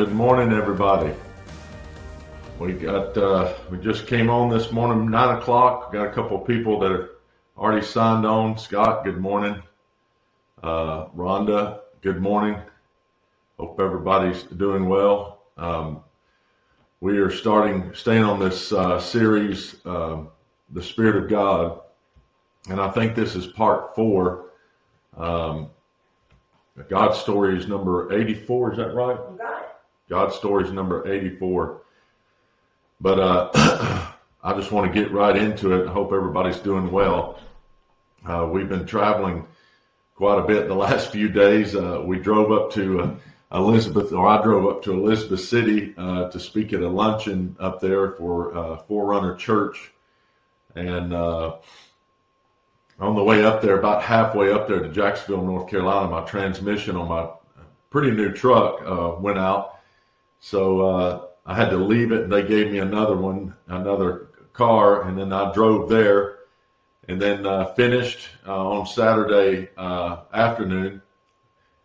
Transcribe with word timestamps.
Good 0.00 0.14
morning, 0.14 0.50
everybody. 0.56 1.14
We 2.58 2.72
got 2.72 3.14
uh, 3.18 3.52
we 3.70 3.76
just 3.76 4.06
came 4.06 4.30
on 4.30 4.48
this 4.48 4.72
morning, 4.72 5.10
nine 5.10 5.36
o'clock. 5.36 5.92
Got 5.92 6.06
a 6.06 6.10
couple 6.10 6.40
of 6.40 6.46
people 6.46 6.80
that 6.80 6.90
are 6.90 7.10
already 7.58 7.84
signed 7.84 8.24
on. 8.24 8.56
Scott, 8.56 9.04
good 9.04 9.18
morning. 9.18 9.62
Uh, 10.62 11.08
Rhonda, 11.08 11.80
good 12.00 12.18
morning. 12.18 12.56
Hope 13.58 13.78
everybody's 13.78 14.44
doing 14.44 14.88
well. 14.88 15.42
Um, 15.58 16.00
we 17.02 17.18
are 17.18 17.30
starting, 17.30 17.92
staying 17.92 18.24
on 18.24 18.40
this 18.40 18.72
uh, 18.72 18.98
series, 18.98 19.84
uh, 19.84 20.22
the 20.70 20.82
Spirit 20.82 21.24
of 21.24 21.28
God, 21.28 21.78
and 22.70 22.80
I 22.80 22.88
think 22.88 23.14
this 23.14 23.36
is 23.36 23.48
part 23.48 23.94
four. 23.94 24.46
Um, 25.14 25.68
God 26.88 27.12
Stories 27.14 27.68
number 27.68 28.18
eighty-four. 28.18 28.72
Is 28.72 28.78
that 28.78 28.94
right? 28.94 29.18
God 30.10 30.34
Stories 30.34 30.72
number 30.72 31.10
84. 31.10 31.82
But 33.00 33.20
uh, 33.20 33.50
I 34.42 34.54
just 34.54 34.72
want 34.72 34.92
to 34.92 35.00
get 35.00 35.12
right 35.12 35.36
into 35.36 35.72
it. 35.72 35.88
I 35.88 35.92
hope 35.92 36.12
everybody's 36.12 36.58
doing 36.58 36.90
well. 36.90 37.38
Uh, 38.26 38.48
we've 38.52 38.68
been 38.68 38.84
traveling 38.84 39.46
quite 40.16 40.40
a 40.40 40.46
bit 40.46 40.66
the 40.66 40.74
last 40.88 41.12
few 41.12 41.28
days. 41.28 41.76
Uh, 41.76 42.02
we 42.04 42.18
drove 42.18 42.50
up 42.50 42.72
to 42.72 43.00
uh, 43.00 43.14
Elizabeth, 43.52 44.12
or 44.12 44.26
I 44.26 44.42
drove 44.42 44.66
up 44.66 44.82
to 44.82 44.92
Elizabeth 44.92 45.40
City 45.40 45.94
uh, 45.96 46.28
to 46.28 46.40
speak 46.40 46.72
at 46.72 46.82
a 46.82 46.88
luncheon 46.88 47.56
up 47.60 47.80
there 47.80 48.10
for 48.12 48.56
uh, 48.56 48.76
Forerunner 48.78 49.36
Church. 49.36 49.92
And 50.74 51.14
on 51.14 51.60
the 52.98 53.24
way 53.24 53.44
up 53.44 53.62
there, 53.62 53.78
about 53.78 54.02
halfway 54.02 54.52
up 54.52 54.66
there 54.66 54.80
to 54.80 54.88
Jacksonville, 54.88 55.44
North 55.44 55.70
Carolina, 55.70 56.10
my 56.10 56.22
transmission 56.22 56.96
on 56.96 57.08
my 57.08 57.28
pretty 57.90 58.10
new 58.10 58.32
truck 58.32 59.20
went 59.20 59.38
out 59.38 59.79
so 60.40 60.80
uh, 60.80 61.26
I 61.44 61.54
had 61.54 61.68
to 61.70 61.76
leave 61.76 62.12
it, 62.12 62.24
and 62.24 62.32
they 62.32 62.42
gave 62.42 62.72
me 62.72 62.78
another 62.78 63.14
one, 63.14 63.54
another 63.68 64.28
car, 64.54 65.02
and 65.06 65.18
then 65.18 65.32
I 65.32 65.52
drove 65.52 65.88
there, 65.90 66.38
and 67.08 67.20
then 67.20 67.46
uh, 67.46 67.66
finished 67.74 68.28
uh, 68.46 68.68
on 68.68 68.86
Saturday 68.86 69.68
uh, 69.76 70.22
afternoon, 70.32 71.02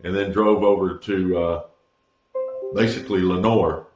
and 0.04 0.16
then 0.16 0.32
drove 0.32 0.64
over 0.64 0.98
to 0.98 1.38
uh, 1.38 1.64
basically 2.74 3.22
Lenoir, 3.22 3.88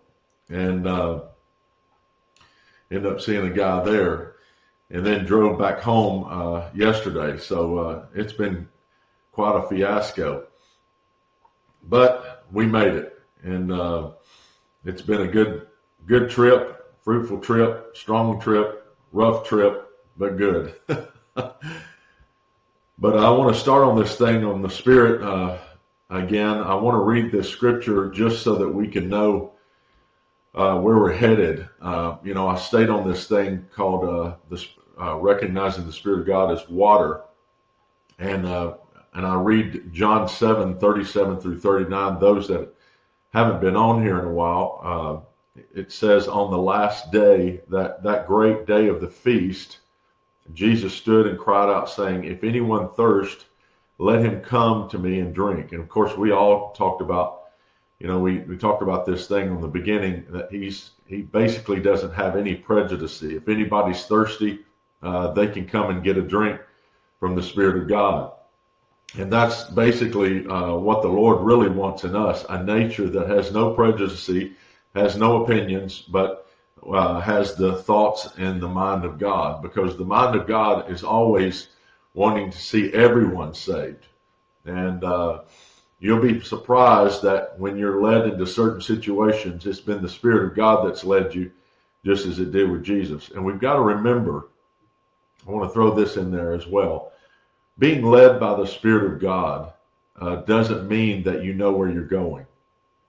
and 0.50 0.86
uh, 0.86 1.22
ended 2.92 3.12
up 3.14 3.22
seeing 3.22 3.46
a 3.46 3.50
guy 3.50 3.82
there, 3.84 4.36
and 4.90 5.06
then 5.06 5.26
drove 5.26 5.58
back 5.58 5.80
home 5.80 6.70
yesterday. 6.76 7.38
So 7.38 7.78
uh, 7.78 8.06
it's 8.14 8.34
been 8.34 8.68
quite 9.32 9.56
a 9.56 9.68
fiasco, 9.70 10.48
but 11.84 12.44
we 12.52 12.66
made 12.66 12.94
it, 12.94 13.22
and. 13.42 13.72
It's 14.90 15.04
been 15.04 15.22
a 15.22 15.28
good, 15.28 15.68
good 16.08 16.32
trip, 16.32 16.98
fruitful 17.04 17.42
trip, 17.42 17.96
strong 17.96 18.42
trip, 18.42 18.92
rough 19.12 19.48
trip, 19.48 19.88
but 20.18 20.36
good. 20.36 20.74
but 21.36 21.60
I 23.04 23.30
want 23.30 23.54
to 23.54 23.60
start 23.60 23.84
on 23.84 24.00
this 24.00 24.18
thing 24.18 24.44
on 24.44 24.64
the 24.64 24.70
Spirit 24.70 25.22
uh, 25.22 25.60
again. 26.10 26.58
I 26.58 26.74
want 26.74 26.96
to 26.96 27.02
read 27.02 27.32
this 27.32 27.48
scripture 27.48 28.10
just 28.10 28.42
so 28.42 28.56
that 28.56 28.68
we 28.68 28.88
can 28.88 29.08
know 29.08 29.52
uh, 30.56 30.80
where 30.80 30.98
we're 30.98 31.14
headed. 31.14 31.70
Uh, 31.80 32.18
you 32.24 32.34
know, 32.34 32.48
I 32.48 32.58
stayed 32.58 32.90
on 32.90 33.08
this 33.08 33.28
thing 33.28 33.68
called 33.72 34.10
uh, 34.10 34.38
this, 34.50 34.70
uh, 35.00 35.18
recognizing 35.18 35.86
the 35.86 35.94
Spirit 35.94 36.22
of 36.22 36.26
God 36.26 36.52
as 36.52 36.68
water, 36.68 37.22
and 38.18 38.48
uh, 38.48 38.74
and 39.14 39.24
I 39.24 39.36
read 39.36 39.94
John 39.94 40.28
seven 40.28 40.80
thirty 40.80 41.04
seven 41.04 41.40
through 41.40 41.60
thirty 41.60 41.88
nine. 41.88 42.20
Those 42.20 42.48
that 42.48 42.74
haven't 43.34 43.62
been 43.62 43.76
on 43.76 44.04
here 44.04 44.20
in 44.20 44.26
a 44.26 44.34
while, 44.34 44.80
uh, 44.84 45.62
it 45.74 45.92
says 45.92 46.28
on 46.28 46.52
the 46.52 46.58
last 46.58 47.12
day, 47.12 47.62
that, 47.70 48.04
that 48.04 48.28
great 48.28 48.66
day 48.66 48.88
of 48.88 49.02
the 49.02 49.08
feast, 49.08 49.80
Jesus 50.54 50.94
stood 50.94 51.28
and 51.28 51.38
cried 51.38 51.70
out, 51.70 51.90
saying, 51.90 52.24
If 52.24 52.44
anyone 52.44 52.90
thirst, 52.90 53.46
let 53.98 54.24
him 54.24 54.42
come 54.42 54.90
to 54.90 54.98
me 54.98 55.20
and 55.20 55.34
drink. 55.34 55.74
And 55.74 55.82
of 55.82 55.90
course, 55.90 56.16
we 56.18 56.32
all 56.32 56.72
talked 56.72 57.02
about, 57.02 57.44
you 58.00 58.08
know, 58.08 58.20
we, 58.20 58.40
we 58.40 58.58
talked 58.58 58.82
about 58.82 59.06
this 59.06 59.28
thing 59.28 59.48
in 59.48 59.62
the 59.62 59.68
beginning 59.68 60.26
that 60.30 60.50
he's 60.52 60.92
he 61.06 61.24
basically 61.24 61.80
doesn't 61.80 62.14
have 62.14 62.36
any 62.36 62.56
prejudice. 62.56 63.22
If 63.24 63.50
anybody's 63.50 64.06
thirsty, 64.06 64.60
uh, 65.02 65.32
they 65.34 65.48
can 65.48 65.68
come 65.68 65.90
and 65.90 66.04
get 66.04 66.18
a 66.18 66.22
drink 66.22 66.62
from 67.20 67.36
the 67.36 67.44
Spirit 67.44 67.82
of 67.82 67.90
God. 67.90 68.32
And 69.18 69.32
that's 69.32 69.64
basically 69.64 70.46
uh, 70.46 70.76
what 70.76 71.02
the 71.02 71.08
Lord 71.08 71.42
really 71.42 71.70
wants 71.70 72.04
in 72.04 72.16
us 72.16 72.46
a 72.50 72.64
nature 72.64 73.10
that 73.10 73.28
has 73.28 73.52
no 73.52 73.74
prejudice, 73.74 74.30
has 74.94 75.18
no 75.18 75.44
opinions, 75.44 76.02
but 76.02 76.48
uh, 76.88 77.20
has 77.20 77.56
the 77.56 77.78
thoughts 77.82 78.30
and 78.38 78.62
the 78.62 78.68
mind 78.68 79.06
of 79.06 79.18
God. 79.18 79.62
Because 79.62 79.98
the 79.98 80.06
mind 80.06 80.36
of 80.36 80.48
God 80.48 80.92
is 80.92 81.04
always 81.04 81.70
wanting 82.14 82.52
to 82.52 82.58
see 82.58 82.94
everyone 82.94 83.54
saved. 83.54 84.06
And 84.66 85.04
uh, 85.04 85.42
you'll 86.00 86.22
be 86.22 86.42
surprised 86.42 87.24
that 87.24 87.58
when 87.60 87.78
you're 87.78 88.02
led 88.02 88.28
into 88.28 88.46
certain 88.46 88.82
situations, 88.82 89.66
it's 89.66 89.80
been 89.80 90.02
the 90.04 90.10
Spirit 90.10 90.52
of 90.52 90.56
God 90.56 90.88
that's 90.88 91.04
led 91.04 91.34
you, 91.34 91.52
just 92.06 92.28
as 92.28 92.40
it 92.40 92.52
did 92.52 92.70
with 92.70 92.84
Jesus. 92.84 93.30
And 93.30 93.44
we've 93.44 93.60
got 93.60 93.74
to 93.76 93.82
remember, 93.82 94.50
I 95.48 95.52
want 95.52 95.68
to 95.68 95.74
throw 95.74 95.96
this 95.96 96.16
in 96.18 96.32
there 96.32 96.54
as 96.54 96.68
well 96.68 97.12
being 97.80 98.04
led 98.04 98.40
by 98.40 98.56
the 98.56 98.68
Spirit 98.68 99.12
of 99.12 99.20
God 99.20 99.74
uh, 100.20 100.36
doesn't 100.38 100.88
mean 100.88 101.24
that 101.24 101.44
you 101.44 101.54
know 101.54 101.72
where 101.72 101.90
you're 101.90 102.04
going. 102.04 102.46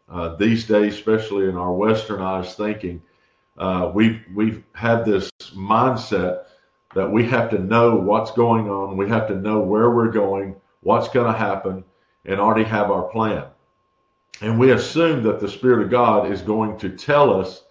Uh, 0.08 0.36
these 0.36 0.64
days, 0.64 0.94
especially 0.94 1.48
in 1.48 1.56
our 1.56 1.70
westernized 1.70 2.54
thinking, 2.54 3.02
uh, 3.58 3.90
we've 3.92 4.22
we've 4.34 4.64
had 4.74 5.04
this 5.04 5.30
mindset 5.54 6.44
that 6.94 7.10
we 7.10 7.24
have 7.24 7.50
to 7.50 7.58
know 7.58 7.96
what's 7.96 8.30
going 8.30 8.68
on, 8.68 8.96
we 8.96 9.08
have 9.08 9.28
to 9.28 9.34
know 9.34 9.60
where 9.60 9.90
we're 9.90 10.10
going, 10.10 10.56
what's 10.80 11.08
going 11.08 11.32
to 11.32 11.38
happen, 11.38 11.84
and 12.24 12.40
already 12.40 12.64
have 12.64 12.90
our 12.90 13.04
plan. 13.04 13.44
And 14.40 14.58
we 14.58 14.72
assume 14.72 15.22
that 15.24 15.40
the 15.40 15.48
Spirit 15.48 15.84
of 15.84 15.90
God 15.90 16.30
is 16.30 16.42
going 16.42 16.78
to 16.78 16.90
tell 16.90 17.38
us, 17.38 17.64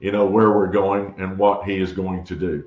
you 0.00 0.10
know, 0.10 0.26
where 0.26 0.50
we're 0.50 0.66
going 0.66 1.14
and 1.18 1.38
what 1.38 1.64
He 1.64 1.76
is 1.76 1.92
going 1.92 2.24
to 2.24 2.34
do. 2.34 2.64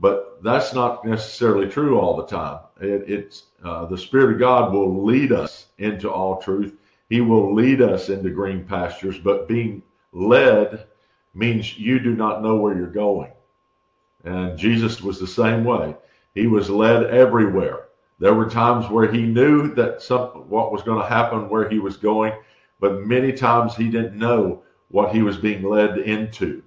But 0.00 0.42
that's 0.42 0.72
not 0.72 1.04
necessarily 1.04 1.68
true 1.68 1.98
all 1.98 2.16
the 2.16 2.26
time. 2.26 2.60
It, 2.80 3.08
it's 3.08 3.44
uh, 3.62 3.84
the 3.84 3.98
Spirit 3.98 4.32
of 4.32 4.38
God 4.38 4.72
will 4.72 5.04
lead 5.04 5.30
us 5.30 5.66
into 5.78 6.10
all 6.10 6.40
truth. 6.40 6.74
He 7.10 7.20
will 7.20 7.54
lead 7.54 7.82
us 7.82 8.08
into 8.08 8.30
green 8.30 8.64
pastures, 8.64 9.18
but 9.18 9.48
being 9.48 9.82
led 10.12 10.86
means 11.34 11.78
you 11.78 12.00
do 12.00 12.14
not 12.14 12.42
know 12.42 12.56
where 12.56 12.76
you're 12.76 12.86
going. 12.86 13.32
And 14.24 14.58
Jesus 14.58 15.02
was 15.02 15.18
the 15.18 15.26
same 15.26 15.64
way. 15.64 15.94
He 16.34 16.46
was 16.46 16.70
led 16.70 17.04
everywhere. 17.04 17.88
There 18.18 18.34
were 18.34 18.48
times 18.48 18.88
where 18.88 19.10
he 19.10 19.22
knew 19.22 19.74
that 19.74 20.02
some 20.02 20.48
what 20.48 20.72
was 20.72 20.82
going 20.82 21.00
to 21.00 21.08
happen, 21.08 21.48
where 21.48 21.68
he 21.68 21.78
was 21.78 21.96
going, 21.96 22.32
but 22.78 23.06
many 23.06 23.32
times 23.32 23.74
he 23.74 23.88
didn't 23.88 24.18
know 24.18 24.62
what 24.88 25.14
he 25.14 25.22
was 25.22 25.36
being 25.36 25.62
led 25.62 25.98
into. 25.98 26.62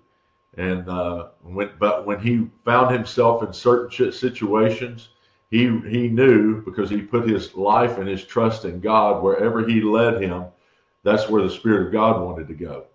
And 0.58 0.88
uh, 0.88 1.30
when, 1.42 1.72
but 1.80 2.06
when 2.06 2.20
he 2.20 2.48
found 2.64 2.94
himself 2.94 3.42
in 3.44 3.54
certain 3.54 4.12
situations, 4.12 5.10
he 5.50 5.66
he 5.88 6.08
knew 6.08 6.62
because 6.62 6.90
he 6.90 7.02
put 7.02 7.28
his 7.28 7.56
life 7.56 7.98
and 7.98 8.08
his 8.08 8.24
trust 8.24 8.66
in 8.66 8.80
God. 8.80 9.24
Wherever 9.24 9.68
he 9.68 9.82
led 9.82 10.22
him, 10.22 10.46
that's 11.04 11.30
where 11.30 11.44
the 11.44 11.50
Spirit 11.50 11.88
of 11.88 11.94
God 11.94 12.22
wanted 12.22 12.48
to 12.48 12.54
go. 12.54 12.86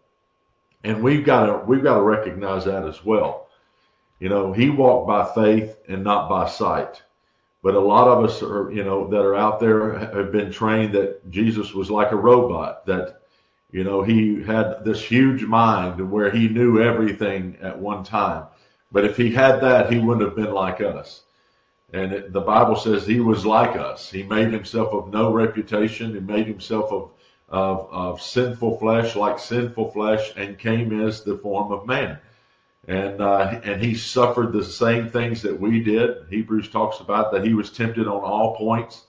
And 0.85 1.03
we've 1.03 1.25
got 1.25 1.47
to 1.47 1.65
we've 1.67 1.83
got 1.83 1.97
to 1.97 2.03
recognize 2.03 2.65
that 2.65 2.85
as 2.85 3.05
well. 3.05 3.49
You 4.21 4.29
know, 4.29 4.53
he 4.53 4.71
walked 4.71 5.07
by 5.07 5.25
faith 5.25 5.79
and 5.89 6.03
not 6.03 6.29
by 6.29 6.49
sight. 6.49 7.03
But 7.63 7.75
a 7.75 7.81
lot 7.81 8.07
of 8.07 8.25
us 8.25 8.41
are, 8.43 8.71
you 8.71 8.85
know, 8.85 9.09
that 9.09 9.21
are 9.21 9.35
out 9.35 9.59
there 9.59 9.99
have 9.99 10.31
been 10.31 10.53
trained 10.53 10.95
that 10.95 11.29
Jesus 11.31 11.75
was 11.75 11.91
like 11.91 12.13
a 12.13 12.17
robot, 12.17 12.87
that 12.87 13.18
you 13.71 13.85
know, 13.85 14.03
he 14.03 14.43
had 14.43 14.85
this 14.85 15.03
huge 15.03 15.43
mind 15.43 16.11
where 16.11 16.31
he 16.31 16.49
knew 16.49 16.83
everything 16.83 17.59
at 17.61 17.79
one 17.79 18.03
time. 18.03 18.47
But 18.91 19.05
if 19.05 19.17
he 19.17 19.31
had 19.31 19.61
that, 19.61 19.93
he 19.93 19.99
wouldn't 19.99 20.27
have 20.27 20.37
been 20.37 20.55
like 20.55 20.81
us. 20.81 21.23
And 21.93 22.13
it, 22.13 22.33
the 22.33 22.41
Bible 22.41 22.77
says 22.77 23.07
he 23.07 23.21
was 23.21 23.45
like 23.45 23.77
us. 23.77 24.11
He 24.11 24.23
made 24.23 24.53
himself 24.53 24.93
of 24.93 25.13
no 25.13 25.33
reputation. 25.33 26.15
He 26.15 26.21
made 26.21 26.47
himself 26.47 26.91
of, 26.93 27.11
of, 27.49 27.89
of 27.91 28.23
sinful 28.23 28.79
flesh, 28.79 29.17
like 29.17 29.39
sinful 29.39 29.91
flesh, 29.91 30.33
and 30.37 30.59
came 30.59 31.01
as 31.07 31.23
the 31.23 31.37
form 31.39 31.73
of 31.73 31.87
man. 31.87 32.19
And 32.87 33.21
uh, 33.21 33.61
and 33.65 33.83
he 33.83 33.95
suffered 33.95 34.53
the 34.53 34.65
same 34.65 35.11
things 35.11 35.43
that 35.43 35.61
we 35.61 35.81
did. 35.81 36.25
Hebrews 36.31 36.71
talks 36.71 37.01
about 37.01 37.33
that 37.33 37.45
he 37.45 37.53
was 37.53 37.71
tempted 37.71 38.07
on 38.07 38.23
all 38.23 38.57
points, 38.57 39.05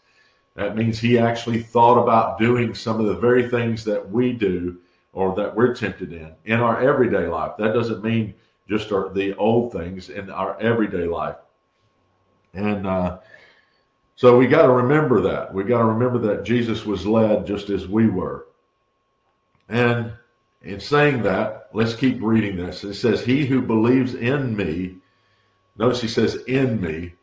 that 0.56 0.75
means 0.75 1.00
he 1.00 1.18
actually 1.18 1.62
thought 1.62 2.01
about 2.01 2.40
doing 2.40 2.74
some 2.74 3.00
of 3.00 3.06
the 3.06 3.16
very 3.16 3.50
things 3.50 3.84
that 3.86 4.10
we 4.10 4.34
do 4.34 4.78
or 5.13 5.36
that 5.36 5.56
we're 5.56 5.74
tempted 5.74 6.13
in 6.13 6.34
in 6.46 6.60
our 6.60 6.81
everyday 6.81 7.28
life. 7.28 7.54
That 7.57 7.74
doesn't 7.74 8.04
mean 8.04 8.34
just 8.68 8.92
our, 8.92 9.10
the 9.10 9.36
old 9.36 9.72
things 9.72 10.10
in 10.10 10.30
our 10.30 10.60
everyday 10.60 11.06
life. 11.06 11.38
And 12.54 12.86
uh, 12.86 13.19
so 14.16 14.38
we 14.38 14.48
got 14.48 14.63
to 14.63 14.72
remember 14.72 15.22
that. 15.22 15.54
We 15.54 15.63
got 15.63 15.80
to 15.80 15.86
remember 15.86 16.19
that 16.19 16.44
Jesus 16.44 16.86
was 16.86 17.06
led 17.06 17.48
just 17.48 17.69
as 17.69 17.88
we 17.88 18.07
were. 18.07 18.48
And 19.69 20.12
in 20.62 20.80
saying 20.80 21.24
that, 21.24 21.69
let's 21.74 21.96
keep 21.96 22.22
reading 22.22 22.57
this. 22.57 22.84
It 22.84 22.96
says, 22.96 23.24
He 23.24 23.46
who 23.46 23.62
believes 23.62 24.16
in 24.16 24.56
me, 24.56 24.98
notice 25.78 26.01
he 26.01 26.07
says, 26.07 26.36
in 26.48 26.81
me, 26.81 27.13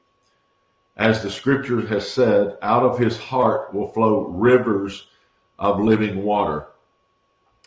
as 0.96 1.22
the 1.22 1.30
scripture 1.30 1.86
has 1.86 2.10
said, 2.10 2.56
out 2.62 2.82
of 2.82 2.98
his 2.98 3.18
heart 3.18 3.72
will 3.74 3.88
flow 3.88 4.26
rivers 4.28 5.08
of 5.58 5.80
living 5.80 6.22
water. 6.22 6.68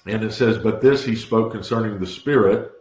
And 0.05 0.23
it 0.23 0.33
says, 0.33 0.57
But 0.57 0.81
this 0.81 1.03
he 1.03 1.15
spoke 1.15 1.51
concerning 1.51 1.99
the 1.99 2.07
Spirit, 2.07 2.71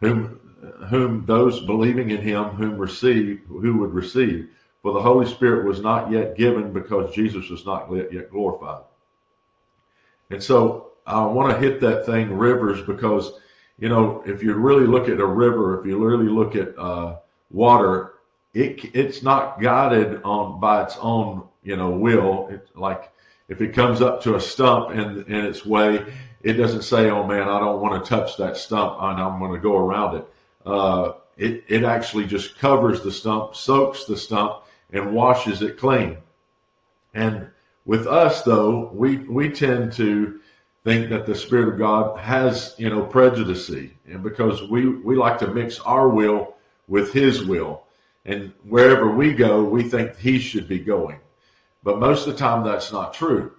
whom 0.00 0.40
whom 0.88 1.26
those 1.26 1.60
believing 1.60 2.10
in 2.10 2.22
him 2.22 2.44
whom 2.44 2.78
receive 2.78 3.42
who 3.48 3.78
would 3.78 3.92
receive. 3.92 4.48
For 4.82 4.92
the 4.92 5.02
Holy 5.02 5.26
Spirit 5.26 5.66
was 5.66 5.80
not 5.80 6.10
yet 6.10 6.36
given 6.36 6.72
because 6.72 7.14
Jesus 7.14 7.48
was 7.50 7.66
not 7.66 7.90
yet 8.12 8.30
glorified. 8.30 8.84
And 10.30 10.42
so 10.42 10.92
I 11.06 11.24
want 11.26 11.52
to 11.52 11.58
hit 11.58 11.80
that 11.80 12.06
thing 12.06 12.32
rivers 12.32 12.82
because, 12.82 13.40
you 13.78 13.88
know, 13.88 14.22
if 14.26 14.42
you 14.42 14.54
really 14.54 14.86
look 14.86 15.08
at 15.08 15.20
a 15.20 15.26
river, 15.26 15.80
if 15.80 15.86
you 15.86 16.02
really 16.02 16.28
look 16.28 16.54
at 16.56 16.78
uh, 16.78 17.16
water, 17.50 18.13
it 18.54 18.94
it's 18.94 19.22
not 19.22 19.60
guided 19.60 20.22
on 20.22 20.60
by 20.60 20.84
its 20.84 20.96
own, 21.00 21.46
you 21.62 21.76
know, 21.76 21.90
will. 21.90 22.48
It's 22.50 22.74
like 22.76 23.12
if 23.48 23.60
it 23.60 23.74
comes 23.74 24.00
up 24.00 24.22
to 24.22 24.36
a 24.36 24.40
stump 24.40 24.92
in 24.92 25.24
in 25.24 25.44
its 25.44 25.66
way, 25.66 26.06
it 26.42 26.54
doesn't 26.54 26.82
say, 26.82 27.10
"Oh 27.10 27.26
man, 27.26 27.48
I 27.48 27.58
don't 27.58 27.80
want 27.80 28.02
to 28.02 28.08
touch 28.08 28.36
that 28.36 28.56
stump, 28.56 28.98
and 29.00 29.20
I'm 29.20 29.38
going 29.38 29.52
to 29.52 29.58
go 29.58 29.76
around 29.76 30.16
it." 30.16 30.26
Uh, 30.64 31.12
it 31.36 31.64
it 31.68 31.84
actually 31.84 32.26
just 32.26 32.58
covers 32.58 33.02
the 33.02 33.10
stump, 33.10 33.56
soaks 33.56 34.04
the 34.04 34.16
stump, 34.16 34.62
and 34.92 35.12
washes 35.12 35.60
it 35.62 35.76
clean. 35.76 36.16
And 37.12 37.48
with 37.84 38.06
us, 38.06 38.42
though, 38.42 38.90
we 38.94 39.18
we 39.18 39.50
tend 39.50 39.92
to 39.94 40.40
think 40.84 41.10
that 41.10 41.26
the 41.26 41.34
Spirit 41.34 41.68
of 41.68 41.78
God 41.78 42.18
has, 42.18 42.74
you 42.78 42.88
know, 42.88 43.02
prejudice, 43.02 43.68
and 43.68 44.22
because 44.22 44.62
we 44.68 44.88
we 44.88 45.16
like 45.16 45.38
to 45.38 45.48
mix 45.48 45.80
our 45.80 46.08
will 46.08 46.54
with 46.86 47.12
His 47.12 47.44
will, 47.44 47.83
and 48.24 48.52
wherever 48.62 49.10
we 49.10 49.32
go, 49.32 49.64
we 49.64 49.82
think 49.82 50.16
He 50.16 50.38
should 50.38 50.68
be 50.68 50.78
going. 50.78 51.18
But 51.82 51.98
most 51.98 52.26
of 52.26 52.32
the 52.32 52.38
time, 52.38 52.64
that's 52.64 52.92
not 52.92 53.14
true. 53.14 53.52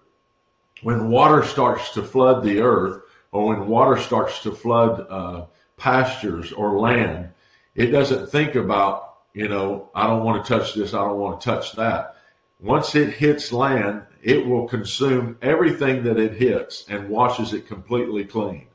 When 0.82 1.10
water 1.10 1.44
starts 1.44 1.92
to 1.92 2.04
flood 2.04 2.44
the 2.44 2.60
earth, 2.62 3.04
or 3.32 3.48
when 3.48 3.68
water 3.68 3.98
starts 3.98 4.42
to 4.44 4.52
flood 4.52 5.06
uh, 5.10 5.46
pastures 5.78 6.52
or 6.52 6.80
land, 6.80 7.30
it 7.76 7.88
doesn't 7.88 8.30
think 8.30 8.56
about, 8.56 9.18
you 9.34 9.48
know, 9.48 9.90
I 9.94 10.08
don't 10.08 10.24
want 10.24 10.44
to 10.44 10.58
touch 10.58 10.74
this, 10.74 10.94
I 10.94 11.00
don't 11.00 11.20
want 11.20 11.42
to 11.42 11.46
touch 11.46 11.74
that. 11.74 12.16
Once 12.60 12.96
it 12.96 13.14
hits 13.14 13.52
land, 13.52 14.04
it 14.24 14.46
will 14.46 14.68
consume 14.68 15.38
everything 15.42 16.04
that 16.04 16.18
it 16.18 16.34
hits 16.34 16.86
and 16.90 17.10
washes 17.10 17.54
it 17.54 17.68
completely 17.68 18.26
clean. 18.26 18.68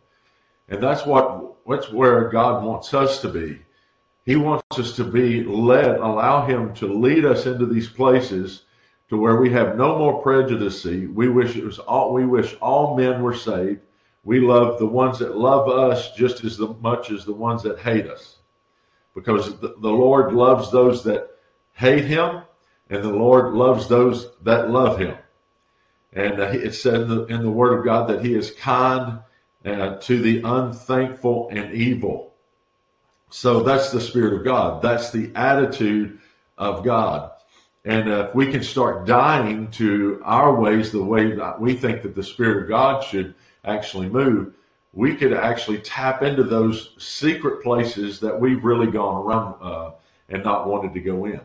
And 0.68 0.82
that's 0.82 1.04
what 1.04 1.54
that's 1.66 1.90
where 1.90 2.28
God 2.28 2.64
wants 2.64 2.94
us 2.94 3.20
to 3.22 3.28
be. 3.28 3.60
He 4.24 4.36
wants 4.36 4.78
us 4.78 4.96
to 4.96 5.04
be 5.04 5.42
led, 5.44 5.96
allow 5.96 6.46
him 6.46 6.74
to 6.74 6.92
lead 6.92 7.24
us 7.24 7.46
into 7.46 7.66
these 7.66 7.88
places 7.88 8.62
to 9.08 9.16
where 9.16 9.40
we 9.40 9.50
have 9.50 9.76
no 9.76 9.98
more 9.98 10.22
prejudice. 10.22 10.84
We 10.84 11.28
wish 11.28 11.56
it 11.56 11.64
was 11.64 11.78
all 11.78 12.12
we 12.12 12.26
wish 12.26 12.54
all 12.60 12.96
men 12.96 13.22
were 13.22 13.34
saved 13.34 13.80
we 14.22 14.40
love 14.40 14.78
the 14.78 14.86
ones 14.86 15.18
that 15.20 15.36
love 15.36 15.68
us 15.68 16.12
just 16.12 16.44
as 16.44 16.58
much 16.58 17.10
as 17.10 17.24
the 17.24 17.32
ones 17.32 17.62
that 17.62 17.78
hate 17.78 18.06
us. 18.06 18.36
Because 19.14 19.58
the, 19.60 19.74
the 19.80 19.90
Lord 19.90 20.32
loves 20.32 20.70
those 20.70 21.04
that 21.04 21.30
hate 21.72 22.04
him, 22.04 22.42
and 22.90 23.02
the 23.02 23.12
Lord 23.12 23.54
loves 23.54 23.88
those 23.88 24.28
that 24.42 24.70
love 24.70 24.98
him. 24.98 25.16
And 26.12 26.40
uh, 26.40 26.48
it 26.48 26.72
said 26.72 27.02
in 27.02 27.08
the, 27.08 27.24
in 27.26 27.42
the 27.42 27.50
Word 27.50 27.78
of 27.78 27.84
God 27.84 28.08
that 28.08 28.24
He 28.24 28.34
is 28.34 28.50
kind 28.50 29.20
uh, 29.64 29.96
to 29.96 30.20
the 30.20 30.42
unthankful 30.44 31.48
and 31.50 31.72
evil. 31.72 32.29
So 33.30 33.62
that's 33.62 33.90
the 33.90 34.00
Spirit 34.00 34.34
of 34.34 34.44
God. 34.44 34.82
That's 34.82 35.10
the 35.10 35.30
attitude 35.34 36.18
of 36.58 36.84
God. 36.84 37.30
And 37.84 38.08
if 38.10 38.34
we 38.34 38.50
can 38.50 38.62
start 38.62 39.06
dying 39.06 39.70
to 39.72 40.20
our 40.24 40.54
ways 40.60 40.92
the 40.92 41.02
way 41.02 41.34
that 41.36 41.58
we 41.58 41.74
think 41.74 42.02
that 42.02 42.14
the 42.14 42.22
Spirit 42.22 42.64
of 42.64 42.68
God 42.68 43.02
should 43.02 43.34
actually 43.64 44.08
move, 44.08 44.54
we 44.92 45.14
could 45.14 45.32
actually 45.32 45.78
tap 45.78 46.22
into 46.22 46.42
those 46.42 46.94
secret 46.98 47.62
places 47.62 48.20
that 48.20 48.38
we've 48.38 48.64
really 48.64 48.90
gone 48.90 49.24
around 49.24 49.54
uh, 49.62 49.92
and 50.28 50.42
not 50.42 50.68
wanted 50.68 50.92
to 50.92 51.00
go 51.00 51.24
in. 51.24 51.40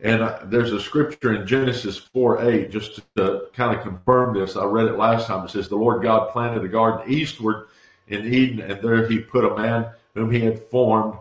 And 0.00 0.22
uh, 0.22 0.40
there's 0.44 0.72
a 0.72 0.80
scripture 0.80 1.34
in 1.34 1.46
Genesis 1.46 1.98
4 1.98 2.50
8, 2.50 2.70
just 2.70 3.00
to 3.16 3.46
kind 3.52 3.76
of 3.76 3.82
confirm 3.82 4.34
this. 4.34 4.56
I 4.56 4.64
read 4.64 4.86
it 4.86 4.96
last 4.96 5.26
time. 5.26 5.44
It 5.44 5.50
says, 5.50 5.68
The 5.68 5.76
Lord 5.76 6.02
God 6.02 6.30
planted 6.30 6.64
a 6.64 6.68
garden 6.68 7.10
eastward 7.12 7.68
in 8.08 8.32
Eden, 8.32 8.60
and 8.60 8.82
there 8.82 9.06
he 9.06 9.18
put 9.18 9.44
a 9.44 9.56
man 9.56 9.86
whom 10.14 10.30
he 10.30 10.40
had 10.40 10.58
formed. 10.70 11.18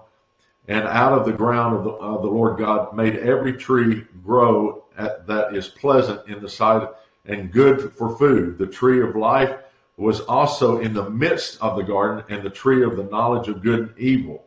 And 0.67 0.87
out 0.87 1.13
of 1.13 1.25
the 1.25 1.33
ground 1.33 1.75
of 1.75 1.83
the, 1.83 1.91
uh, 1.91 2.21
the 2.21 2.27
Lord 2.27 2.57
God 2.57 2.95
made 2.95 3.17
every 3.17 3.53
tree 3.53 4.05
grow 4.23 4.85
at, 4.97 5.27
that 5.27 5.55
is 5.55 5.67
pleasant 5.67 6.27
in 6.27 6.41
the 6.41 6.49
sight 6.49 6.87
and 7.25 7.51
good 7.51 7.93
for 7.97 8.17
food. 8.17 8.57
The 8.57 8.67
tree 8.67 9.01
of 9.01 9.15
life 9.15 9.55
was 9.97 10.21
also 10.21 10.79
in 10.79 10.93
the 10.93 11.09
midst 11.09 11.61
of 11.61 11.75
the 11.75 11.83
garden, 11.83 12.23
and 12.29 12.43
the 12.43 12.49
tree 12.49 12.83
of 12.83 12.97
the 12.97 13.03
knowledge 13.03 13.47
of 13.47 13.61
good 13.61 13.79
and 13.79 13.97
evil. 13.97 14.45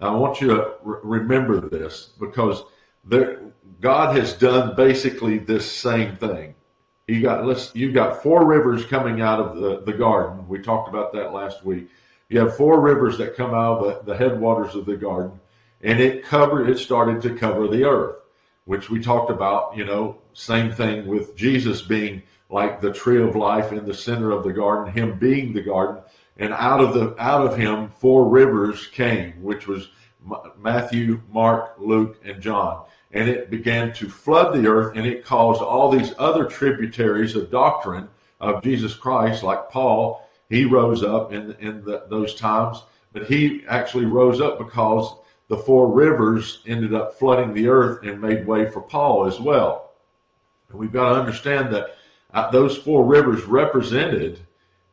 Now, 0.00 0.14
I 0.14 0.16
want 0.16 0.40
you 0.40 0.48
to 0.48 0.74
re- 0.82 1.00
remember 1.02 1.60
this 1.60 2.10
because 2.18 2.62
there, 3.04 3.40
God 3.80 4.16
has 4.16 4.32
done 4.32 4.74
basically 4.74 5.38
this 5.38 5.70
same 5.70 6.16
thing. 6.16 6.54
You 7.06 7.22
got 7.22 7.76
you 7.76 7.92
got 7.92 8.22
four 8.22 8.46
rivers 8.46 8.84
coming 8.84 9.20
out 9.20 9.40
of 9.40 9.56
the, 9.56 9.80
the 9.80 9.92
garden. 9.92 10.46
We 10.48 10.60
talked 10.60 10.88
about 10.88 11.12
that 11.12 11.32
last 11.32 11.64
week. 11.64 11.88
You 12.30 12.40
have 12.40 12.56
four 12.56 12.80
rivers 12.80 13.18
that 13.18 13.36
come 13.36 13.52
out 13.52 13.84
of 13.84 14.06
the, 14.06 14.12
the 14.12 14.18
headwaters 14.18 14.74
of 14.74 14.86
the 14.86 14.96
garden, 14.96 15.38
and 15.82 16.00
it 16.00 16.24
covered 16.24 16.70
it 16.70 16.78
started 16.78 17.20
to 17.22 17.34
cover 17.34 17.68
the 17.68 17.84
earth 17.84 18.16
which 18.70 18.88
we 18.88 19.00
talked 19.00 19.32
about, 19.32 19.76
you 19.76 19.84
know, 19.84 20.16
same 20.32 20.70
thing 20.70 21.04
with 21.08 21.34
Jesus 21.34 21.82
being 21.82 22.22
like 22.50 22.80
the 22.80 22.92
tree 22.92 23.20
of 23.20 23.34
life 23.34 23.72
in 23.72 23.84
the 23.84 23.92
center 23.92 24.30
of 24.30 24.44
the 24.44 24.52
garden, 24.52 24.92
him 24.92 25.18
being 25.18 25.52
the 25.52 25.60
garden, 25.60 26.00
and 26.36 26.52
out 26.52 26.80
of 26.80 26.94
the 26.94 27.16
out 27.18 27.44
of 27.44 27.56
him 27.56 27.88
four 27.98 28.28
rivers 28.28 28.86
came, 28.86 29.42
which 29.42 29.66
was 29.66 29.88
Matthew, 30.56 31.20
Mark, 31.32 31.74
Luke, 31.78 32.20
and 32.24 32.40
John. 32.40 32.84
And 33.10 33.28
it 33.28 33.50
began 33.50 33.92
to 33.94 34.08
flood 34.08 34.54
the 34.54 34.68
earth, 34.68 34.96
and 34.96 35.04
it 35.04 35.24
caused 35.24 35.62
all 35.62 35.90
these 35.90 36.14
other 36.16 36.44
tributaries 36.44 37.34
of 37.34 37.50
doctrine 37.50 38.08
of 38.40 38.62
Jesus 38.62 38.94
Christ, 38.94 39.42
like 39.42 39.68
Paul. 39.68 40.28
He 40.50 40.66
rose 40.66 41.02
up 41.02 41.32
in 41.32 41.56
in 41.60 41.82
the, 41.84 42.04
those 42.10 42.34
times, 42.34 42.82
but 43.12 43.26
he 43.26 43.64
actually 43.66 44.04
rose 44.04 44.40
up 44.40 44.58
because 44.58 45.14
the 45.48 45.56
four 45.56 45.90
rivers 45.90 46.60
ended 46.66 46.92
up 46.92 47.18
flooding 47.18 47.54
the 47.54 47.68
earth 47.68 48.04
and 48.04 48.20
made 48.20 48.46
way 48.46 48.70
for 48.70 48.80
Paul 48.80 49.26
as 49.26 49.40
well. 49.40 49.92
And 50.68 50.78
we've 50.78 50.92
got 50.92 51.10
to 51.10 51.20
understand 51.20 51.74
that 51.74 51.96
uh, 52.32 52.50
those 52.50 52.76
four 52.76 53.04
rivers 53.04 53.42
represented 53.44 54.40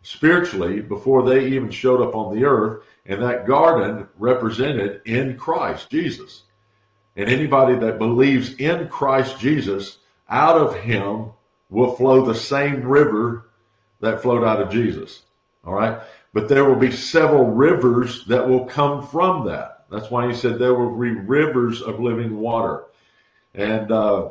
spiritually 0.02 0.82
before 0.82 1.24
they 1.24 1.48
even 1.48 1.70
showed 1.70 2.02
up 2.02 2.16
on 2.16 2.36
the 2.36 2.46
earth, 2.46 2.84
and 3.06 3.22
that 3.22 3.46
garden 3.46 4.08
represented 4.18 5.02
in 5.06 5.38
Christ 5.38 5.90
Jesus. 5.90 6.44
And 7.16 7.30
anybody 7.30 7.76
that 7.76 8.00
believes 8.00 8.56
in 8.56 8.88
Christ 8.88 9.40
Jesus, 9.40 9.98
out 10.30 10.58
of 10.58 10.76
him 10.76 11.32
will 11.70 11.96
flow 11.96 12.26
the 12.26 12.36
same 12.36 12.84
river 12.84 13.50
that 14.00 14.22
flowed 14.22 14.44
out 14.44 14.62
of 14.62 14.72
Jesus. 14.72 15.24
All 15.68 15.74
right? 15.74 16.00
But 16.34 16.48
there 16.48 16.66
will 16.66 16.78
be 16.78 16.92
several 16.92 17.46
rivers 17.46 18.26
that 18.26 18.48
will 18.48 18.66
come 18.66 19.06
from 19.06 19.46
that. 19.48 19.86
That's 19.92 20.10
why 20.10 20.28
he 20.28 20.34
said 20.34 20.58
there 20.58 20.74
will 20.74 20.98
be 20.98 21.12
rivers 21.12 21.82
of 21.82 22.00
living 22.00 22.40
water. 22.40 22.86
And 23.54 23.92
uh, 23.92 24.30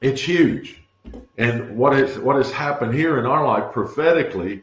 it's 0.00 0.22
huge. 0.22 0.80
And 1.36 1.76
what 1.76 1.98
is 1.98 2.18
what 2.18 2.36
has 2.36 2.50
happened 2.50 2.94
here 2.94 3.18
in 3.18 3.26
our 3.26 3.44
life 3.46 3.72
prophetically, 3.72 4.62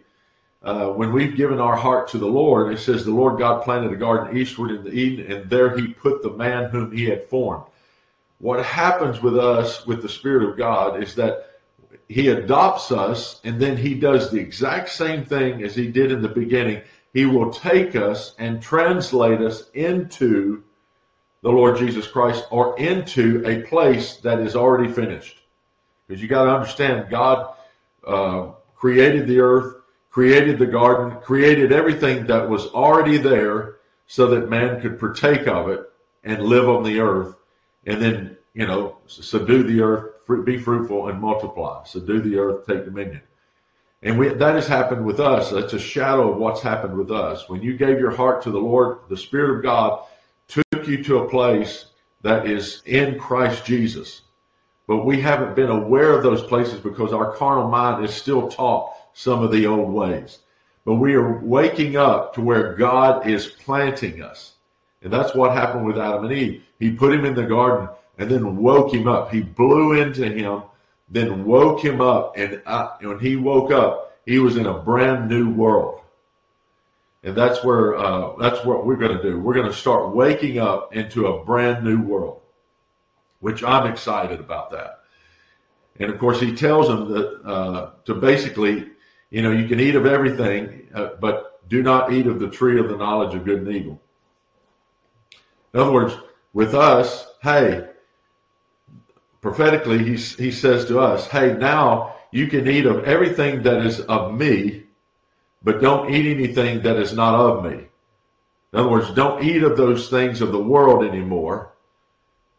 uh, 0.64 0.88
when 0.90 1.12
we've 1.12 1.36
given 1.36 1.60
our 1.60 1.76
heart 1.76 2.08
to 2.10 2.18
the 2.18 2.28
Lord, 2.28 2.74
it 2.74 2.80
says 2.80 3.04
the 3.04 3.12
Lord 3.12 3.40
God 3.40 3.64
planted 3.64 3.92
a 3.92 3.96
garden 3.96 4.38
eastward 4.38 4.72
in 4.72 4.84
the 4.84 4.92
Eden, 4.92 5.32
and 5.32 5.50
there 5.50 5.76
He 5.78 5.88
put 5.88 6.22
the 6.22 6.32
man 6.32 6.70
whom 6.70 6.92
He 6.92 7.06
had 7.06 7.28
formed. 7.30 7.66
What 8.40 8.66
happens 8.66 9.22
with 9.22 9.38
us, 9.38 9.86
with 9.86 10.02
the 10.02 10.10
Spirit 10.10 10.50
of 10.50 10.58
God, 10.58 11.02
is 11.02 11.16
that 11.16 11.51
He 12.08 12.30
adopts 12.30 12.92
us, 12.92 13.40
and 13.44 13.60
then 13.60 13.78
He 13.78 13.96
does 13.96 14.30
the 14.30 14.40
exact 14.40 14.90
same 14.90 15.26
thing 15.26 15.64
as 15.64 15.76
He 15.76 15.88
did 15.88 16.12
in 16.12 16.22
the 16.22 16.30
beginning. 16.30 16.82
He 17.14 17.26
will 17.26 17.52
take 17.52 17.96
us 17.96 18.36
and 18.40 18.62
translate 18.62 19.42
us 19.42 19.70
into 19.74 20.64
the 21.42 21.50
Lord 21.50 21.78
Jesus 21.78 22.08
Christ 22.08 22.46
or 22.52 22.78
into 22.80 23.44
a 23.46 23.64
place 23.64 24.18
that 24.18 24.40
is 24.40 24.56
already 24.56 24.92
finished. 24.92 25.40
Because 26.08 26.22
you 26.22 26.28
got 26.28 26.46
to 26.46 26.52
understand, 26.52 27.10
God 27.10 27.56
uh, 28.06 28.52
created 28.76 29.28
the 29.28 29.40
earth, 29.40 29.76
created 30.10 30.60
the 30.60 30.66
garden, 30.66 31.20
created 31.22 31.72
everything 31.72 32.28
that 32.28 32.50
was 32.50 32.68
already 32.68 33.18
there 33.18 33.78
so 34.08 34.28
that 34.28 34.50
man 34.50 34.82
could 34.82 35.00
partake 35.00 35.48
of 35.48 35.70
it 35.70 35.90
and 36.24 36.44
live 36.44 36.70
on 36.70 36.84
the 36.84 37.00
earth 37.00 37.36
and 37.86 38.02
then, 38.02 38.38
you 38.54 38.68
know, 38.68 38.98
subdue 39.08 39.64
the 39.64 39.82
earth, 39.82 40.14
be 40.46 40.58
fruitful 40.58 41.08
and 41.08 41.20
multiply. 41.20 41.84
Subdue 41.86 42.22
the 42.22 42.38
earth, 42.38 42.66
take 42.68 42.86
dominion. 42.86 43.22
And 44.04 44.18
we, 44.18 44.30
that 44.30 44.56
has 44.56 44.68
happened 44.68 45.06
with 45.06 45.20
us. 45.20 45.52
That's 45.52 45.74
a 45.74 45.80
shadow 45.80 46.32
of 46.32 46.38
what's 46.38 46.62
happened 46.62 46.98
with 46.98 47.12
us. 47.12 47.48
When 47.48 47.62
you 47.62 47.78
gave 47.78 48.00
your 48.00 48.12
heart 48.12 48.42
to 48.44 48.52
the 48.52 48.60
Lord, 48.60 49.00
the 49.10 49.18
Spirit 49.18 49.58
of 49.58 49.64
God 49.64 50.04
took 50.48 50.88
you 50.88 51.04
to 51.04 51.20
a 51.20 51.30
place 51.30 51.86
that 52.24 52.48
is 52.48 52.82
in 52.86 53.20
Christ 53.20 53.66
Jesus. 53.66 54.22
But 54.88 55.06
we 55.06 55.22
haven't 55.22 55.56
been 55.56 55.70
aware 55.70 56.12
of 56.12 56.24
those 56.24 56.42
places 56.44 56.80
because 56.80 57.14
our 57.14 57.34
carnal 57.34 57.70
mind 57.70 58.04
is 58.04 58.14
still 58.14 58.50
taught 58.50 58.94
some 59.14 59.44
of 59.44 59.52
the 59.52 59.68
old 59.68 59.94
ways. 59.94 60.40
But 60.84 60.96
we 60.96 61.14
are 61.14 61.40
waking 61.40 61.96
up 61.96 62.34
to 62.34 62.42
where 62.42 62.74
God 62.74 63.28
is 63.28 63.48
planting 63.48 64.24
us. 64.24 64.54
And 65.04 65.14
that's 65.14 65.36
what 65.36 65.54
happened 65.54 65.86
with 65.86 65.98
Adam 65.98 66.26
and 66.26 66.34
Eve. 66.34 66.64
He 66.80 66.92
put 66.92 67.14
him 67.14 67.26
in 67.26 67.36
the 67.36 67.44
garden 67.44 67.90
and 68.18 68.30
then 68.30 68.58
woke 68.58 68.94
him 68.94 69.08
up. 69.08 69.32
He 69.32 69.42
blew 69.42 69.94
into 69.94 70.28
him, 70.30 70.64
then 71.10 71.46
woke 71.46 71.84
him 71.84 72.02
up. 72.02 72.38
And 72.38 72.62
I, 72.66 72.96
when 73.02 73.20
he 73.20 73.36
woke 73.36 73.72
up, 73.72 74.20
he 74.26 74.40
was 74.40 74.58
in 74.58 74.66
a 74.66 74.78
brand 74.78 75.30
new 75.30 75.50
world. 75.50 76.02
And 77.24 77.36
that's 77.36 77.64
where 77.64 77.96
uh, 77.98 78.36
that's 78.40 78.66
what 78.66 78.86
we're 78.86 78.96
going 78.96 79.16
to 79.16 79.22
do. 79.22 79.40
We're 79.40 79.54
going 79.54 79.70
to 79.70 79.76
start 79.76 80.16
waking 80.16 80.60
up 80.60 80.96
into 80.96 81.28
a 81.28 81.44
brand 81.46 81.84
new 81.84 82.02
world, 82.02 82.42
which 83.40 83.64
I'm 83.64 83.92
excited 83.92 84.40
about 84.40 84.72
that. 84.72 85.02
And 86.00 86.10
of 86.10 86.18
course, 86.18 86.40
he 86.40 86.56
tells 86.56 86.88
them 86.88 87.12
that 87.12 87.42
uh, 87.46 87.92
to 88.06 88.16
basically, 88.16 88.88
you 89.30 89.44
know, 89.44 89.52
you 89.52 89.68
can 89.68 89.80
eat 89.80 89.96
of 89.96 90.08
everything, 90.08 90.88
uh, 90.96 91.10
but 91.20 91.68
do 91.70 91.84
not 91.84 92.12
eat 92.12 92.26
of 92.26 92.40
the 92.40 92.50
tree 92.50 92.80
of 92.80 92.90
the 92.90 92.98
knowledge 92.98 93.36
of 93.36 93.46
good 93.46 93.60
and 93.60 93.76
evil. 93.76 94.02
In 95.74 95.80
other 95.80 95.92
words, 95.92 96.16
with 96.54 96.74
us, 96.74 97.28
hey, 97.44 97.88
prophetically, 99.42 100.00
he, 100.00 100.16
he 100.16 100.52
says 100.52 100.86
to 100.86 101.00
us, 101.00 101.28
hey, 101.28 101.54
now 101.54 102.16
you 102.32 102.48
can 102.48 102.68
eat 102.68 102.86
of 102.86 103.04
everything 103.04 103.64
that 103.64 103.86
is 103.86 104.00
of 104.02 104.34
me, 104.34 104.84
but 105.64 105.82
don't 105.82 106.14
eat 106.14 106.32
anything 106.34 106.82
that 106.84 106.98
is 106.98 107.14
not 107.14 107.36
of 107.36 107.64
me. 107.64 107.88
In 108.74 108.80
other 108.80 108.90
words, 108.90 109.12
don't 109.12 109.44
eat 109.44 109.64
of 109.64 109.76
those 109.76 110.10
things 110.10 110.42
of 110.42 110.52
the 110.52 110.64
world 110.64 111.04
anymore 111.04 111.74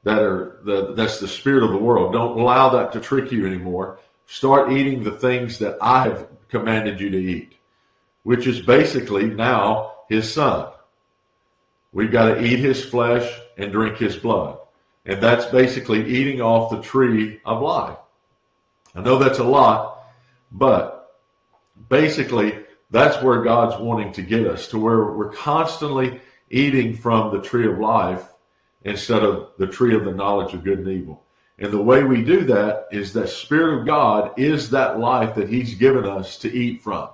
that 0.04 0.18
are 0.18 0.60
the, 0.64 0.92
that's 0.94 1.20
the 1.20 1.28
spirit 1.28 1.62
of 1.62 1.70
the 1.70 1.78
world. 1.78 2.12
Don't 2.12 2.38
allow 2.38 2.68
that 2.70 2.92
to 2.92 3.00
trick 3.00 3.32
you 3.32 3.46
anymore. 3.46 3.98
Start 4.26 4.72
eating 4.72 5.02
the 5.02 5.12
things 5.12 5.58
that 5.60 5.78
I 5.80 6.04
have 6.04 6.28
commanded 6.48 7.00
you 7.00 7.10
to 7.10 7.18
eat, 7.18 7.54
which 8.24 8.46
is 8.46 8.60
basically 8.60 9.26
now 9.26 9.92
his 10.08 10.30
son. 10.30 10.72
We've 11.92 12.12
got 12.12 12.34
to 12.34 12.42
eat 12.42 12.58
his 12.58 12.84
flesh 12.84 13.30
and 13.56 13.72
drink 13.72 13.96
his 13.96 14.16
blood. 14.16 14.58
And 15.04 15.22
that's 15.22 15.46
basically 15.46 16.06
eating 16.06 16.40
off 16.40 16.70
the 16.70 16.80
tree 16.80 17.40
of 17.44 17.60
life. 17.60 17.98
I 18.94 19.00
know 19.00 19.18
that's 19.18 19.38
a 19.38 19.44
lot, 19.44 20.04
but 20.50 21.14
basically 21.88 22.58
that's 22.90 23.22
where 23.22 23.42
God's 23.42 23.80
wanting 23.82 24.12
to 24.12 24.22
get 24.22 24.46
us 24.46 24.68
to 24.68 24.78
where 24.78 25.12
we're 25.12 25.32
constantly 25.32 26.20
eating 26.50 26.94
from 26.94 27.32
the 27.32 27.42
tree 27.42 27.66
of 27.66 27.78
life 27.78 28.24
instead 28.84 29.22
of 29.22 29.50
the 29.58 29.66
tree 29.66 29.94
of 29.94 30.04
the 30.04 30.12
knowledge 30.12 30.54
of 30.54 30.62
good 30.62 30.78
and 30.78 30.88
evil. 30.88 31.22
And 31.58 31.72
the 31.72 31.82
way 31.82 32.02
we 32.02 32.22
do 32.22 32.44
that 32.44 32.88
is 32.90 33.12
that 33.12 33.28
Spirit 33.28 33.80
of 33.80 33.86
God 33.86 34.38
is 34.38 34.70
that 34.70 34.98
life 34.98 35.34
that 35.36 35.48
He's 35.48 35.74
given 35.74 36.04
us 36.04 36.38
to 36.38 36.52
eat 36.52 36.82
from. 36.82 37.08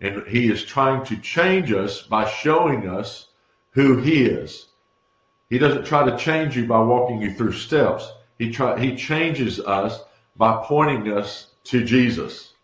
And 0.00 0.26
He 0.26 0.50
is 0.50 0.64
trying 0.64 1.04
to 1.06 1.16
change 1.16 1.72
us 1.72 2.02
by 2.02 2.28
showing 2.28 2.88
us 2.88 3.28
who 3.72 3.96
He 3.96 4.24
is. 4.24 4.66
He 5.50 5.58
doesn't 5.58 5.84
try 5.84 6.08
to 6.08 6.16
change 6.16 6.56
you 6.56 6.66
by 6.66 6.80
walking 6.80 7.20
you 7.20 7.34
through 7.34 7.52
steps. 7.52 8.10
He 8.38 8.50
try, 8.50 8.78
He 8.78 8.96
changes 8.96 9.58
us 9.60 10.00
by 10.36 10.62
pointing 10.64 11.12
us 11.12 11.48
to 11.64 11.84
Jesus. 11.84 12.54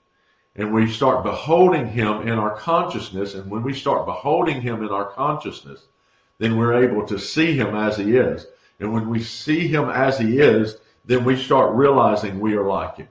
And 0.54 0.72
we 0.72 0.90
start 0.90 1.24
beholding 1.24 1.88
Him 1.88 2.22
in 2.22 2.38
our 2.38 2.56
consciousness. 2.56 3.34
And 3.34 3.50
when 3.50 3.62
we 3.64 3.74
start 3.74 4.06
beholding 4.06 4.62
Him 4.62 4.82
in 4.82 4.90
our 4.90 5.04
consciousness, 5.04 5.86
then 6.38 6.56
we're 6.56 6.82
able 6.84 7.04
to 7.08 7.18
see 7.18 7.54
Him 7.54 7.74
as 7.74 7.96
He 7.96 8.16
is. 8.16 8.46
And 8.78 8.92
when 8.92 9.10
we 9.10 9.20
see 9.20 9.66
Him 9.66 9.90
as 9.90 10.18
He 10.18 10.38
is, 10.38 10.78
then 11.04 11.24
we 11.24 11.36
start 11.36 11.74
realizing 11.74 12.38
we 12.38 12.54
are 12.54 12.66
like 12.66 12.98
Him. 12.98 13.08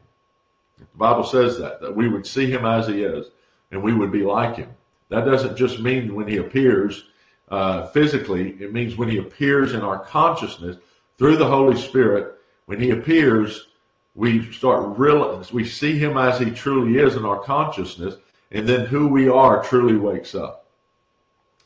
The 0.78 0.86
Bible 0.98 1.24
says 1.24 1.58
that, 1.60 1.82
that 1.82 1.96
we 1.96 2.08
would 2.08 2.26
see 2.26 2.50
Him 2.50 2.66
as 2.66 2.88
He 2.88 3.04
is 3.04 3.28
and 3.72 3.84
we 3.84 3.94
would 3.94 4.12
be 4.12 4.24
like 4.24 4.56
Him. 4.56 4.70
That 5.10 5.26
doesn't 5.26 5.58
just 5.58 5.82
mean 5.82 6.16
when 6.16 6.28
He 6.28 6.38
appears 6.38 7.04
uh, 7.56 7.88
physically. 7.88 8.50
It 8.60 8.74
means 8.74 8.98
when 8.98 9.08
he 9.08 9.18
appears 9.18 9.74
in 9.74 9.82
our 9.82 10.00
consciousness 10.00 10.76
through 11.18 11.38
the 11.38 11.48
Holy 11.48 11.80
Spirit, 11.80 12.36
when 12.66 12.82
he 12.82 12.92
appears, 12.92 13.68
we 14.14 14.52
start 14.52 14.98
realize 14.98 15.54
we 15.54 15.64
see 15.64 15.98
him 15.98 16.18
as 16.18 16.38
he 16.38 16.52
truly 16.52 17.00
is 17.00 17.16
in 17.16 17.24
our 17.24 17.40
consciousness, 17.40 18.16
and 18.52 18.68
then 18.68 18.86
who 18.86 19.08
we 19.08 19.30
are 19.30 19.64
truly 19.64 19.96
wakes 19.96 20.36
up. 20.36 20.66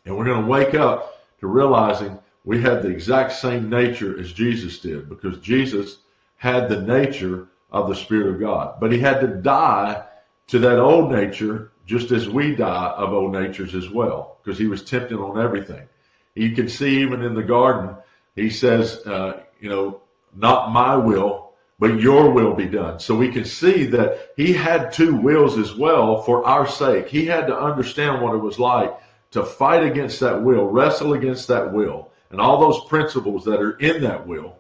And 0.06 0.16
we're 0.16 0.26
going 0.26 0.44
to 0.44 0.48
wake 0.48 0.76
up 0.76 1.24
to 1.40 1.48
realizing 1.48 2.20
we 2.46 2.62
have 2.62 2.84
the 2.84 2.90
exact 2.90 3.32
same 3.32 3.68
nature 3.68 4.20
as 4.20 4.32
Jesus 4.32 4.80
did, 4.80 5.10
because 5.10 5.40
Jesus 5.40 5.98
had 6.38 6.70
the 6.70 6.82
nature 6.82 7.48
of 7.72 7.90
the 7.90 7.96
Spirit 7.96 8.28
of 8.28 8.40
God. 8.40 8.80
But 8.80 8.92
he 8.92 9.00
had 9.00 9.22
to 9.22 9.28
die 9.28 10.04
to 10.48 10.60
that 10.60 10.80
old 10.80 11.12
nature 11.12 11.72
just 11.90 12.12
as 12.12 12.30
we 12.30 12.54
die 12.54 12.94
of 12.98 13.14
old 13.14 13.32
natures 13.32 13.74
as 13.74 13.90
well, 13.90 14.38
because 14.44 14.60
he 14.60 14.68
was 14.68 14.84
tempted 14.84 15.18
on 15.18 15.42
everything. 15.42 15.88
You 16.36 16.52
can 16.52 16.70
see 16.70 17.02
even 17.02 17.24
in 17.24 17.34
the 17.34 17.42
garden, 17.42 17.96
he 18.36 18.52
says, 18.52 19.04
uh, 19.08 19.42
you 19.60 19.70
know, 19.70 20.02
not 20.36 20.72
my 20.72 20.96
will, 20.96 21.54
but 21.80 22.00
your 22.00 22.30
will 22.30 22.54
be 22.54 22.68
done. 22.68 23.00
So 23.00 23.16
we 23.16 23.32
can 23.32 23.44
see 23.44 23.86
that 23.86 24.34
he 24.38 24.54
had 24.54 24.94
two 24.94 25.16
wills 25.16 25.58
as 25.58 25.74
well 25.74 26.22
for 26.22 26.46
our 26.46 26.68
sake. 26.68 27.08
He 27.08 27.26
had 27.26 27.48
to 27.48 27.60
understand 27.60 28.22
what 28.22 28.36
it 28.36 28.44
was 28.44 28.60
like 28.60 28.96
to 29.32 29.44
fight 29.44 29.84
against 29.84 30.20
that 30.20 30.44
will, 30.44 30.68
wrestle 30.68 31.14
against 31.14 31.48
that 31.48 31.74
will, 31.74 32.12
and 32.30 32.40
all 32.40 32.60
those 32.60 32.86
principles 32.86 33.44
that 33.46 33.60
are 33.60 33.78
in 33.80 34.04
that 34.04 34.28
will, 34.28 34.60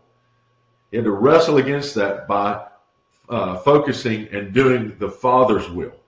and 0.91 1.03
to 1.03 1.11
wrestle 1.11 1.57
against 1.57 1.93
that 1.93 2.27
by 2.27 2.65
uh, 3.29 3.57
focusing 3.57 4.27
and 4.29 4.51
doing 4.51 4.95
the 4.97 5.11
Father's 5.11 5.69
will. 5.69 5.98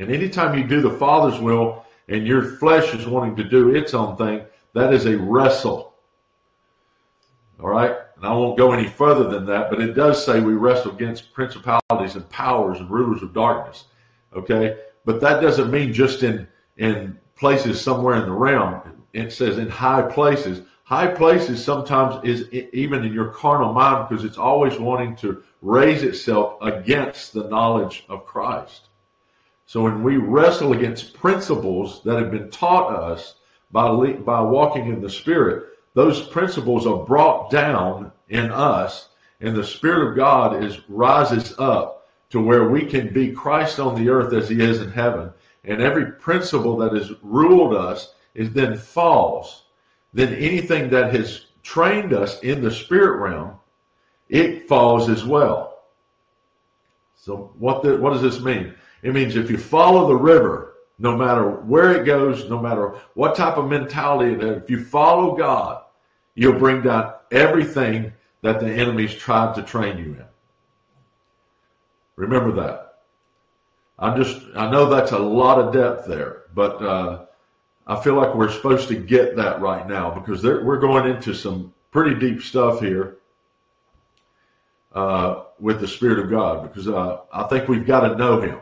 And 0.00 0.10
anytime 0.10 0.56
you 0.56 0.64
do 0.64 0.80
the 0.80 0.90
Father's 0.90 1.38
will 1.38 1.84
and 2.08 2.26
your 2.26 2.42
flesh 2.42 2.94
is 2.94 3.06
wanting 3.06 3.36
to 3.36 3.44
do 3.44 3.74
its 3.74 3.92
own 3.92 4.16
thing, 4.16 4.42
that 4.72 4.94
is 4.94 5.04
a 5.04 5.18
wrestle. 5.18 5.94
All 7.60 7.68
right? 7.68 7.94
And 8.16 8.24
I 8.24 8.32
won't 8.32 8.56
go 8.56 8.72
any 8.72 8.88
further 8.88 9.28
than 9.28 9.44
that, 9.46 9.68
but 9.68 9.80
it 9.80 9.92
does 9.92 10.24
say 10.24 10.40
we 10.40 10.54
wrestle 10.54 10.92
against 10.92 11.34
principalities 11.34 12.16
and 12.16 12.28
powers 12.30 12.80
and 12.80 12.90
rulers 12.90 13.22
of 13.22 13.34
darkness. 13.34 13.84
Okay? 14.34 14.78
But 15.04 15.20
that 15.20 15.42
doesn't 15.42 15.70
mean 15.70 15.92
just 15.92 16.22
in, 16.22 16.48
in 16.78 17.18
places 17.36 17.78
somewhere 17.78 18.16
in 18.16 18.24
the 18.24 18.32
realm. 18.32 18.80
It 19.12 19.34
says 19.34 19.58
in 19.58 19.68
high 19.68 20.02
places. 20.02 20.62
High 20.84 21.08
places 21.08 21.62
sometimes 21.62 22.24
is 22.24 22.48
even 22.72 23.04
in 23.04 23.12
your 23.12 23.28
carnal 23.28 23.74
mind 23.74 24.08
because 24.08 24.24
it's 24.24 24.38
always 24.38 24.78
wanting 24.78 25.14
to 25.16 25.42
raise 25.60 26.02
itself 26.02 26.56
against 26.62 27.34
the 27.34 27.44
knowledge 27.44 28.06
of 28.08 28.24
Christ. 28.24 28.89
So 29.70 29.84
when 29.84 30.02
we 30.02 30.16
wrestle 30.16 30.72
against 30.72 31.14
principles 31.14 32.02
that 32.02 32.18
have 32.18 32.32
been 32.32 32.50
taught 32.50 32.92
us 32.92 33.36
by, 33.70 33.88
by 34.14 34.40
walking 34.40 34.88
in 34.88 35.00
the 35.00 35.08
Spirit, 35.08 35.78
those 35.94 36.26
principles 36.26 36.88
are 36.88 37.06
brought 37.06 37.52
down 37.52 38.10
in 38.30 38.50
us, 38.50 39.10
and 39.40 39.54
the 39.54 39.62
Spirit 39.62 40.08
of 40.08 40.16
God 40.16 40.64
is 40.64 40.80
rises 40.88 41.54
up 41.60 42.08
to 42.30 42.40
where 42.40 42.68
we 42.68 42.84
can 42.84 43.12
be 43.12 43.30
Christ 43.30 43.78
on 43.78 43.94
the 43.94 44.10
earth 44.10 44.32
as 44.32 44.48
He 44.48 44.60
is 44.60 44.80
in 44.80 44.90
heaven. 44.90 45.30
And 45.62 45.80
every 45.80 46.14
principle 46.14 46.76
that 46.78 46.92
has 46.92 47.12
ruled 47.22 47.72
us 47.72 48.14
is 48.34 48.50
then 48.50 48.76
falls. 48.76 49.66
Then 50.12 50.34
anything 50.34 50.90
that 50.90 51.14
has 51.14 51.46
trained 51.62 52.12
us 52.12 52.40
in 52.40 52.60
the 52.60 52.72
spirit 52.72 53.20
realm, 53.20 53.54
it 54.28 54.66
falls 54.66 55.08
as 55.08 55.24
well. 55.24 55.84
So 57.14 57.52
what 57.56 57.84
the, 57.84 57.98
what 57.98 58.14
does 58.14 58.22
this 58.22 58.40
mean? 58.40 58.74
It 59.02 59.14
means 59.14 59.36
if 59.36 59.50
you 59.50 59.58
follow 59.58 60.08
the 60.08 60.16
river, 60.16 60.74
no 60.98 61.16
matter 61.16 61.50
where 61.50 62.00
it 62.00 62.04
goes, 62.04 62.48
no 62.50 62.60
matter 62.60 62.96
what 63.14 63.34
type 63.34 63.56
of 63.56 63.68
mentality 63.68 64.34
it 64.34 64.42
is, 64.42 64.62
if 64.62 64.70
you 64.70 64.84
follow 64.84 65.36
God, 65.36 65.82
you'll 66.34 66.58
bring 66.58 66.82
down 66.82 67.14
everything 67.30 68.12
that 68.42 68.60
the 68.60 68.66
enemy's 68.66 69.14
tried 69.14 69.54
to 69.54 69.62
train 69.62 69.98
you 69.98 70.04
in. 70.04 70.24
Remember 72.16 72.52
that. 72.52 72.98
I'm 73.98 74.22
just, 74.22 74.42
I 74.54 74.70
know 74.70 74.88
that's 74.88 75.12
a 75.12 75.18
lot 75.18 75.58
of 75.58 75.72
depth 75.72 76.06
there, 76.06 76.44
but 76.54 76.82
uh, 76.82 77.26
I 77.86 78.02
feel 78.02 78.14
like 78.14 78.34
we're 78.34 78.50
supposed 78.50 78.88
to 78.88 78.94
get 78.94 79.36
that 79.36 79.60
right 79.60 79.86
now 79.86 80.10
because 80.10 80.42
we're 80.42 80.78
going 80.78 81.10
into 81.14 81.34
some 81.34 81.72
pretty 81.90 82.18
deep 82.18 82.42
stuff 82.42 82.80
here 82.80 83.18
uh, 84.94 85.44
with 85.58 85.80
the 85.80 85.88
Spirit 85.88 86.18
of 86.18 86.30
God 86.30 86.62
because 86.62 86.88
uh, 86.88 87.20
I 87.32 87.44
think 87.44 87.68
we've 87.68 87.86
got 87.86 88.08
to 88.08 88.16
know 88.16 88.40
Him. 88.40 88.58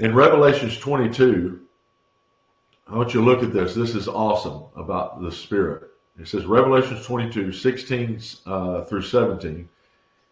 In 0.00 0.14
Revelations 0.14 0.78
22, 0.78 1.60
I 2.88 2.96
want 2.96 3.12
you 3.12 3.20
to 3.20 3.26
look 3.26 3.42
at 3.42 3.52
this. 3.52 3.74
This 3.74 3.94
is 3.94 4.08
awesome 4.08 4.62
about 4.74 5.20
the 5.20 5.30
Spirit. 5.30 5.90
It 6.18 6.26
says, 6.26 6.46
Revelations 6.46 7.04
22, 7.04 7.52
16 7.52 8.20
uh, 8.46 8.84
through 8.84 9.02
17. 9.02 9.68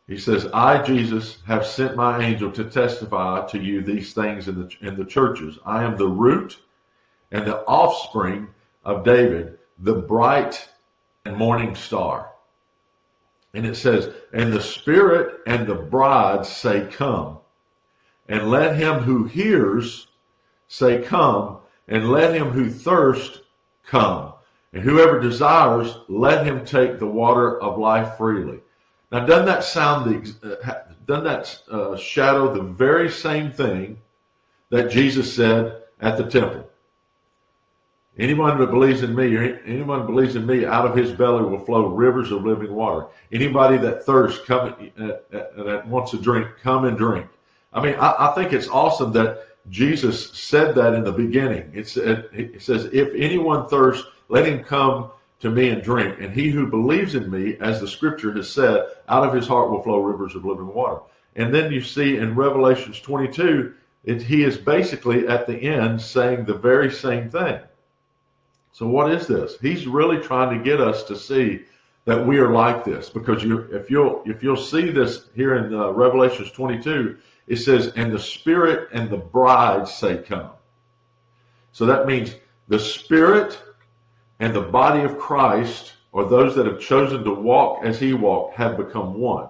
He 0.06 0.16
says, 0.16 0.48
I, 0.54 0.82
Jesus, 0.82 1.42
have 1.46 1.66
sent 1.66 1.96
my 1.96 2.25
angel 2.25 2.50
to 2.52 2.64
testify 2.64 3.46
to 3.48 3.58
you 3.58 3.82
these 3.82 4.14
things 4.14 4.48
in 4.48 4.58
the, 4.58 4.75
in 4.80 4.96
the 4.96 5.04
churches. 5.04 5.58
I 5.66 5.84
am 5.84 5.98
the 5.98 6.08
root 6.08 6.56
and 7.30 7.46
the 7.46 7.58
offspring 7.66 8.48
of 8.87 9.04
David, 9.04 9.58
the 9.80 9.96
bright 9.96 10.66
and 11.26 11.37
morning 11.37 11.75
star. 11.75 12.30
And 13.52 13.66
it 13.66 13.76
says, 13.76 14.14
And 14.32 14.50
the 14.50 14.62
Spirit 14.62 15.40
and 15.46 15.66
the 15.66 15.75
bride 15.75 16.46
say, 16.46 16.88
Come. 16.90 17.38
And 18.28 18.50
let 18.50 18.76
him 18.76 19.00
who 19.00 19.25
hears 19.25 20.08
say, 20.68 21.02
Come. 21.02 21.58
And 21.88 22.11
let 22.11 22.35
him 22.35 22.50
who 22.50 22.68
thirst 22.68 23.40
come. 23.87 24.35
And 24.73 24.82
whoever 24.82 25.18
desires, 25.18 25.97
let 26.08 26.44
him 26.44 26.64
take 26.64 26.99
the 26.99 27.06
water 27.06 27.61
of 27.62 27.78
life 27.78 28.16
freely. 28.18 28.61
Now, 29.11 29.25
doesn't 29.25 29.47
that 29.47 29.64
sound 29.64 30.04
the, 30.04 30.61
uh, 30.62 30.80
doesn't 31.06 31.25
that 31.25 31.62
uh, 31.70 31.97
shadow 31.97 32.52
the 32.52 32.62
very 32.62 33.11
same 33.11 33.50
thing 33.50 33.99
that 34.68 34.90
Jesus 34.90 35.35
said 35.35 35.82
at 36.00 36.18
the 36.18 36.25
temple? 36.25 36.68
Anyone 38.18 38.58
that 38.58 38.70
believes 38.70 39.02
in 39.02 39.14
me, 39.14 39.58
anyone 39.64 40.00
that 40.00 40.06
believes 40.06 40.35
in 40.37 40.44
me, 40.44 40.66
out 40.66 40.85
of 40.85 40.97
his 40.97 41.12
belly 41.12 41.44
will 41.44 41.64
flow 41.64 41.87
rivers 41.87 42.32
of 42.32 42.44
living 42.44 42.75
water. 42.75 43.06
Anybody 43.32 43.78
that 43.78 44.04
thirsts, 44.04 44.44
come 44.44 44.75
uh, 45.00 45.04
uh, 45.04 45.62
that 45.62 45.87
wants 45.87 46.11
to 46.11 46.18
drink, 46.18 46.49
come 46.61 46.85
and 46.85 46.99
drink. 46.99 47.26
I 47.78 47.82
mean, 47.82 47.94
I, 47.94 48.30
I, 48.30 48.35
think 48.35 48.52
it's 48.52 48.68
awesome 48.68 49.12
that 49.12 49.47
Jesus 49.70 50.30
said 50.32 50.75
that 50.75 50.94
in 50.94 51.04
the 51.04 51.12
beginning. 51.12 51.70
It's, 51.73 51.97
it, 51.97 52.28
it 52.32 52.62
says, 52.62 52.87
"If 52.92 53.14
anyone 53.14 53.68
thirsts, 53.68 54.04
let 54.28 54.47
him 54.47 54.64
come 54.64 55.11
to 55.40 55.50
me 55.50 55.68
and 55.70 55.80
drink. 55.82 56.18
And 56.20 56.32
he 56.32 56.50
who 56.50 56.66
believes 56.66 57.14
in 57.14 57.30
me, 57.30 57.56
as 57.61 57.80
the 57.80 57.87
Scripture 57.87 58.32
has 58.32 58.50
said, 58.50 58.85
out 59.08 59.25
of 59.25 59.32
his 59.32 59.47
heart 59.47 59.70
will 59.70 59.82
flow 59.82 60.00
rivers 60.00 60.35
of 60.35 60.44
living 60.44 60.73
water." 60.75 61.00
And 61.37 61.54
then 61.54 61.70
you 61.70 61.80
see 61.80 62.16
in 62.16 62.35
Revelations 62.35 63.00
22, 63.00 63.75
it, 64.04 64.23
he 64.23 64.42
is 64.42 64.56
basically 64.56 65.28
at 65.28 65.47
the 65.47 65.56
end 65.56 66.00
saying 66.00 66.44
the 66.44 66.54
very 66.54 66.90
same 66.90 67.30
thing. 67.30 67.61
So 68.73 68.88
what 68.88 69.12
is 69.12 69.26
this? 69.28 69.56
He's 69.61 69.87
really 69.87 70.18
trying 70.18 70.56
to 70.56 70.64
get 70.64 70.80
us 70.80 71.04
to 71.04 71.16
see 71.16 71.64
that 72.06 72.26
we 72.26 72.38
are 72.38 72.52
like 72.52 72.85
this 72.85 73.11
because 73.11 73.44
you 73.44 73.68
if 73.70 73.90
you'll 73.90 74.23
if 74.25 74.42
you'll 74.42 74.56
see 74.56 74.88
this 74.90 75.26
here 75.35 75.56
in 75.56 75.75
uh, 75.75 75.90
Revelations 75.90 76.50
22, 76.50 77.18
it 77.49 77.57
says, 77.57 77.93
"And 77.97 78.12
the 78.12 78.19
Spirit 78.19 78.88
and 78.93 79.11
the 79.11 79.17
bride 79.17 79.88
say, 79.88 80.19
Come." 80.19 80.50
So 81.73 81.87
that 81.87 82.07
means 82.07 82.35
the 82.69 82.78
Spirit 82.78 83.61
and 84.40 84.55
the 84.55 84.62
body 84.62 85.02
of 85.02 85.19
Christ, 85.19 85.95
or 86.12 86.25
those 86.25 86.55
that 86.55 86.67
have 86.67 86.81
chosen 86.81 87.25
to 87.25 87.35
walk 87.35 87.85
as 87.85 87.99
He 87.99 88.12
walked, 88.12 88.57
have 88.57 88.76
become 88.76 89.14
one. 89.14 89.49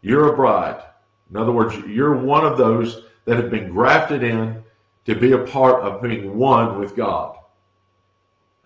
You're 0.00 0.32
a 0.32 0.36
bride. 0.36 0.82
In 1.30 1.36
other 1.36 1.52
words, 1.52 1.76
you're 1.86 2.16
one 2.16 2.46
of 2.46 2.56
those 2.56 3.02
that 3.24 3.36
have 3.36 3.50
been 3.50 3.70
grafted 3.70 4.22
in 4.22 4.62
to 5.06 5.14
be 5.14 5.32
a 5.32 5.38
part 5.38 5.82
of 5.82 6.00
being 6.00 6.38
one 6.38 6.78
with 6.78 6.94
God 6.94 7.38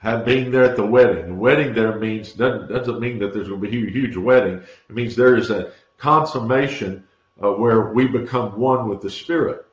have 0.02 0.24
being 0.24 0.50
there 0.50 0.64
at 0.64 0.76
the 0.76 0.84
wedding. 0.84 1.26
The 1.28 1.34
wedding 1.34 1.74
there 1.74 1.96
means 1.96 2.32
doesn't 2.32 2.68
doesn't 2.68 3.00
mean 3.00 3.20
that 3.20 3.32
there's 3.32 3.48
going 3.48 3.60
to 3.60 3.68
be 3.68 3.86
a 3.86 3.90
huge, 3.90 4.16
wedding. 4.16 4.60
It 4.88 4.94
means 4.94 5.14
there 5.14 5.36
is 5.36 5.50
a 5.50 5.72
consummation 5.96 7.06
uh, 7.42 7.52
where 7.52 7.92
we 7.92 8.06
become 8.06 8.58
one 8.58 8.88
with 8.88 9.00
the 9.00 9.10
Spirit. 9.10 9.66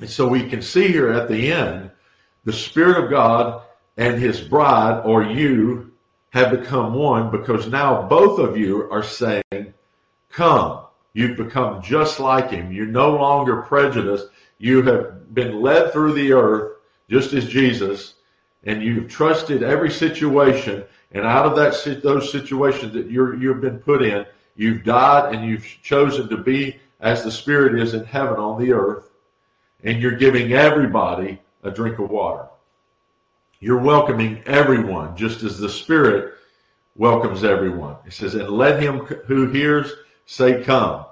And 0.00 0.08
so 0.08 0.26
we 0.26 0.48
can 0.48 0.62
see 0.62 0.88
here 0.88 1.10
at 1.10 1.28
the 1.28 1.52
end, 1.52 1.90
the 2.44 2.52
Spirit 2.52 3.02
of 3.02 3.10
God 3.10 3.62
and 3.96 4.20
His 4.20 4.40
bride, 4.40 5.02
or 5.04 5.22
you, 5.22 5.92
have 6.30 6.50
become 6.50 6.92
one 6.92 7.30
because 7.30 7.66
now 7.66 8.02
both 8.02 8.38
of 8.38 8.56
you 8.56 8.90
are 8.90 9.02
saying, 9.02 9.72
"Come." 10.30 10.82
You've 11.14 11.38
become 11.38 11.80
just 11.80 12.20
like 12.20 12.50
Him. 12.50 12.70
You're 12.70 12.84
no 12.84 13.16
longer 13.16 13.62
prejudiced. 13.62 14.26
You 14.58 14.82
have 14.82 15.32
been 15.32 15.62
led 15.62 15.90
through 15.90 16.12
the 16.12 16.32
earth 16.32 16.76
just 17.08 17.32
as 17.32 17.48
Jesus 17.48 18.16
and 18.66 18.82
you've 18.82 19.08
trusted 19.08 19.62
every 19.62 19.90
situation, 19.90 20.84
and 21.12 21.24
out 21.24 21.46
of 21.46 21.56
that 21.56 22.02
those 22.02 22.30
situations 22.30 22.92
that 22.92 23.10
you're 23.10 23.36
you've 23.36 23.60
been 23.60 23.78
put 23.78 24.02
in, 24.02 24.26
you've 24.56 24.84
died 24.84 25.34
and 25.34 25.48
you've 25.48 25.64
chosen 25.82 26.28
to 26.28 26.36
be 26.36 26.78
as 27.00 27.22
the 27.22 27.30
Spirit 27.30 27.80
is 27.80 27.94
in 27.94 28.04
heaven 28.04 28.36
on 28.36 28.60
the 28.60 28.72
earth, 28.72 29.10
and 29.84 30.00
you're 30.00 30.16
giving 30.16 30.52
everybody 30.52 31.40
a 31.62 31.70
drink 31.70 31.98
of 31.98 32.10
water. 32.10 32.46
You're 33.60 33.80
welcoming 33.80 34.42
everyone, 34.46 35.16
just 35.16 35.42
as 35.42 35.58
the 35.58 35.68
Spirit 35.68 36.34
welcomes 36.96 37.44
everyone. 37.44 37.96
It 38.06 38.12
says, 38.12 38.34
and 38.34 38.50
let 38.50 38.82
him 38.82 39.00
who 39.00 39.50
hears 39.50 39.92
say, 40.26 40.62
Come. 40.62 41.06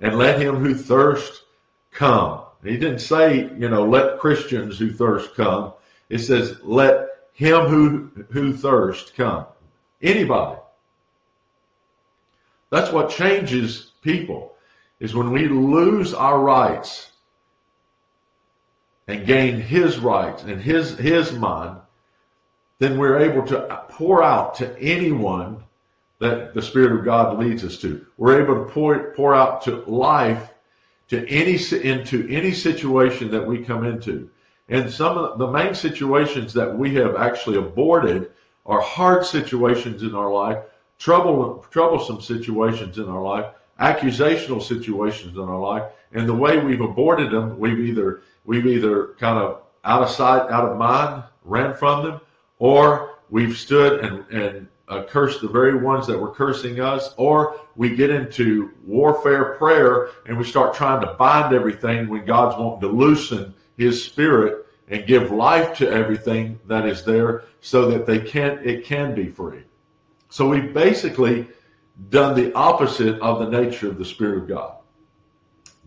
And 0.00 0.16
let 0.16 0.40
him 0.40 0.56
who 0.56 0.74
thirsts 0.74 1.42
come. 1.90 2.42
He 2.62 2.76
didn't 2.76 3.00
say, 3.00 3.50
you 3.56 3.68
know, 3.68 3.84
let 3.84 4.18
Christians 4.18 4.78
who 4.78 4.92
thirst 4.92 5.34
come. 5.34 5.72
It 6.08 6.18
says, 6.18 6.58
let 6.62 7.28
him 7.32 7.66
who, 7.66 8.10
who 8.30 8.56
thirst 8.56 9.14
come. 9.14 9.46
Anybody. 10.02 10.60
That's 12.70 12.92
what 12.92 13.10
changes 13.10 13.92
people 14.02 14.54
is 15.00 15.14
when 15.14 15.30
we 15.30 15.48
lose 15.48 16.12
our 16.12 16.40
rights 16.40 17.10
and 19.06 19.26
gain 19.26 19.60
his 19.60 19.98
rights 19.98 20.42
and 20.42 20.60
his, 20.60 20.98
his 20.98 21.32
mind, 21.32 21.78
then 22.78 22.98
we're 22.98 23.18
able 23.18 23.46
to 23.46 23.84
pour 23.88 24.22
out 24.22 24.56
to 24.56 24.78
anyone 24.78 25.62
that 26.20 26.52
the 26.54 26.62
Spirit 26.62 26.92
of 26.92 27.04
God 27.04 27.38
leads 27.38 27.64
us 27.64 27.78
to. 27.78 28.04
We're 28.16 28.42
able 28.42 28.64
to 28.64 28.70
pour, 28.70 29.12
pour 29.14 29.34
out 29.34 29.62
to 29.62 29.76
life 29.86 30.52
to 31.08 31.26
any, 31.28 31.58
into 31.82 32.28
any 32.28 32.52
situation 32.52 33.30
that 33.30 33.46
we 33.46 33.64
come 33.64 33.84
into. 33.84 34.28
And 34.68 34.90
some 34.90 35.16
of 35.16 35.38
the 35.38 35.46
main 35.46 35.74
situations 35.74 36.52
that 36.52 36.76
we 36.76 36.94
have 36.96 37.16
actually 37.16 37.56
aborted 37.56 38.30
are 38.66 38.80
hard 38.80 39.24
situations 39.24 40.02
in 40.02 40.14
our 40.14 40.30
life, 40.30 40.58
trouble, 40.98 41.64
troublesome 41.70 42.20
situations 42.20 42.98
in 42.98 43.08
our 43.08 43.22
life, 43.22 43.46
accusational 43.80 44.62
situations 44.62 45.36
in 45.36 45.42
our 45.42 45.58
life. 45.58 45.84
And 46.12 46.28
the 46.28 46.34
way 46.34 46.58
we've 46.58 46.80
aborted 46.80 47.30
them, 47.30 47.58
we've 47.58 47.78
either 47.78 48.22
we've 48.44 48.66
either 48.66 49.14
kind 49.18 49.38
of 49.38 49.62
out 49.84 50.02
of 50.02 50.10
sight, 50.10 50.50
out 50.50 50.68
of 50.68 50.78
mind, 50.78 51.24
ran 51.44 51.74
from 51.74 52.04
them, 52.04 52.20
or 52.58 53.16
we've 53.30 53.56
stood 53.56 54.04
and, 54.04 54.24
and 54.30 54.68
uh, 54.88 55.04
cursed 55.04 55.40
the 55.42 55.48
very 55.48 55.76
ones 55.76 56.06
that 56.06 56.18
were 56.18 56.32
cursing 56.32 56.80
us, 56.80 57.14
or 57.16 57.60
we 57.76 57.94
get 57.94 58.10
into 58.10 58.70
warfare 58.86 59.54
prayer 59.56 60.08
and 60.26 60.36
we 60.38 60.44
start 60.44 60.74
trying 60.74 61.00
to 61.00 61.14
bind 61.14 61.54
everything 61.54 62.08
when 62.08 62.24
God's 62.24 62.58
wanting 62.58 62.80
to 62.80 62.88
loosen 62.88 63.54
his 63.76 64.02
spirit 64.02 64.66
and 64.88 65.06
give 65.06 65.30
life 65.30 65.76
to 65.76 65.90
everything 65.90 66.58
that 66.66 66.86
is 66.86 67.04
there 67.04 67.44
so 67.60 67.90
that 67.90 68.06
they 68.06 68.18
can 68.18 68.58
it 68.64 68.84
can 68.84 69.14
be 69.14 69.28
free. 69.28 69.62
So 70.28 70.48
we've 70.48 70.72
basically 70.72 71.46
done 72.10 72.34
the 72.34 72.52
opposite 72.54 73.18
of 73.20 73.38
the 73.38 73.48
nature 73.48 73.88
of 73.88 73.98
the 73.98 74.04
Spirit 74.04 74.38
of 74.42 74.48
God. 74.48 74.74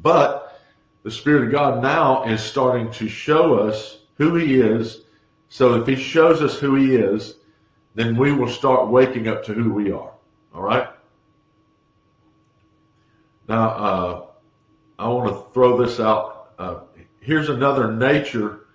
But 0.01 0.59
the 1.03 1.11
Spirit 1.11 1.45
of 1.45 1.51
God 1.51 1.81
now 1.81 2.23
is 2.25 2.41
starting 2.41 2.91
to 2.91 3.07
show 3.07 3.55
us 3.55 3.99
who 4.17 4.35
He 4.35 4.55
is. 4.55 5.01
So 5.49 5.79
if 5.79 5.87
He 5.87 5.95
shows 5.95 6.41
us 6.41 6.59
who 6.59 6.75
He 6.75 6.95
is, 6.95 7.35
then 7.95 8.15
we 8.15 8.31
will 8.31 8.49
start 8.49 8.89
waking 8.89 9.27
up 9.27 9.43
to 9.45 9.53
who 9.53 9.73
we 9.73 9.91
are. 9.91 10.11
All 10.53 10.61
right? 10.61 10.87
Now, 13.47 13.69
uh, 13.69 14.25
I 14.99 15.07
want 15.07 15.29
to 15.29 15.53
throw 15.53 15.77
this 15.83 15.99
out. 15.99 16.53
Uh, 16.57 16.79
here's 17.19 17.49
another 17.49 17.91
nature 17.91 18.67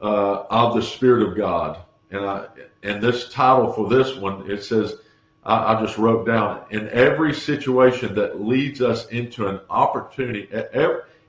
uh, 0.00 0.44
of 0.50 0.74
the 0.74 0.82
Spirit 0.82 1.28
of 1.28 1.36
God. 1.36 1.78
And 2.12 2.26
I, 2.26 2.46
and 2.82 3.02
this 3.02 3.30
title 3.30 3.72
for 3.72 3.88
this 3.88 4.14
one, 4.16 4.48
it 4.50 4.62
says, 4.62 4.96
I, 5.44 5.74
I 5.74 5.80
just 5.80 5.96
wrote 5.96 6.26
down, 6.26 6.62
in 6.70 6.88
every 6.90 7.32
situation 7.32 8.14
that 8.16 8.40
leads 8.40 8.82
us 8.82 9.06
into 9.08 9.48
an 9.48 9.60
opportunity, 9.70 10.46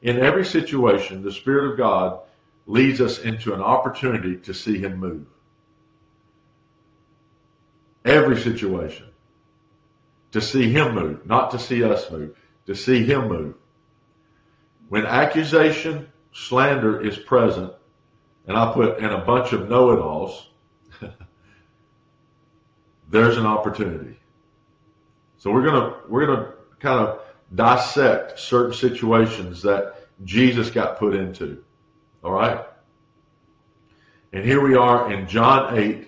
in 0.02 0.20
every 0.20 0.46
situation, 0.46 1.24
the 1.24 1.32
Spirit 1.32 1.72
of 1.72 1.78
God 1.78 2.20
leads 2.68 3.00
us 3.00 3.20
into 3.20 3.54
an 3.54 3.62
opportunity 3.62 4.36
to 4.36 4.54
see 4.54 4.78
Him 4.78 4.98
move. 4.98 5.26
Every 8.04 8.40
situation. 8.40 9.08
To 10.34 10.42
see 10.42 10.70
Him 10.70 10.96
move, 10.96 11.26
not 11.26 11.52
to 11.52 11.60
see 11.60 11.84
us 11.84 12.12
move, 12.12 12.36
to 12.66 12.76
see 12.76 13.06
Him 13.06 13.30
move. 13.30 13.56
When 14.90 15.06
accusation, 15.06 16.12
slander 16.34 17.00
is 17.02 17.18
present, 17.18 17.72
and 18.48 18.58
I 18.58 18.74
put 18.74 19.00
in 19.00 19.06
a 19.06 19.24
bunch 19.24 19.54
of 19.54 19.70
know-it-alls, 19.70 20.50
there's 23.10 23.38
an 23.38 23.46
opportunity. 23.46 24.20
So 25.38 25.52
we're 25.52 25.66
gonna 25.66 25.96
we're 26.08 26.26
gonna 26.26 26.54
kind 26.80 27.00
of 27.00 27.22
dissect 27.54 28.40
certain 28.40 28.74
situations 28.74 29.62
that 29.64 30.08
Jesus 30.24 30.70
got 30.72 30.98
put 30.98 31.16
into. 31.16 31.64
All 32.24 32.32
right. 32.32 32.66
And 34.32 34.44
here 34.44 34.62
we 34.62 34.76
are 34.76 35.12
in 35.12 35.28
John 35.28 35.78
8, 35.78 36.08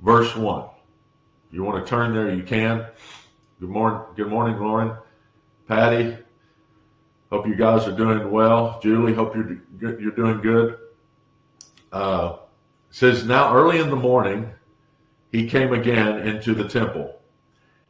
verse 0.00 0.34
1. 0.34 0.64
If 1.48 1.54
you 1.54 1.62
want 1.62 1.84
to 1.84 1.88
turn 1.88 2.12
there, 2.12 2.34
you 2.34 2.42
can. 2.42 2.86
Good 3.60 3.68
morning. 3.68 4.00
Good 4.16 4.28
morning, 4.28 4.58
Lauren, 4.58 4.96
Patty. 5.68 6.16
Hope 7.30 7.46
you 7.46 7.54
guys 7.54 7.86
are 7.86 7.96
doing 7.96 8.30
well. 8.30 8.80
Julie, 8.82 9.14
hope 9.14 9.34
you're 9.34 9.58
you're 10.00 10.12
doing 10.12 10.40
good. 10.40 10.78
Uh, 11.92 12.36
says 12.90 13.24
now 13.24 13.54
early 13.54 13.78
in 13.78 13.90
the 13.90 13.96
morning, 13.96 14.50
he 15.30 15.48
came 15.48 15.72
again 15.72 16.26
into 16.26 16.54
the 16.54 16.68
temple, 16.68 17.18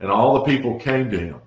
and 0.00 0.10
all 0.10 0.34
the 0.34 0.44
people 0.44 0.78
came 0.78 1.10
to 1.10 1.18
him, 1.18 1.40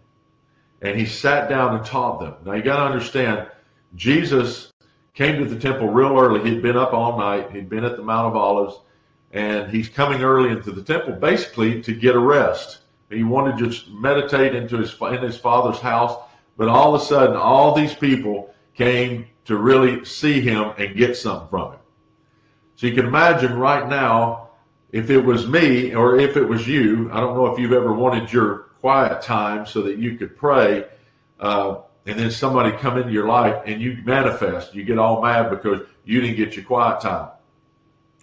and 0.81 0.97
he 0.97 1.05
sat 1.05 1.49
down 1.49 1.75
and 1.75 1.85
taught 1.85 2.19
them. 2.19 2.35
Now 2.45 2.53
you 2.53 2.63
got 2.63 2.77
to 2.77 2.83
understand, 2.83 3.47
Jesus 3.95 4.71
came 5.13 5.37
to 5.43 5.45
the 5.45 5.59
temple 5.59 5.89
real 5.89 6.17
early. 6.17 6.49
He'd 6.49 6.61
been 6.61 6.77
up 6.77 6.93
all 6.93 7.17
night. 7.17 7.51
He'd 7.51 7.69
been 7.69 7.83
at 7.83 7.97
the 7.97 8.03
Mount 8.03 8.27
of 8.27 8.35
Olives, 8.35 8.79
and 9.31 9.69
he's 9.69 9.89
coming 9.89 10.23
early 10.23 10.49
into 10.49 10.71
the 10.71 10.83
temple 10.83 11.13
basically 11.13 11.81
to 11.81 11.93
get 11.93 12.15
a 12.15 12.19
rest. 12.19 12.79
He 13.09 13.23
wanted 13.23 13.57
to 13.57 13.67
just 13.67 13.89
meditate 13.89 14.55
into 14.55 14.77
his 14.77 14.95
in 15.01 15.21
his 15.21 15.37
father's 15.37 15.79
house, 15.79 16.17
but 16.57 16.69
all 16.69 16.95
of 16.95 17.01
a 17.01 17.05
sudden, 17.05 17.35
all 17.35 17.75
these 17.75 17.93
people 17.93 18.53
came 18.73 19.27
to 19.45 19.57
really 19.57 20.05
see 20.05 20.39
him 20.39 20.71
and 20.77 20.95
get 20.95 21.17
something 21.17 21.49
from 21.49 21.73
him. 21.73 21.79
So 22.77 22.87
you 22.87 22.95
can 22.95 23.05
imagine 23.05 23.57
right 23.57 23.87
now, 23.87 24.40
if 24.91 25.09
it 25.09 25.19
was 25.19 25.47
me 25.47 25.93
or 25.95 26.19
if 26.19 26.37
it 26.37 26.43
was 26.43 26.67
you, 26.67 27.09
I 27.11 27.19
don't 27.19 27.35
know 27.35 27.47
if 27.47 27.59
you've 27.59 27.73
ever 27.73 27.93
wanted 27.93 28.31
your 28.31 28.69
quiet 28.81 29.21
time 29.21 29.65
so 29.65 29.81
that 29.83 29.97
you 29.97 30.17
could 30.17 30.35
pray. 30.35 30.85
Uh, 31.39 31.77
and 32.05 32.19
then 32.19 32.31
somebody 32.31 32.75
come 32.77 32.97
into 32.97 33.11
your 33.11 33.27
life 33.27 33.63
and 33.65 33.81
you 33.81 33.97
manifest, 34.03 34.73
you 34.73 34.83
get 34.83 34.97
all 34.97 35.21
mad 35.21 35.49
because 35.49 35.81
you 36.03 36.19
didn't 36.19 36.35
get 36.35 36.55
your 36.55 36.65
quiet 36.65 37.01
time. 37.01 37.29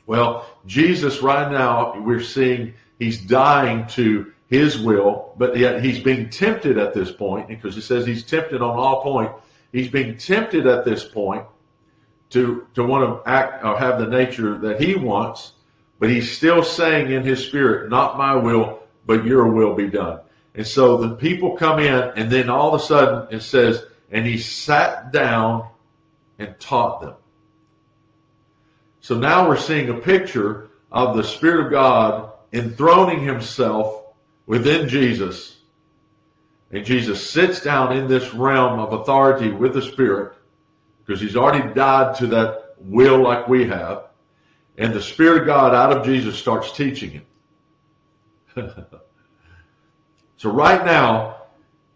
Well, 0.06 0.46
Jesus 0.66 1.22
right 1.22 1.50
now, 1.50 2.00
we're 2.00 2.22
seeing 2.22 2.74
he's 2.98 3.20
dying 3.20 3.86
to 3.88 4.32
his 4.48 4.78
will, 4.78 5.34
but 5.36 5.56
yet 5.56 5.84
he's 5.84 6.00
being 6.00 6.30
tempted 6.30 6.78
at 6.78 6.94
this 6.94 7.12
point 7.12 7.48
because 7.48 7.76
it 7.76 7.82
says 7.82 8.06
he's 8.06 8.24
tempted 8.24 8.62
on 8.62 8.76
all 8.76 9.02
point. 9.02 9.30
He's 9.70 9.88
being 9.88 10.16
tempted 10.16 10.66
at 10.66 10.84
this 10.84 11.04
point 11.04 11.44
to, 12.30 12.66
to 12.74 12.84
want 12.84 13.04
to 13.24 13.30
act 13.30 13.64
or 13.64 13.78
have 13.78 13.98
the 13.98 14.06
nature 14.06 14.58
that 14.58 14.80
he 14.80 14.94
wants, 14.94 15.52
but 15.98 16.10
he's 16.10 16.30
still 16.30 16.62
saying 16.62 17.10
in 17.10 17.24
his 17.24 17.44
spirit, 17.44 17.90
not 17.90 18.18
my 18.18 18.34
will, 18.34 18.80
but 19.06 19.24
your 19.24 19.48
will 19.48 19.74
be 19.74 19.88
done. 19.88 20.20
And 20.54 20.66
so 20.66 20.96
the 20.96 21.16
people 21.16 21.56
come 21.56 21.78
in, 21.78 21.94
and 22.16 22.30
then 22.30 22.50
all 22.50 22.74
of 22.74 22.80
a 22.80 22.84
sudden 22.84 23.34
it 23.34 23.42
says, 23.42 23.84
and 24.10 24.26
he 24.26 24.38
sat 24.38 25.12
down 25.12 25.68
and 26.38 26.58
taught 26.58 27.00
them. 27.00 27.14
So 29.00 29.18
now 29.18 29.48
we're 29.48 29.56
seeing 29.56 29.88
a 29.88 29.94
picture 29.94 30.70
of 30.90 31.16
the 31.16 31.24
Spirit 31.24 31.66
of 31.66 31.72
God 31.72 32.32
enthroning 32.52 33.22
himself 33.22 34.04
within 34.46 34.88
Jesus. 34.88 35.56
And 36.70 36.84
Jesus 36.84 37.30
sits 37.30 37.60
down 37.60 37.96
in 37.96 38.08
this 38.08 38.34
realm 38.34 38.78
of 38.78 38.92
authority 38.92 39.50
with 39.50 39.74
the 39.74 39.82
Spirit 39.82 40.34
because 41.04 41.20
he's 41.20 41.36
already 41.36 41.72
died 41.74 42.16
to 42.16 42.26
that 42.28 42.74
will 42.78 43.22
like 43.22 43.48
we 43.48 43.66
have. 43.66 44.07
And 44.78 44.94
the 44.94 45.02
Spirit 45.02 45.42
of 45.42 45.46
God 45.46 45.74
out 45.74 45.94
of 45.94 46.06
Jesus 46.06 46.38
starts 46.38 46.72
teaching 46.72 47.10
him. 47.10 47.26
So 50.38 50.50
right 50.50 50.84
now, 50.84 51.42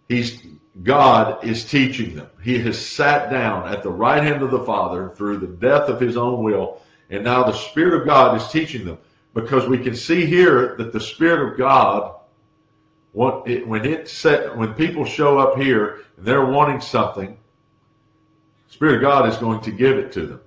he's 0.09 0.43
God 0.83 1.45
is 1.45 1.65
teaching 1.65 2.17
them. 2.17 2.29
He 2.43 2.59
has 2.61 2.85
sat 2.85 3.31
down 3.31 3.69
at 3.69 3.83
the 3.83 3.91
right 3.91 4.23
hand 4.23 4.43
of 4.43 4.51
the 4.51 4.65
Father 4.65 5.11
through 5.11 5.39
the 5.39 5.47
death 5.47 5.89
of 5.89 6.01
his 6.01 6.17
own 6.17 6.43
will, 6.43 6.81
and 7.09 7.23
now 7.23 7.45
the 7.45 7.53
Spirit 7.53 8.01
of 8.01 8.07
God 8.07 8.37
is 8.37 8.49
teaching 8.49 8.85
them. 8.85 8.99
Because 9.35 9.69
we 9.69 9.79
can 9.79 9.95
see 9.95 10.27
here 10.27 10.75
that 10.77 10.93
the 10.93 11.01
Spirit 11.01 11.53
of 11.53 11.59
God, 11.59 12.17
when 13.13 13.85
it 13.85 14.09
set, 14.09 14.57
when 14.57 14.75
people 14.75 15.05
show 15.05 15.39
up 15.39 15.57
here 15.57 16.01
and 16.17 16.27
they're 16.27 16.47
wanting 16.47 16.81
something, 16.81 17.39
Spirit 18.69 18.97
of 18.97 19.03
God 19.03 19.29
is 19.29 19.37
going 19.37 19.61
to 19.61 19.71
give 19.71 19.99
it 19.99 20.11
to 20.13 20.27
them. 20.27 20.41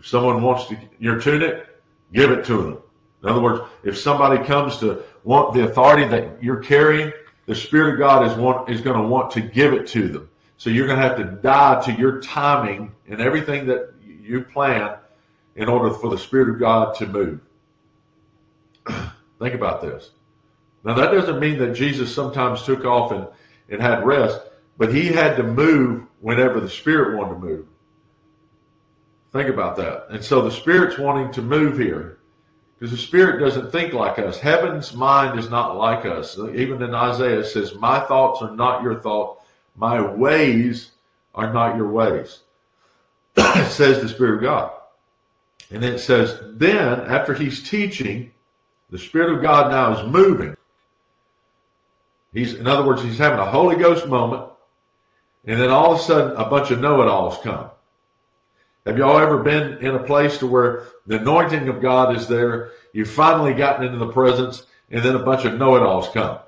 If 0.00 0.06
someone 0.06 0.42
wants 0.42 0.66
to 0.68 0.78
your 0.98 1.20
tunic, 1.20 1.66
give 2.14 2.30
it 2.30 2.46
to 2.46 2.62
them. 2.62 2.78
In 3.22 3.28
other 3.28 3.40
words, 3.42 3.62
if 3.84 3.98
somebody 3.98 4.42
comes 4.42 4.78
to 4.78 5.02
want 5.24 5.52
the 5.52 5.64
authority 5.64 6.06
that 6.06 6.42
you're 6.42 6.62
carrying, 6.62 7.12
the 7.44 7.54
Spirit 7.54 7.92
of 7.92 7.98
God 7.98 8.26
is 8.26 8.34
want 8.34 8.70
is 8.70 8.80
going 8.80 8.96
to 8.96 9.06
want 9.06 9.30
to 9.32 9.42
give 9.42 9.74
it 9.74 9.86
to 9.88 10.08
them. 10.08 10.30
So 10.56 10.70
you're 10.70 10.86
going 10.86 10.98
to 10.98 11.06
have 11.06 11.18
to 11.18 11.24
die 11.24 11.82
to 11.82 11.92
your 11.92 12.22
timing 12.22 12.92
and 13.08 13.20
everything 13.20 13.66
that 13.66 13.92
you 14.02 14.40
plan 14.42 14.96
in 15.54 15.68
order 15.68 15.94
for 15.94 16.08
the 16.08 16.18
Spirit 16.18 16.48
of 16.48 16.58
God 16.58 16.94
to 16.94 17.06
move. 17.06 17.40
Think 19.38 19.54
about 19.54 19.82
this. 19.82 20.12
Now 20.82 20.94
that 20.94 21.12
doesn't 21.12 21.38
mean 21.40 21.58
that 21.58 21.74
Jesus 21.74 22.14
sometimes 22.14 22.62
took 22.62 22.86
off 22.86 23.12
and, 23.12 23.26
and 23.68 23.82
had 23.82 24.06
rest, 24.06 24.40
but 24.78 24.94
he 24.94 25.08
had 25.08 25.36
to 25.36 25.42
move 25.42 26.04
whenever 26.20 26.58
the 26.58 26.70
Spirit 26.70 27.18
wanted 27.18 27.34
to 27.34 27.40
move. 27.40 27.66
Think 29.32 29.48
about 29.48 29.76
that. 29.76 30.06
And 30.10 30.24
so 30.24 30.42
the 30.42 30.50
Spirit's 30.50 30.98
wanting 30.98 31.32
to 31.32 31.42
move 31.42 31.78
here. 31.78 32.18
Because 32.78 32.90
the 32.92 32.98
Spirit 32.98 33.40
doesn't 33.40 33.70
think 33.70 33.92
like 33.92 34.18
us. 34.18 34.38
Heaven's 34.38 34.94
mind 34.94 35.38
is 35.38 35.50
not 35.50 35.76
like 35.76 36.06
us. 36.06 36.38
Even 36.38 36.82
in 36.82 36.94
Isaiah, 36.94 37.40
it 37.40 37.46
says, 37.46 37.74
My 37.74 38.00
thoughts 38.00 38.42
are 38.42 38.56
not 38.56 38.82
your 38.82 39.00
thoughts. 39.00 39.44
My 39.76 40.00
ways 40.00 40.92
are 41.34 41.52
not 41.52 41.76
your 41.76 41.90
ways. 41.90 42.40
it 43.36 43.70
says 43.70 44.00
the 44.00 44.08
Spirit 44.08 44.36
of 44.36 44.42
God. 44.42 44.72
And 45.70 45.82
then 45.82 45.94
it 45.94 46.00
says, 46.00 46.40
then 46.54 47.00
after 47.00 47.32
he's 47.32 47.68
teaching, 47.68 48.32
the 48.90 48.98
Spirit 48.98 49.36
of 49.36 49.42
God 49.42 49.70
now 49.70 49.98
is 49.98 50.10
moving. 50.10 50.56
He's, 52.32 52.54
in 52.54 52.66
other 52.66 52.86
words, 52.86 53.02
he's 53.02 53.18
having 53.18 53.38
a 53.38 53.50
Holy 53.50 53.76
Ghost 53.76 54.06
moment. 54.06 54.50
And 55.46 55.60
then 55.60 55.70
all 55.70 55.94
of 55.94 56.00
a 56.00 56.02
sudden, 56.02 56.36
a 56.36 56.48
bunch 56.48 56.70
of 56.70 56.80
know-it-alls 56.80 57.38
come. 57.38 57.70
Have 58.86 58.96
y'all 58.96 59.18
ever 59.18 59.42
been 59.42 59.78
in 59.78 59.94
a 59.94 60.02
place 60.02 60.38
to 60.38 60.46
where 60.46 60.86
the 61.06 61.18
anointing 61.18 61.68
of 61.68 61.82
God 61.82 62.16
is 62.16 62.26
there? 62.26 62.72
You've 62.92 63.10
finally 63.10 63.52
gotten 63.52 63.86
into 63.86 63.98
the 63.98 64.12
presence, 64.12 64.64
and 64.90 65.04
then 65.04 65.16
a 65.16 65.24
bunch 65.24 65.44
of 65.44 65.54
know-it-alls 65.54 66.08
come. 66.08 66.38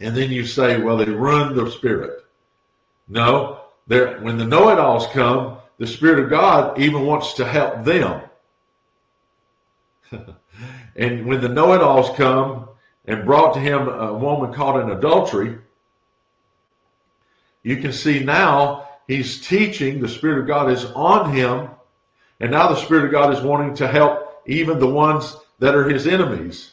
And 0.00 0.16
then 0.16 0.30
you 0.30 0.46
say, 0.46 0.80
well, 0.80 0.96
they 0.96 1.04
ruined 1.04 1.56
the 1.56 1.70
spirit. 1.70 2.24
No, 3.08 3.60
when 3.86 4.38
the 4.38 4.46
know-it-alls 4.46 5.06
come, 5.08 5.58
the 5.78 5.86
Spirit 5.86 6.24
of 6.24 6.30
God 6.30 6.78
even 6.78 7.06
wants 7.06 7.34
to 7.34 7.44
help 7.44 7.84
them. 7.84 8.22
and 10.96 11.26
when 11.26 11.40
the 11.40 11.48
know-it-alls 11.48 12.16
come 12.16 12.68
and 13.06 13.24
brought 13.24 13.54
to 13.54 13.60
him 13.60 13.88
a 13.88 14.12
woman 14.12 14.52
caught 14.52 14.80
in 14.80 14.90
adultery, 14.90 15.58
you 17.62 17.76
can 17.76 17.92
see 17.92 18.20
now 18.20 18.87
He's 19.08 19.40
teaching. 19.40 20.00
The 20.00 20.08
Spirit 20.08 20.40
of 20.40 20.46
God 20.46 20.70
is 20.70 20.84
on 20.84 21.32
him. 21.32 21.70
And 22.38 22.52
now 22.52 22.68
the 22.68 22.76
Spirit 22.76 23.06
of 23.06 23.10
God 23.10 23.34
is 23.34 23.40
wanting 23.40 23.74
to 23.76 23.88
help 23.88 24.42
even 24.46 24.78
the 24.78 24.86
ones 24.86 25.36
that 25.58 25.74
are 25.74 25.88
his 25.88 26.06
enemies. 26.06 26.72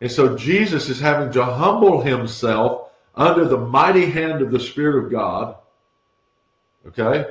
And 0.00 0.10
so 0.10 0.36
Jesus 0.36 0.88
is 0.88 1.00
having 1.00 1.32
to 1.32 1.44
humble 1.44 2.02
himself 2.02 2.90
under 3.14 3.46
the 3.46 3.58
mighty 3.58 4.06
hand 4.06 4.42
of 4.42 4.50
the 4.50 4.60
Spirit 4.60 5.04
of 5.04 5.10
God. 5.10 5.56
Okay? 6.88 7.30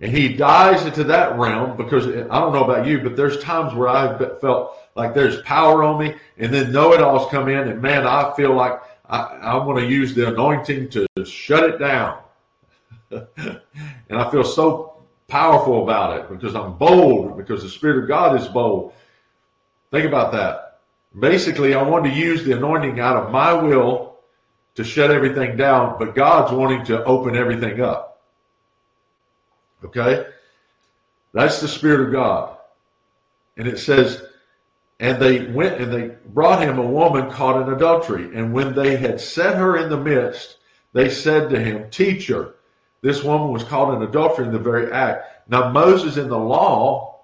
And 0.00 0.12
he 0.12 0.34
dies 0.34 0.84
into 0.84 1.04
that 1.04 1.38
realm 1.38 1.76
because 1.76 2.06
I 2.06 2.40
don't 2.40 2.52
know 2.52 2.64
about 2.64 2.86
you, 2.86 3.00
but 3.00 3.16
there's 3.16 3.42
times 3.42 3.74
where 3.74 3.88
I've 3.88 4.40
felt 4.40 4.76
like 4.94 5.14
there's 5.14 5.40
power 5.42 5.82
on 5.82 5.98
me, 5.98 6.14
and 6.38 6.52
then 6.52 6.72
know 6.72 6.92
it 6.92 7.00
alls 7.00 7.30
come 7.30 7.48
in, 7.48 7.68
and 7.68 7.82
man, 7.82 8.06
I 8.06 8.34
feel 8.34 8.54
like 8.54 8.80
I, 9.08 9.18
I 9.18 9.56
want 9.64 9.78
to 9.78 9.86
use 9.86 10.14
the 10.14 10.28
anointing 10.28 10.90
to 10.90 11.06
shut 11.24 11.64
it 11.64 11.78
down. 11.78 12.18
and 13.10 14.18
I 14.18 14.30
feel 14.30 14.44
so 14.44 15.04
powerful 15.28 15.82
about 15.82 16.18
it 16.18 16.28
because 16.28 16.54
I'm 16.54 16.76
bold, 16.76 17.36
because 17.36 17.62
the 17.62 17.68
Spirit 17.68 18.02
of 18.02 18.08
God 18.08 18.40
is 18.40 18.48
bold. 18.48 18.92
Think 19.90 20.06
about 20.06 20.32
that. 20.32 20.80
Basically, 21.18 21.74
I 21.74 21.82
want 21.82 22.04
to 22.04 22.10
use 22.10 22.44
the 22.44 22.56
anointing 22.56 23.00
out 23.00 23.16
of 23.16 23.32
my 23.32 23.52
will 23.52 24.16
to 24.74 24.84
shut 24.84 25.10
everything 25.10 25.56
down, 25.56 25.96
but 25.98 26.14
God's 26.14 26.52
wanting 26.52 26.84
to 26.86 27.02
open 27.04 27.34
everything 27.34 27.80
up. 27.80 28.20
Okay? 29.84 30.26
That's 31.32 31.60
the 31.60 31.68
Spirit 31.68 32.06
of 32.06 32.12
God. 32.12 32.56
And 33.56 33.66
it 33.66 33.78
says, 33.78 34.22
and 35.00 35.20
they 35.20 35.46
went 35.46 35.80
and 35.80 35.92
they 35.92 36.16
brought 36.26 36.62
him 36.62 36.78
a 36.78 36.86
woman 36.86 37.30
caught 37.30 37.60
in 37.60 37.72
adultery. 37.72 38.34
And 38.34 38.52
when 38.52 38.74
they 38.74 38.96
had 38.96 39.20
set 39.20 39.56
her 39.56 39.76
in 39.76 39.88
the 39.90 39.96
midst, 39.96 40.56
they 40.92 41.10
said 41.10 41.50
to 41.50 41.60
him, 41.60 41.90
Teacher, 41.90 42.54
this 43.02 43.22
woman 43.22 43.52
was 43.52 43.64
caught 43.64 43.94
in 43.94 44.02
adultery 44.02 44.46
in 44.46 44.52
the 44.52 44.58
very 44.58 44.90
act. 44.90 45.48
Now, 45.48 45.70
Moses 45.70 46.16
in 46.16 46.28
the 46.28 46.38
law 46.38 47.20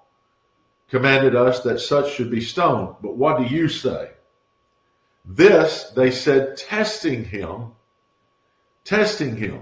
commanded 0.89 1.35
us 1.35 1.61
that 1.61 1.79
such 1.79 2.13
should 2.13 2.29
be 2.29 2.41
stoned. 2.41 2.95
But 3.01 3.17
what 3.17 3.37
do 3.37 3.45
you 3.45 3.67
say? 3.67 4.11
This, 5.25 5.91
they 5.95 6.11
said, 6.11 6.57
testing 6.57 7.23
him, 7.23 7.71
testing 8.83 9.35
him. 9.35 9.61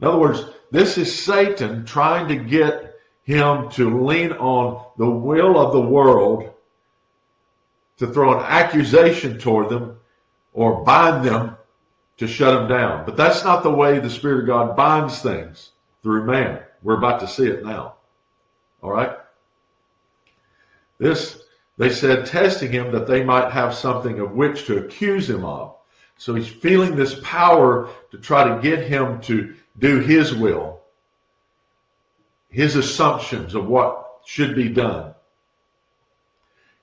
In 0.00 0.06
other 0.06 0.18
words, 0.18 0.44
this 0.70 0.96
is 0.96 1.22
Satan 1.22 1.84
trying 1.84 2.28
to 2.28 2.36
get 2.36 2.94
him 3.24 3.68
to 3.70 4.04
lean 4.04 4.32
on 4.32 4.84
the 4.96 5.08
will 5.08 5.58
of 5.58 5.72
the 5.72 5.80
world 5.80 6.52
to 7.98 8.06
throw 8.06 8.38
an 8.38 8.44
accusation 8.44 9.38
toward 9.38 9.68
them 9.68 9.98
or 10.52 10.84
bind 10.84 11.24
them 11.24 11.56
to 12.18 12.26
shut 12.26 12.54
them 12.54 12.68
down. 12.68 13.04
But 13.04 13.16
that's 13.16 13.44
not 13.44 13.62
the 13.62 13.70
way 13.70 13.98
the 13.98 14.10
Spirit 14.10 14.40
of 14.40 14.46
God 14.46 14.76
binds 14.76 15.20
things 15.20 15.70
through 16.02 16.24
man. 16.24 16.60
We're 16.82 16.98
about 16.98 17.20
to 17.20 17.28
see 17.28 17.46
it 17.46 17.64
now. 17.64 17.94
All 18.82 18.90
right? 18.90 19.16
This, 20.98 21.42
they 21.78 21.90
said, 21.90 22.26
testing 22.26 22.70
him 22.70 22.92
that 22.92 23.06
they 23.06 23.24
might 23.24 23.50
have 23.50 23.74
something 23.74 24.20
of 24.20 24.32
which 24.32 24.66
to 24.66 24.78
accuse 24.78 25.28
him 25.28 25.44
of. 25.44 25.76
So 26.16 26.34
he's 26.34 26.48
feeling 26.48 26.94
this 26.94 27.18
power 27.24 27.88
to 28.10 28.18
try 28.18 28.44
to 28.44 28.62
get 28.62 28.86
him 28.86 29.20
to 29.22 29.54
do 29.78 29.98
his 29.98 30.34
will, 30.34 30.80
his 32.50 32.76
assumptions 32.76 33.54
of 33.54 33.66
what 33.66 34.20
should 34.24 34.54
be 34.54 34.68
done. 34.68 35.14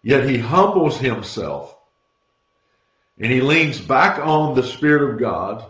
Yet 0.01 0.27
he 0.27 0.37
humbles 0.37 0.97
himself 0.97 1.77
and 3.19 3.31
he 3.31 3.41
leans 3.41 3.79
back 3.79 4.19
on 4.19 4.55
the 4.55 4.63
Spirit 4.63 5.11
of 5.11 5.19
God, 5.19 5.69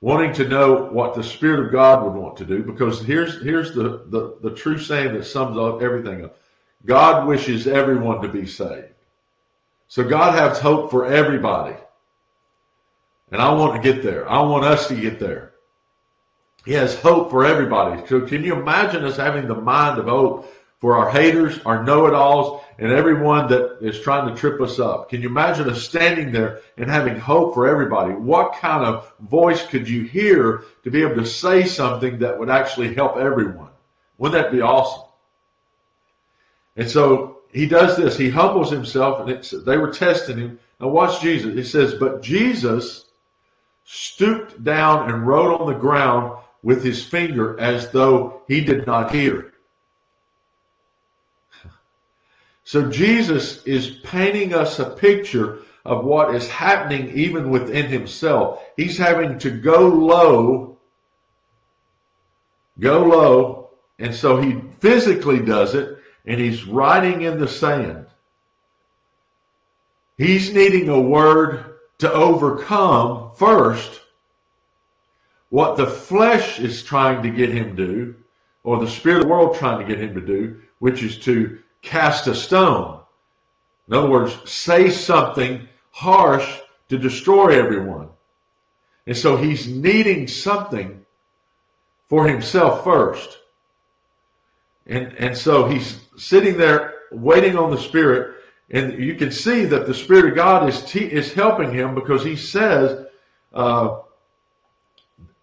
wanting 0.00 0.32
to 0.34 0.48
know 0.48 0.84
what 0.84 1.14
the 1.14 1.22
Spirit 1.22 1.66
of 1.66 1.72
God 1.72 2.04
would 2.04 2.14
want 2.14 2.36
to 2.38 2.44
do. 2.44 2.62
Because 2.62 3.02
here's 3.02 3.42
here's 3.42 3.74
the, 3.74 4.04
the, 4.08 4.36
the 4.42 4.54
true 4.54 4.78
saying 4.78 5.14
that 5.14 5.24
sums 5.24 5.58
up 5.58 5.82
everything 5.82 6.24
up. 6.24 6.38
God 6.84 7.28
wishes 7.28 7.66
everyone 7.66 8.22
to 8.22 8.28
be 8.28 8.46
saved. 8.46 8.88
So 9.88 10.02
God 10.02 10.38
has 10.38 10.58
hope 10.58 10.90
for 10.90 11.06
everybody. 11.06 11.76
And 13.30 13.40
I 13.40 13.52
want 13.52 13.80
to 13.80 13.92
get 13.92 14.02
there. 14.02 14.28
I 14.28 14.40
want 14.42 14.64
us 14.64 14.88
to 14.88 14.94
get 14.94 15.20
there. 15.20 15.52
He 16.64 16.72
has 16.72 16.98
hope 16.98 17.30
for 17.30 17.44
everybody. 17.44 18.06
So 18.06 18.22
can 18.22 18.42
you 18.44 18.54
imagine 18.54 19.04
us 19.04 19.16
having 19.16 19.48
the 19.48 19.54
mind 19.54 19.98
of 19.98 20.06
hope 20.06 20.52
for 20.80 20.96
our 20.96 21.10
haters, 21.10 21.58
our 21.66 21.82
know-it-alls, 21.84 22.61
and 22.78 22.90
everyone 22.90 23.48
that 23.48 23.78
is 23.80 24.00
trying 24.00 24.28
to 24.28 24.40
trip 24.40 24.60
us 24.60 24.78
up. 24.78 25.10
Can 25.10 25.22
you 25.22 25.28
imagine 25.28 25.68
us 25.68 25.82
standing 25.82 26.32
there 26.32 26.60
and 26.76 26.90
having 26.90 27.18
hope 27.18 27.54
for 27.54 27.68
everybody? 27.68 28.12
What 28.12 28.54
kind 28.54 28.84
of 28.84 29.12
voice 29.20 29.66
could 29.66 29.88
you 29.88 30.02
hear 30.02 30.64
to 30.84 30.90
be 30.90 31.02
able 31.02 31.16
to 31.16 31.26
say 31.26 31.64
something 31.64 32.18
that 32.20 32.38
would 32.38 32.50
actually 32.50 32.94
help 32.94 33.16
everyone? 33.16 33.70
Wouldn't 34.18 34.42
that 34.42 34.52
be 34.52 34.60
awesome? 34.60 35.04
And 36.76 36.90
so 36.90 37.38
he 37.52 37.66
does 37.66 37.96
this. 37.96 38.16
He 38.16 38.30
humbles 38.30 38.70
himself, 38.70 39.28
and 39.28 39.42
they 39.66 39.76
were 39.76 39.90
testing 39.90 40.38
him. 40.38 40.58
Now 40.80 40.88
watch 40.88 41.20
Jesus. 41.20 41.54
He 41.54 41.64
says, 41.64 41.94
"But 41.94 42.22
Jesus 42.22 43.04
stooped 43.84 44.64
down 44.64 45.10
and 45.10 45.26
wrote 45.26 45.60
on 45.60 45.66
the 45.66 45.78
ground 45.78 46.38
with 46.62 46.82
his 46.82 47.04
finger 47.04 47.58
as 47.60 47.90
though 47.90 48.42
he 48.48 48.62
did 48.62 48.86
not 48.86 49.10
hear." 49.12 49.51
So 52.72 52.88
Jesus 52.88 53.62
is 53.64 53.98
painting 54.02 54.54
us 54.54 54.78
a 54.78 54.88
picture 54.88 55.58
of 55.84 56.06
what 56.06 56.34
is 56.34 56.48
happening 56.48 57.10
even 57.10 57.50
within 57.50 57.84
himself. 57.84 58.62
He's 58.78 58.96
having 58.96 59.38
to 59.40 59.50
go 59.50 59.88
low, 59.88 60.78
go 62.80 63.02
low, 63.02 63.68
and 63.98 64.14
so 64.14 64.40
he 64.40 64.58
physically 64.80 65.40
does 65.40 65.74
it, 65.74 65.98
and 66.24 66.40
he's 66.40 66.64
writing 66.64 67.20
in 67.20 67.38
the 67.38 67.46
sand. 67.46 68.06
He's 70.16 70.54
needing 70.54 70.88
a 70.88 70.98
word 70.98 71.74
to 71.98 72.10
overcome 72.10 73.32
first 73.36 74.00
what 75.50 75.76
the 75.76 75.86
flesh 75.86 76.58
is 76.58 76.82
trying 76.82 77.22
to 77.22 77.28
get 77.28 77.50
him 77.50 77.76
to 77.76 77.86
do, 77.86 78.14
or 78.64 78.78
the 78.78 78.90
spirit 78.90 79.18
of 79.18 79.22
the 79.24 79.28
world 79.28 79.56
trying 79.56 79.78
to 79.78 79.84
get 79.84 80.02
him 80.02 80.14
to 80.14 80.22
do, 80.22 80.62
which 80.78 81.02
is 81.02 81.18
to 81.18 81.58
cast 81.82 82.26
a 82.26 82.34
stone. 82.34 83.00
In 83.88 83.94
other 83.94 84.08
words, 84.08 84.50
say 84.50 84.90
something 84.90 85.68
harsh 85.90 86.60
to 86.88 86.98
destroy 86.98 87.58
everyone. 87.58 88.08
And 89.06 89.16
so 89.16 89.36
he's 89.36 89.66
needing 89.66 90.28
something 90.28 91.04
for 92.08 92.26
himself 92.26 92.84
first. 92.84 93.38
And, 94.86 95.12
and 95.14 95.36
so 95.36 95.66
he's 95.66 96.00
sitting 96.16 96.56
there 96.56 96.94
waiting 97.10 97.56
on 97.56 97.70
the 97.70 97.78
Spirit. 97.78 98.36
And 98.70 99.02
you 99.02 99.14
can 99.16 99.30
see 99.30 99.64
that 99.66 99.86
the 99.86 99.94
Spirit 99.94 100.26
of 100.30 100.34
God 100.34 100.68
is, 100.68 100.82
te- 100.84 101.00
is 101.00 101.32
helping 101.32 101.72
him 101.72 101.94
because 101.94 102.24
he 102.24 102.36
says, 102.36 103.06
uh, 103.52 104.00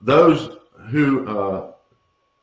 those 0.01 0.57
who, 0.89 1.27
uh, 1.27 1.71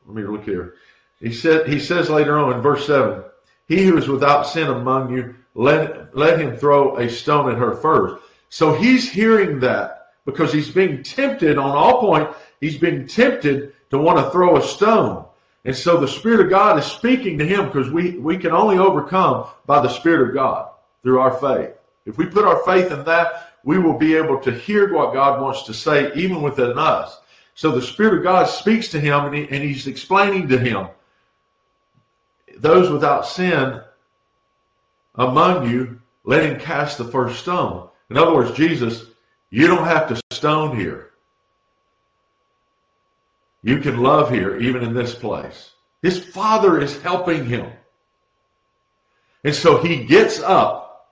let 0.05 0.15
me 0.15 0.23
look 0.23 0.43
here. 0.43 0.75
He 1.19 1.33
said, 1.33 1.67
he 1.67 1.79
says 1.79 2.09
later 2.09 2.37
on 2.37 2.53
in 2.53 2.61
verse 2.61 2.85
7, 2.85 3.23
he 3.67 3.85
who 3.85 3.97
is 3.97 4.07
without 4.07 4.43
sin 4.43 4.67
among 4.67 5.11
you, 5.15 5.35
let, 5.53 6.15
let 6.15 6.39
him 6.39 6.55
throw 6.55 6.97
a 6.97 7.09
stone 7.09 7.51
at 7.51 7.57
her 7.57 7.75
first. 7.75 8.23
So 8.49 8.73
he's 8.73 9.11
hearing 9.11 9.59
that 9.59 10.13
because 10.25 10.53
he's 10.53 10.69
being 10.69 11.03
tempted 11.03 11.57
on 11.57 11.71
all 11.71 11.99
point. 11.99 12.29
He's 12.61 12.77
being 12.77 13.07
tempted 13.07 13.73
to 13.89 13.97
want 13.97 14.19
to 14.19 14.29
throw 14.31 14.57
a 14.57 14.61
stone. 14.61 15.25
And 15.65 15.75
so 15.75 15.99
the 15.99 16.07
Spirit 16.07 16.41
of 16.41 16.49
God 16.49 16.79
is 16.79 16.85
speaking 16.85 17.37
to 17.39 17.45
him 17.45 17.65
because 17.65 17.91
we, 17.91 18.17
we 18.19 18.37
can 18.37 18.51
only 18.51 18.77
overcome 18.77 19.47
by 19.65 19.81
the 19.81 19.89
Spirit 19.89 20.29
of 20.29 20.33
God 20.33 20.69
through 21.03 21.19
our 21.19 21.37
faith. 21.37 21.73
If 22.05 22.17
we 22.17 22.25
put 22.25 22.45
our 22.45 22.63
faith 22.63 22.91
in 22.91 23.03
that, 23.03 23.53
we 23.65 23.77
will 23.77 23.97
be 23.97 24.15
able 24.15 24.39
to 24.39 24.51
hear 24.51 24.93
what 24.93 25.13
God 25.13 25.41
wants 25.41 25.63
to 25.63 25.73
say 25.73 26.13
even 26.13 26.41
within 26.41 26.77
us. 26.77 27.19
So 27.55 27.71
the 27.71 27.81
Spirit 27.81 28.19
of 28.19 28.23
God 28.23 28.45
speaks 28.45 28.87
to 28.89 28.99
him 28.99 29.25
and, 29.25 29.35
he, 29.35 29.41
and 29.49 29.61
he's 29.63 29.87
explaining 29.87 30.47
to 30.47 30.57
him 30.57 30.87
those 32.61 32.89
without 32.89 33.25
sin 33.25 33.81
among 35.15 35.69
you, 35.69 35.99
let 36.23 36.43
him 36.43 36.59
cast 36.59 36.97
the 36.97 37.05
first 37.05 37.39
stone. 37.39 37.89
In 38.09 38.17
other 38.17 38.33
words, 38.33 38.51
Jesus, 38.51 39.05
you 39.49 39.67
don't 39.67 39.85
have 39.85 40.07
to 40.09 40.21
stone 40.31 40.77
here. 40.77 41.11
You 43.63 43.79
can 43.79 43.97
love 43.97 44.29
here, 44.29 44.57
even 44.57 44.83
in 44.83 44.93
this 44.93 45.15
place. 45.15 45.71
His 46.01 46.19
father 46.19 46.79
is 46.79 47.01
helping 47.01 47.45
him. 47.45 47.71
And 49.43 49.55
so 49.55 49.77
he 49.81 50.05
gets 50.05 50.39
up. 50.39 51.07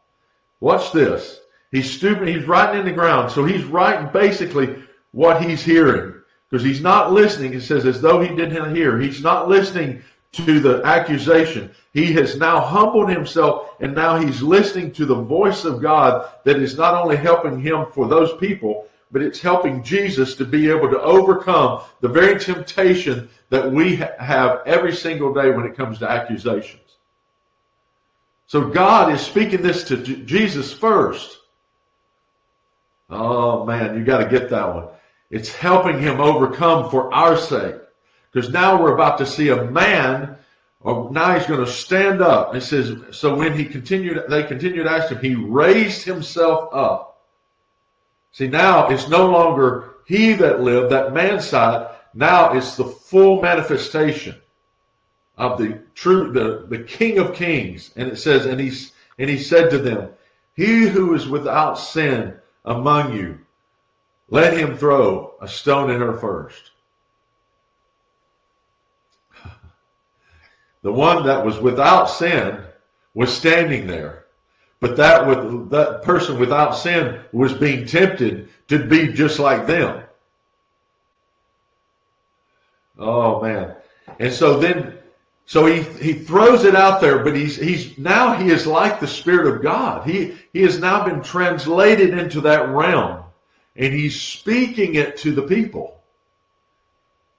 Watch 0.59 0.91
this. 0.91 1.39
He's 1.71 1.91
stooping, 1.91 2.27
he's 2.27 2.47
writing 2.47 2.79
in 2.79 2.85
the 2.85 2.91
ground. 2.91 3.31
So 3.31 3.43
he's 3.43 3.63
writing 3.63 4.09
basically 4.13 4.75
what 5.11 5.41
he's 5.41 5.63
hearing. 5.63 6.13
Because 6.49 6.63
he's 6.63 6.81
not 6.81 7.11
listening. 7.11 7.53
It 7.53 7.61
says 7.61 7.85
as 7.85 8.01
though 8.01 8.21
he 8.21 8.33
didn't 8.33 8.75
hear. 8.75 8.99
He's 8.99 9.21
not 9.21 9.49
listening 9.49 10.03
to 10.35 10.59
the 10.59 10.81
accusation. 10.83 11.71
He 11.93 12.11
has 12.13 12.37
now 12.37 12.59
humbled 12.59 13.09
himself 13.09 13.75
and 13.79 13.93
now 13.93 14.17
he's 14.17 14.41
listening 14.41 14.91
to 14.93 15.05
the 15.05 15.15
voice 15.15 15.65
of 15.65 15.81
God 15.81 16.29
that 16.43 16.57
is 16.57 16.77
not 16.77 16.93
only 16.93 17.15
helping 17.15 17.59
him 17.59 17.85
for 17.91 18.07
those 18.07 18.35
people, 18.37 18.87
but 19.11 19.21
it's 19.21 19.39
helping 19.39 19.83
Jesus 19.83 20.35
to 20.35 20.45
be 20.45 20.69
able 20.69 20.89
to 20.89 20.99
overcome 20.99 21.81
the 22.01 22.09
very 22.09 22.39
temptation 22.39 23.29
that 23.49 23.71
we 23.71 23.95
have 23.95 24.61
every 24.65 24.93
single 24.93 25.33
day 25.33 25.51
when 25.51 25.65
it 25.65 25.77
comes 25.77 25.99
to 25.99 26.09
accusations. 26.09 26.97
So 28.47 28.69
God 28.69 29.11
is 29.13 29.21
speaking 29.21 29.61
this 29.61 29.83
to 29.85 29.97
Jesus 29.97 30.73
first. 30.73 31.39
Oh 33.09 33.65
man, 33.65 33.97
you 33.97 34.03
got 34.03 34.17
to 34.17 34.29
get 34.29 34.49
that 34.49 34.73
one. 34.73 34.87
It's 35.29 35.53
helping 35.53 35.99
him 35.99 36.19
overcome 36.19 36.89
for 36.89 37.13
our 37.13 37.37
sake. 37.37 37.75
Because 38.35 38.49
now 38.49 38.81
we're 38.81 38.93
about 38.93 39.17
to 39.19 39.25
see 39.25 39.47
a 39.47 39.63
man, 39.63 40.35
now 40.83 41.37
he's 41.37 41.47
going 41.47 41.63
to 41.65 41.71
stand 41.71 42.21
up. 42.21 42.53
It 42.53 42.63
says, 42.63 42.93
so 43.11 43.33
when 43.33 43.57
he 43.57 43.63
continued, 43.63 44.25
they 44.27 44.43
continued 44.43 44.83
to 44.83 44.91
ask 44.91 45.09
him, 45.09 45.19
he 45.19 45.35
raised 45.35 46.03
himself 46.03 46.67
up. 46.73 47.23
See, 48.33 48.49
now 48.49 48.89
it's 48.89 49.07
no 49.07 49.31
longer 49.31 49.93
he 50.05 50.33
that 50.33 50.59
lived, 50.59 50.91
that 50.91 51.13
man 51.13 51.39
side. 51.39 51.95
Now 52.13 52.51
it's 52.51 52.75
the 52.75 52.83
full 52.83 53.41
manifestation 53.41 54.35
of 55.37 55.57
the 55.57 55.79
true, 55.93 56.33
the, 56.33 56.65
the 56.67 56.83
King 56.83 57.19
of 57.19 57.33
Kings. 57.33 57.91
And 57.95 58.11
it 58.11 58.17
says, 58.17 58.45
and 58.45 58.59
he, 58.59 58.77
and 59.17 59.29
he 59.29 59.37
said 59.37 59.69
to 59.69 59.77
them, 59.77 60.09
he 60.57 60.89
who 60.89 61.13
is 61.13 61.25
without 61.25 61.75
sin 61.75 62.33
among 62.65 63.15
you, 63.15 63.39
let 64.27 64.57
him 64.57 64.75
throw 64.75 65.35
a 65.39 65.47
stone 65.47 65.89
at 65.89 66.01
her 66.01 66.17
first. 66.17 66.71
The 70.85 70.93
one 70.93 71.25
that 71.25 71.43
was 71.43 71.57
without 71.57 72.05
sin 72.05 72.59
was 73.15 73.35
standing 73.35 73.87
there. 73.87 74.25
But 74.79 74.95
that 74.97 75.25
with 75.25 75.71
that 75.71 76.03
person 76.03 76.39
without 76.39 76.77
sin 76.77 77.21
was 77.31 77.53
being 77.53 77.87
tempted 77.87 78.49
to 78.67 78.85
be 78.85 79.11
just 79.11 79.39
like 79.39 79.65
them. 79.65 80.03
Oh 82.99 83.41
man. 83.41 83.75
And 84.19 84.31
so 84.31 84.59
then 84.59 84.99
so 85.47 85.65
he, 85.65 85.81
he 85.81 86.13
throws 86.13 86.65
it 86.65 86.75
out 86.75 87.01
there, 87.01 87.23
but 87.23 87.35
he's 87.35 87.55
he's 87.55 87.97
now 87.97 88.35
he 88.35 88.51
is 88.51 88.67
like 88.67 88.99
the 88.99 89.07
Spirit 89.07 89.47
of 89.47 89.63
God. 89.63 90.07
He 90.07 90.35
he 90.53 90.61
has 90.61 90.77
now 90.77 91.03
been 91.03 91.23
translated 91.23 92.15
into 92.15 92.41
that 92.41 92.69
realm. 92.69 93.23
And 93.75 93.91
he's 93.91 94.21
speaking 94.21 94.93
it 94.93 95.17
to 95.17 95.31
the 95.31 95.47
people. 95.47 95.94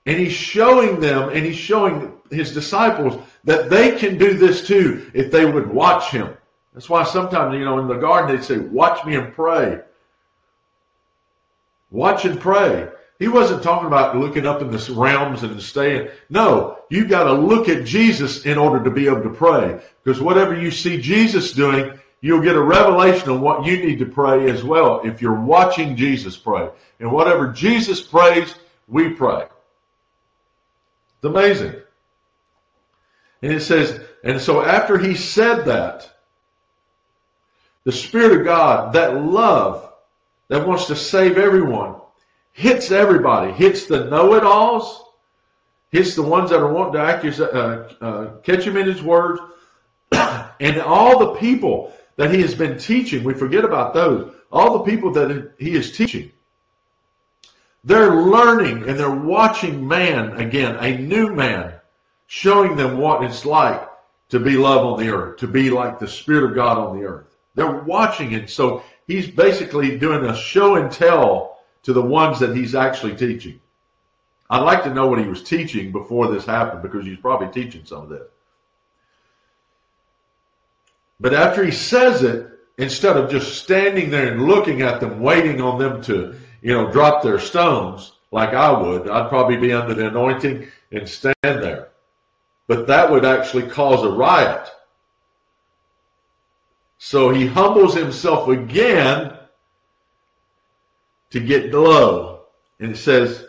And 0.07 0.19
he's 0.19 0.33
showing 0.33 1.01
them 1.01 1.31
and 1.31 1.45
he's 1.45 1.57
showing 1.57 2.13
his 2.31 2.55
disciples 2.55 3.21
that 3.45 3.71
they 3.71 3.97
can 3.97 4.17
do 4.17 4.35
this 4.35 4.67
too 4.67 5.11
if 5.15 5.31
they 5.31 5.45
would 5.45 5.69
watch 5.69 6.11
him. 6.11 6.37
That's 6.73 6.89
why 6.89 7.05
sometimes, 7.05 7.55
you 7.55 7.65
know, 7.65 7.79
in 7.79 7.89
the 7.89 7.95
garden 7.95 8.35
they'd 8.35 8.45
say, 8.45 8.59
watch 8.59 9.05
me 9.05 9.17
and 9.17 9.33
pray. 9.33 9.81
Watch 11.91 12.25
and 12.25 12.39
pray. 12.39 12.89
He 13.19 13.29
wasn't 13.29 13.63
talking 13.63 13.87
about 13.87 14.17
looking 14.17 14.47
up 14.47 14.61
in 14.61 14.71
the 14.71 14.95
realms 14.95 15.43
and 15.43 15.61
staying. 15.63 16.09
No, 16.29 16.79
you've 16.91 17.09
got 17.09 17.25
to 17.25 17.33
look 17.33 17.69
at 17.69 17.87
Jesus 17.87 18.45
in 18.45 18.59
order 18.59 18.85
to 18.85 18.91
be 18.91 19.07
able 19.07 19.23
to 19.23 19.31
pray. 19.31 19.81
Because 20.05 20.21
whatever 20.21 20.55
you 20.55 20.71
see 20.71 21.01
Jesus 21.01 21.53
doing, 21.53 21.99
you'll 22.21 22.43
get 22.43 22.57
a 22.57 22.63
revelation 22.63 23.31
of 23.31 23.41
what 23.41 23.65
you 23.65 23.79
need 23.79 23.99
to 24.01 24.07
pray 24.07 24.51
as 24.51 24.63
well 24.63 25.01
if 25.03 25.23
you're 25.23 25.41
watching 25.41 25.97
Jesus 25.97 26.37
pray. 26.37 26.69
And 27.01 27.11
whatever 27.11 27.49
Jesus 27.49 28.03
prays, 28.03 28.55
we 28.87 29.11
pray. 29.11 29.47
It's 31.17 31.25
amazing. 31.25 31.75
And 33.43 33.53
it 33.53 33.61
says, 33.61 34.01
and 34.25 34.41
so 34.41 34.63
after 34.63 34.99
he 34.99 35.15
said 35.15 35.65
that, 35.67 36.11
the 37.85 37.93
Spirit 37.93 38.41
of 38.41 38.45
God, 38.45 38.93
that 38.95 39.23
love 39.23 39.93
that 40.49 40.67
wants 40.67 40.87
to 40.87 40.97
save 40.97 41.39
everyone, 41.39 41.95
hits 42.53 42.91
everybody, 42.91 43.53
hits 43.53 43.87
the 43.87 44.05
know-it-alls, 44.05 45.05
hits 45.91 46.15
the 46.15 46.23
ones 46.23 46.51
that 46.51 46.61
are 46.61 46.73
wanting 46.73 46.95
to 46.95 47.17
accuse, 47.17 47.41
uh, 47.41 47.93
uh, 48.01 48.27
catch 48.41 48.65
him 48.65 48.77
in 48.77 48.87
his 48.87 49.03
words, 49.03 49.41
and 50.13 50.81
all 50.81 51.19
the 51.19 51.35
people 51.39 51.93
that 52.17 52.35
he 52.35 52.41
has 52.41 52.55
been 52.55 52.79
teaching. 52.79 53.23
We 53.23 53.35
forget 53.35 53.65
about 53.65 53.95
those. 53.95 54.35
All 54.51 54.79
the 54.79 54.91
people 54.91 55.13
that 55.13 55.53
he 55.59 55.75
is 55.77 55.97
teaching. 55.97 56.33
They're 57.87 58.17
learning 58.17 58.89
and 58.89 58.99
they're 58.99 59.09
watching 59.09 59.87
man 59.87 60.33
again, 60.39 60.77
a 60.81 60.99
new 60.99 61.33
man, 61.33 61.73
showing 62.27 62.75
them 62.75 62.99
what 62.99 63.23
it's 63.23 63.47
like 63.47 63.89
to 64.31 64.41
be 64.41 64.57
love 64.57 64.85
on 64.85 64.99
the 64.99 65.09
earth, 65.09 65.37
to 65.39 65.47
be 65.47 65.71
like 65.71 66.01
the 66.01 66.09
Spirit 66.09 66.51
of 66.51 66.57
God 66.57 66.79
on 66.79 66.99
the 66.99 67.07
earth. 67.07 67.37
They're 67.55 67.81
watching 67.83 68.33
it. 68.33 68.51
So 68.51 68.83
he's 69.07 69.29
basically 69.29 69.99
doing 69.99 70.25
a 70.25 70.37
show 70.37 70.75
and 70.75 70.91
tell 70.91 71.61
to 71.85 71.93
the 71.93 72.03
ones 72.03 72.41
that 72.41 72.57
he's 72.57 72.75
actually 72.75 73.15
teaching. 73.15 73.61
I'd 74.51 74.65
like 74.65 74.83
to 74.83 74.93
know 74.93 75.07
what 75.07 75.21
he 75.21 75.29
was 75.29 75.45
teaching 75.45 75.93
before 75.93 76.27
this 76.27 76.45
happened 76.45 76.83
because 76.83 77.07
he's 77.07 77.19
probably 77.19 77.49
teaching 77.49 77.85
some 77.85 78.03
of 78.03 78.09
this. 78.09 78.27
But 81.21 81.35
after 81.35 81.65
he 81.65 81.71
says 81.71 82.25
it, 82.25 82.51
instead 82.79 83.17
of 83.17 83.31
just 83.31 83.63
standing 83.63 84.11
there 84.11 84.33
and 84.33 84.47
looking 84.49 84.83
at 84.83 85.01
them, 85.01 85.21
waiting 85.21 85.61
on 85.61 85.79
them 85.79 86.03
to, 86.03 86.35
you 86.67 86.73
know, 86.73 86.91
drop 86.91 87.23
their 87.23 87.39
stones 87.39 88.11
like 88.33 88.49
I 88.49 88.73
would, 88.73 89.09
I'd 89.09 89.29
probably 89.29 89.57
be 89.57 89.73
under 89.73 89.95
the 89.95 90.09
anointing 90.09 90.67
and 90.91 91.09
stand 91.09 91.35
there. 91.43 91.91
But 92.67 92.89
that 92.89 93.09
would 93.09 93.25
actually 93.25 93.69
cause 93.69 94.03
a 94.03 94.11
riot. 94.11 94.69
So 96.99 97.31
he 97.31 97.47
humbles 97.47 97.95
himself 97.95 98.49
again 98.49 99.39
to 101.31 101.39
get 101.39 101.73
low. 101.73 102.41
And 102.81 102.91
it 102.91 102.97
says, 102.97 103.47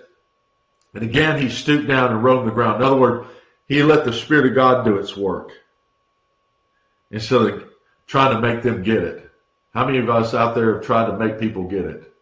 and 0.93 1.01
again 1.01 1.41
he 1.41 1.49
stooped 1.49 1.87
down 1.87 2.11
and 2.11 2.23
roamed 2.23 2.47
the 2.47 2.53
ground. 2.53 2.83
In 2.83 2.87
other 2.87 2.99
words, 2.99 3.27
he 3.67 3.81
let 3.81 4.05
the 4.05 4.13
Spirit 4.13 4.45
of 4.45 4.53
God 4.53 4.85
do 4.85 4.97
its 4.97 5.17
work 5.17 5.53
instead 7.09 7.41
of 7.41 7.63
trying 8.05 8.35
to 8.35 8.47
make 8.47 8.61
them 8.61 8.83
get 8.83 9.01
it. 9.01 9.31
How 9.73 9.87
many 9.87 9.97
of 9.97 10.07
us 10.07 10.35
out 10.35 10.53
there 10.53 10.75
have 10.75 10.85
tried 10.85 11.07
to 11.07 11.17
make 11.17 11.39
people 11.39 11.63
get 11.63 11.85
it? 11.85 12.13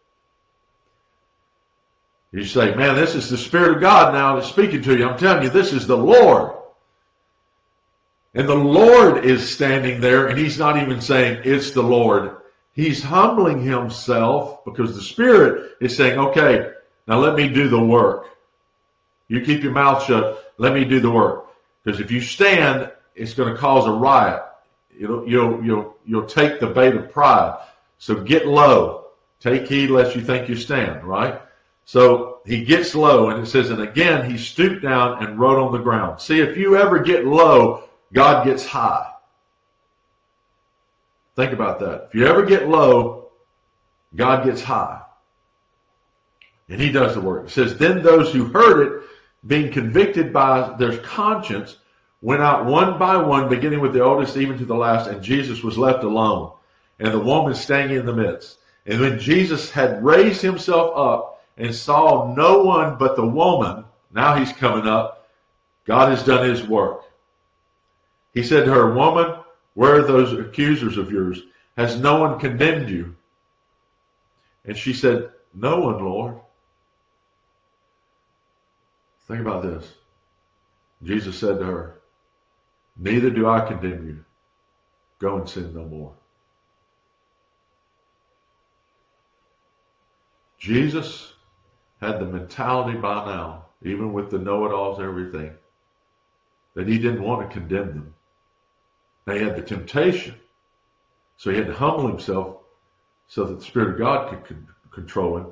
You 2.36 2.44
say, 2.44 2.76
man, 2.76 2.96
this 2.96 3.16
is 3.16 3.30
the 3.30 3.38
Spirit 3.38 3.78
of 3.78 3.82
God 3.82 4.14
now 4.14 4.36
that's 4.36 4.50
speaking 4.50 4.82
to 4.82 4.98
you. 4.98 5.08
I'm 5.08 5.18
telling 5.18 5.44
you, 5.44 5.50
this 5.50 5.72
is 5.72 5.88
the 5.88 5.96
Lord. 5.96 6.52
And 8.34 8.50
the 8.50 8.54
Lord 8.54 9.24
is 9.24 9.50
standing 9.50 10.02
there 10.02 10.28
and 10.28 10.38
he's 10.38 10.60
not 10.60 10.76
even 10.76 11.00
saying 11.00 11.44
it's 11.46 11.72
the 11.72 11.82
Lord. 11.82 12.36
He's 12.74 13.02
humbling 13.02 13.62
himself 13.62 14.66
because 14.66 14.94
the 14.94 15.02
Spirit 15.02 15.78
is 15.80 15.96
saying, 15.96 16.20
okay, 16.20 16.72
now 17.08 17.20
let 17.20 17.36
me 17.36 17.48
do 17.48 17.70
the 17.70 17.82
work. 17.82 18.26
You 19.30 19.40
keep 19.40 19.64
your 19.64 19.72
mouth 19.72 20.04
shut. 20.04 20.54
Let 20.58 20.74
me 20.74 20.84
do 20.84 21.00
the 21.00 21.10
work. 21.10 21.46
Because 21.86 22.02
if 22.02 22.12
you 22.12 22.20
stand, 22.20 22.92
it's 23.16 23.34
going 23.34 23.54
to 23.54 23.58
cause 23.58 23.88
a 23.88 23.92
riot. 23.92 24.44
You'll, 24.94 25.26
you'll, 25.26 25.64
you'll, 25.64 25.96
you'll 26.06 26.26
take 26.26 26.60
the 26.60 26.68
bait 26.68 26.96
of 26.96 27.10
pride. 27.14 27.66
So 27.98 28.14
get 28.16 28.46
low. 28.46 29.06
Take 29.40 29.70
heed 29.70 29.90
lest 29.90 30.18
you 30.18 30.22
think 30.22 30.50
you 30.50 30.58
stand, 30.58 31.06
right? 31.06 31.40
So 31.86 32.40
he 32.46 32.66
gets 32.66 32.96
low 32.96 33.30
and 33.30 33.42
it 33.42 33.48
says, 33.48 33.70
and 33.70 33.82
again 33.82 34.30
he 34.30 34.38
stooped 34.38 34.82
down 34.82 35.24
and 35.24 35.40
wrote 35.40 35.64
on 35.64 35.72
the 35.72 35.80
ground. 35.80 36.20
See, 36.20 36.40
if 36.40 36.58
you 36.58 36.78
ever 36.78 37.00
get 37.00 37.26
low, 37.26 37.84
God 38.12 38.46
gets 38.46 38.66
high. 38.66 39.12
Think 41.36 41.54
about 41.54 41.80
that. 41.80 42.08
If 42.08 42.16
you 42.16 42.26
ever 42.26 42.46
get 42.46 42.68
low, 42.68 43.30
God 44.16 44.46
gets 44.46 44.62
high. 44.62 45.02
And 46.70 46.82
he 46.82 46.92
does 46.92 47.14
the 47.14 47.22
work. 47.22 47.46
It 47.46 47.52
says, 47.52 47.78
then 47.78 48.02
those 48.02 48.34
who 48.34 48.46
heard 48.46 48.88
it, 48.88 49.04
being 49.46 49.72
convicted 49.72 50.34
by 50.34 50.76
their 50.80 50.98
conscience, 50.98 51.78
went 52.22 52.42
out 52.42 52.66
one 52.66 52.98
by 52.98 53.18
one, 53.18 53.48
beginning 53.48 53.82
with 53.82 53.94
the 53.94 54.04
oldest 54.04 54.38
even 54.38 54.58
to 54.58 54.66
the 54.66 54.74
last, 54.74 55.08
and 55.08 55.22
Jesus 55.22 55.62
was 55.62 55.78
left 55.78 56.04
alone, 56.04 56.52
and 57.00 57.14
the 57.14 57.20
woman 57.20 57.54
standing 57.54 58.00
in 58.00 58.06
the 58.08 58.14
midst. 58.14 58.58
And 58.88 59.00
when 59.00 59.20
Jesus 59.20 59.70
had 59.70 60.04
raised 60.04 60.42
himself 60.42 60.94
up 60.96 61.35
and 61.58 61.74
saw 61.74 62.34
no 62.34 62.64
one 62.64 62.98
but 62.98 63.16
the 63.16 63.26
woman, 63.26 63.86
now 64.14 64.36
he's 64.36 64.52
coming 64.52 64.88
up, 64.88 65.30
God 65.86 66.10
has 66.10 66.24
done 66.24 66.50
his 66.50 66.64
work. 66.68 67.04
He 68.34 68.44
said 68.44 68.66
to 68.66 68.74
her, 68.74 68.94
Woman, 68.94 69.40
where 69.74 70.00
are 70.00 70.04
those 70.04 70.34
accusers 70.34 70.98
of 70.98 71.12
yours? 71.12 71.42
Has 71.78 72.00
no 72.00 72.20
one 72.20 72.40
condemned 72.40 72.90
you? 72.90 73.16
And 74.66 74.78
she 74.78 74.94
said, 74.94 75.30
No 75.54 75.80
one, 75.80 76.04
Lord. 76.04 76.36
Think 79.28 79.42
about 79.42 79.64
this. 79.64 79.92
Jesus 81.04 81.38
said 81.38 81.60
to 81.60 81.66
her, 81.66 82.02
Neither 82.98 83.30
do 83.30 83.48
I 83.48 83.66
condemn 83.66 84.08
you. 84.08 84.26
Go 85.20 85.38
and 85.38 85.50
sin 85.50 85.74
no 85.74 85.84
more. 85.86 86.14
Jesus 90.58 91.35
had 92.06 92.20
the 92.20 92.26
mentality 92.26 92.98
by 92.98 93.26
now, 93.26 93.66
even 93.84 94.14
with 94.14 94.30
the 94.30 94.40
know-it-alls 94.40 95.00
and 95.00 95.08
everything, 95.08 95.52
that 96.74 96.88
he 96.88 96.98
didn't 96.98 97.24
want 97.24 97.48
to 97.48 97.54
condemn 97.54 97.88
them. 97.88 98.14
They 99.26 99.44
had 99.44 99.56
the 99.56 99.62
temptation. 99.62 100.36
So 101.38 101.50
he 101.50 101.58
had 101.58 101.68
to 101.68 101.74
humble 101.74 102.08
himself 102.08 102.58
so 103.28 103.46
that 103.46 103.60
the 103.60 103.66
Spirit 103.66 103.92
of 103.92 103.98
God 103.98 104.44
could 104.46 104.68
control 104.92 105.38
him. 105.38 105.48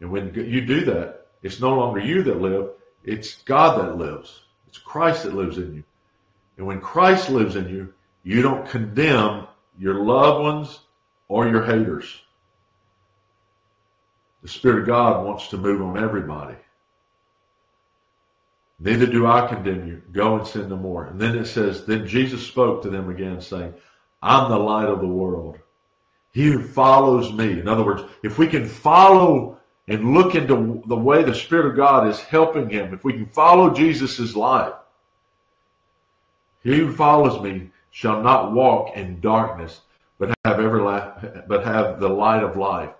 And 0.00 0.10
when 0.10 0.32
you 0.34 0.64
do 0.64 0.84
that, 0.86 1.26
it's 1.42 1.60
no 1.60 1.74
longer 1.74 2.00
you 2.00 2.22
that 2.22 2.40
live, 2.40 2.70
it's 3.04 3.42
God 3.42 3.80
that 3.80 3.96
lives. 3.96 4.42
It's 4.68 4.78
Christ 4.78 5.24
that 5.24 5.34
lives 5.34 5.58
in 5.58 5.74
you. 5.74 5.84
And 6.56 6.66
when 6.66 6.80
Christ 6.80 7.28
lives 7.30 7.56
in 7.56 7.68
you, 7.68 7.92
you 8.22 8.42
don't 8.42 8.68
condemn 8.68 9.46
your 9.78 9.94
loved 9.94 10.42
ones 10.42 10.80
or 11.28 11.48
your 11.48 11.64
haters. 11.64 12.20
The 14.44 14.50
Spirit 14.50 14.80
of 14.80 14.86
God 14.86 15.24
wants 15.24 15.48
to 15.48 15.56
move 15.56 15.80
on 15.80 15.98
everybody. 15.98 16.54
Neither 18.78 19.06
do 19.06 19.26
I 19.26 19.46
condemn 19.46 19.88
you. 19.88 20.02
Go 20.12 20.36
and 20.36 20.46
sin 20.46 20.68
no 20.68 20.76
more. 20.76 21.06
And 21.06 21.18
then 21.18 21.34
it 21.34 21.46
says, 21.46 21.86
Then 21.86 22.06
Jesus 22.06 22.46
spoke 22.46 22.82
to 22.82 22.90
them 22.90 23.08
again, 23.08 23.40
saying, 23.40 23.72
I'm 24.22 24.50
the 24.50 24.58
light 24.58 24.88
of 24.88 25.00
the 25.00 25.06
world. 25.06 25.58
He 26.32 26.44
who 26.44 26.62
follows 26.62 27.32
me. 27.32 27.58
In 27.58 27.68
other 27.68 27.86
words, 27.86 28.02
if 28.22 28.36
we 28.36 28.46
can 28.46 28.66
follow 28.66 29.58
and 29.88 30.12
look 30.12 30.34
into 30.34 30.82
the 30.88 30.96
way 30.96 31.22
the 31.22 31.34
Spirit 31.34 31.70
of 31.70 31.76
God 31.76 32.06
is 32.08 32.20
helping 32.20 32.68
him, 32.68 32.92
if 32.92 33.02
we 33.02 33.14
can 33.14 33.26
follow 33.26 33.72
Jesus' 33.72 34.36
life, 34.36 34.74
he 36.62 36.80
who 36.80 36.92
follows 36.92 37.40
me 37.40 37.70
shall 37.92 38.20
not 38.22 38.52
walk 38.52 38.94
in 38.94 39.20
darkness, 39.20 39.80
but 40.18 40.34
have 40.44 40.58
everla- 40.58 41.48
but 41.48 41.64
have 41.64 41.98
the 41.98 42.08
light 42.10 42.42
of 42.42 42.58
life. 42.58 42.90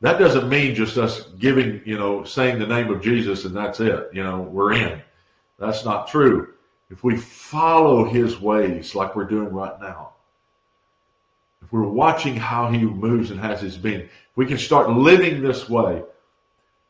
That 0.00 0.18
doesn't 0.18 0.48
mean 0.48 0.74
just 0.74 0.98
us 0.98 1.22
giving, 1.38 1.80
you 1.84 1.98
know, 1.98 2.24
saying 2.24 2.58
the 2.58 2.66
name 2.66 2.90
of 2.90 3.02
Jesus 3.02 3.44
and 3.44 3.56
that's 3.56 3.80
it. 3.80 4.10
You 4.12 4.22
know, 4.22 4.42
we're 4.42 4.74
in. 4.74 5.02
That's 5.58 5.84
not 5.84 6.08
true. 6.08 6.54
If 6.90 7.02
we 7.02 7.16
follow 7.16 8.04
his 8.04 8.40
ways 8.40 8.94
like 8.94 9.16
we're 9.16 9.24
doing 9.24 9.52
right 9.52 9.80
now, 9.80 10.12
if 11.62 11.72
we're 11.72 11.88
watching 11.88 12.36
how 12.36 12.70
he 12.70 12.78
moves 12.78 13.30
and 13.30 13.40
has 13.40 13.60
his 13.60 13.78
being, 13.78 14.08
we 14.36 14.46
can 14.46 14.58
start 14.58 14.90
living 14.90 15.40
this 15.40 15.68
way, 15.68 16.02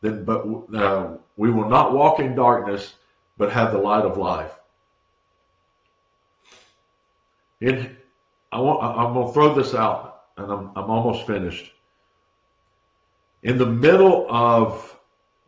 then 0.01 0.25
but 0.25 0.45
uh, 0.75 1.17
we 1.37 1.51
will 1.51 1.69
not 1.69 1.93
walk 1.93 2.19
in 2.19 2.35
darkness, 2.35 2.95
but 3.39 3.53
have 3.53 3.73
the 3.73 3.79
light 3.79 4.05
of 4.05 4.19
life. 4.19 4.53
In, 7.61 7.97
I 8.51 8.61
want, 8.61 8.83
I'm 8.83 9.15
going 9.15 9.27
to 9.29 9.33
throw 9.33 9.55
this 9.55 9.75
out, 9.75 10.25
and 10.37 10.51
I'm, 10.51 10.71
I'm 10.77 10.91
almost 10.91 11.27
finished. 11.27 11.73
In 13.45 13.59
the 13.59 13.67
middle 13.67 14.27
of 14.29 14.99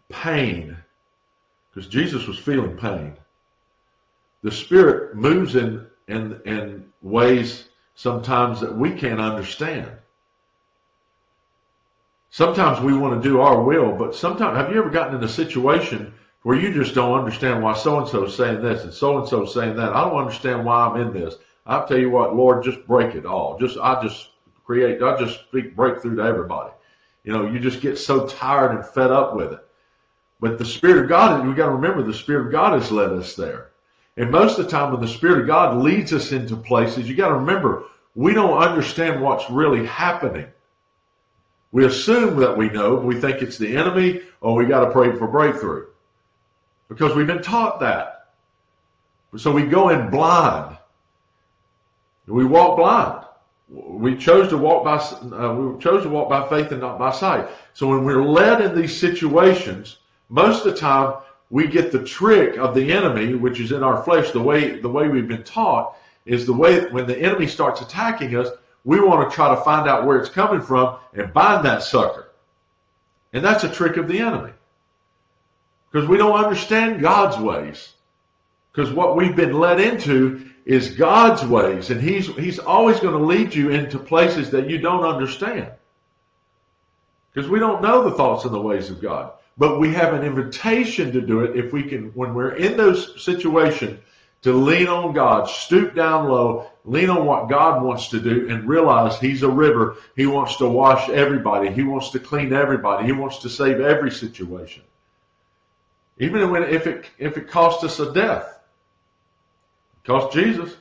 pain, 0.09 0.77
because 1.71 1.91
Jesus 1.91 2.27
was 2.27 2.39
feeling 2.39 2.77
pain. 2.77 3.17
The 4.43 4.51
Spirit 4.51 5.17
moves 5.17 5.57
in, 5.57 5.87
in, 6.07 6.41
in 6.45 6.93
ways 7.03 7.69
sometimes 7.95 8.61
that 8.61 8.77
we 8.77 8.93
can't 8.93 9.21
understand. 9.21 9.91
Sometimes 12.31 12.81
we 12.81 12.97
want 12.97 13.21
to 13.21 13.29
do 13.29 13.41
our 13.41 13.63
will, 13.63 13.93
but 13.93 14.15
sometimes, 14.15 14.59
have 14.59 14.71
you 14.71 14.79
ever 14.79 14.91
gotten 14.91 15.17
in 15.17 15.25
a 15.25 15.29
situation 15.29 16.13
where 16.43 16.59
you 16.59 16.73
just 16.75 16.95
don't 16.95 17.19
understand 17.19 17.63
why 17.63 17.73
so 17.73 17.99
and 17.99 18.07
so 18.07 18.25
is 18.25 18.37
saying 18.37 18.61
this 18.61 18.85
and 18.85 18.93
so 18.93 19.19
and 19.19 19.27
so 19.27 19.45
is 19.45 19.55
saying 19.55 19.75
that? 19.77 19.95
I 19.95 20.03
don't 20.03 20.19
understand 20.19 20.67
why 20.67 20.87
I'm 20.87 21.01
in 21.01 21.15
this. 21.15 21.37
I'll 21.65 21.87
tell 21.87 21.99
you 21.99 22.11
what, 22.11 22.37
Lord, 22.37 22.63
just 22.63 22.87
break 22.87 23.15
it 23.15 23.25
all. 23.25 23.59
Just, 23.59 23.79
I 23.79 24.03
just 24.03 24.31
create, 24.65 25.03
I 25.03 25.19
just 25.19 25.41
speak 25.41 25.75
breakthrough 25.75 26.17
to 26.17 26.23
everybody. 26.23 26.73
You 27.27 27.33
know, 27.33 27.45
you 27.45 27.59
just 27.59 27.81
get 27.81 27.99
so 27.99 28.27
tired 28.27 28.71
and 28.71 28.87
fed 28.87 29.11
up 29.11 29.35
with 29.35 29.53
it. 29.53 29.59
But 30.41 30.59
the 30.59 30.65
Spirit 30.65 31.03
of 31.03 31.09
God, 31.09 31.47
we 31.47 31.55
got 31.55 31.67
to 31.67 31.73
remember 31.73 32.03
the 32.03 32.15
Spirit 32.15 32.47
of 32.47 32.53
God 32.53 32.81
has 32.81 32.93
led 32.93 33.11
us 33.11 33.35
there. 33.35 33.73
And 34.17 34.31
most 34.31 34.59
of 34.59 34.65
the 34.65 34.71
time 34.71 34.93
when 34.93 35.01
the 35.01 35.09
Spirit 35.09 35.41
of 35.41 35.47
God 35.49 35.83
leads 35.83 36.13
us 36.13 36.31
into 36.31 36.57
places, 36.57 37.09
you 37.09 37.17
got 37.17 37.29
to 37.29 37.35
remember, 37.35 37.83
we 38.15 38.33
don't 38.33 38.57
understand 38.57 39.21
what's 39.21 39.51
really 39.51 39.85
happening. 39.85 40.47
We 41.73 41.85
assume 41.85 42.37
that 42.37 42.57
we 42.57 42.71
know, 42.71 42.97
but 42.97 43.07
we 43.07 43.21
think 43.21 43.43
it's 43.43 43.59
the 43.59 43.77
enemy 43.77 44.23
or 44.41 44.55
we 44.55 44.67
got 44.67 44.85
to 44.85 44.93
pray 44.93 45.13
for 45.17 45.27
breakthrough 45.27 45.87
because 46.89 47.15
we've 47.17 47.27
been 47.27 47.43
taught 47.43 47.81
that. 47.81 48.29
So 49.37 49.51
we 49.51 49.67
go 49.67 49.89
in 49.89 50.11
blind. 50.11 50.79
We 52.27 52.45
walk 52.45 52.77
blind. 52.77 53.16
We 53.69 54.17
chose 54.17 54.49
to 54.51 54.57
walk 54.57 54.85
by 54.85 54.97
uh, 54.97 55.55
we 55.55 55.83
chose 55.83 56.05
to 56.05 56.09
walk 56.09 56.29
by 56.29 56.49
faith 56.49 56.71
and 56.71 56.81
not 56.81 56.99
by 56.99 57.11
sight. 57.11 57.49
So 57.75 57.89
when 57.89 58.05
we're 58.05 58.23
led 58.23 58.61
in 58.61 58.81
these 58.81 58.97
situations, 58.97 59.99
most 60.29 60.65
of 60.65 60.73
the 60.73 60.79
time 60.79 61.15
we 61.51 61.67
get 61.67 61.93
the 61.93 62.05
trick 62.05 62.59
of 62.59 62.75
the 62.75 62.93
enemy, 62.93 63.35
which 63.35 63.61
is 63.61 63.73
in 63.73 63.83
our 63.83 64.03
flesh. 64.03 64.31
The 64.31 64.41
way 64.41 64.81
the 64.81 64.89
way 64.89 65.09
we've 65.09 65.29
been 65.29 65.45
taught 65.45 65.97
is 66.25 66.47
the 66.47 66.53
way 66.53 66.89
when 66.91 67.07
the 67.07 67.19
enemy 67.19 67.47
starts 67.47 67.81
attacking 67.81 68.37
us, 68.37 68.49
we 68.85 69.01
want 69.01 69.29
to 69.29 69.35
try 69.35 69.55
to 69.55 69.61
find 69.63 69.89
out 69.89 70.07
where 70.07 70.19
it's 70.19 70.29
coming 70.29 70.61
from 70.61 70.99
and 71.15 71.33
bind 71.33 71.65
that 71.65 71.83
sucker. 71.83 72.31
And 73.33 73.45
that's 73.45 73.65
a 73.65 73.69
trick 73.69 73.97
of 73.97 74.09
the 74.09 74.19
enemy. 74.19 74.53
Because 75.91 76.09
we 76.09 76.17
don't 76.17 76.39
understand 76.39 77.01
God's 77.01 77.39
ways. 77.39 77.95
Because 78.73 78.93
what 78.93 79.17
we've 79.17 79.37
been 79.37 79.59
led 79.59 79.81
into 79.81 80.51
is 80.67 80.91
God's 80.91 81.45
ways. 81.45 81.91
And 81.91 82.01
He's 82.01 82.27
He's 82.27 82.59
always 82.59 83.01
going 83.01 83.17
to 83.17 83.25
lead 83.25 83.55
you 83.55 83.71
into 83.71 83.99
places 83.99 84.51
that 84.51 84.69
you 84.69 84.79
don't 84.79 85.05
understand. 85.05 85.71
Because 87.33 87.49
we 87.49 87.59
don't 87.59 87.83
know 87.83 88.03
the 88.03 88.17
thoughts 88.17 88.45
and 88.45 88.53
the 88.53 88.61
ways 88.61 88.91
of 88.91 89.01
God. 89.01 89.33
But 89.57 89.79
we 89.79 89.95
have 89.95 90.13
an 90.13 90.23
invitation 90.23 91.13
to 91.13 91.21
do 91.21 91.41
it 91.41 91.57
if 91.57 91.73
we 91.73 91.83
can, 91.83 92.09
when 92.11 92.35
we're 92.35 92.57
in 92.57 92.77
those 92.77 93.23
situations, 93.23 93.99
to 94.43 94.53
lean 94.53 94.87
on 94.87 95.15
God, 95.15 95.49
stoop 95.49 95.95
down 95.95 96.29
low, 96.29 96.71
lean 96.85 97.09
on 97.09 97.25
what 97.25 97.49
God 97.49 97.83
wants 97.83 98.09
to 98.09 98.21
do, 98.21 98.49
and 98.51 98.69
realize 98.69 99.19
He's 99.19 99.43
a 99.43 99.49
river. 99.49 99.97
He 100.15 100.27
wants 100.27 100.57
to 100.57 100.69
wash 100.69 101.09
everybody. 101.09 101.71
He 101.71 101.85
wants 101.85 102.11
to 102.11 102.19
clean 102.19 102.53
everybody. 102.53 103.07
He 103.07 103.13
wants 103.13 103.39
to 103.39 103.49
save 103.49 103.81
every 103.81 104.11
situation. 104.11 104.83
Even 106.19 106.51
when, 106.51 106.65
if 106.65 106.87
it 106.87 107.07
if 107.19 107.37
it 107.37 107.49
costs 107.49 107.85
us 107.85 107.99
a 108.01 108.13
death, 108.13 108.56
cost 110.07 110.33
Jesus. 110.33 110.77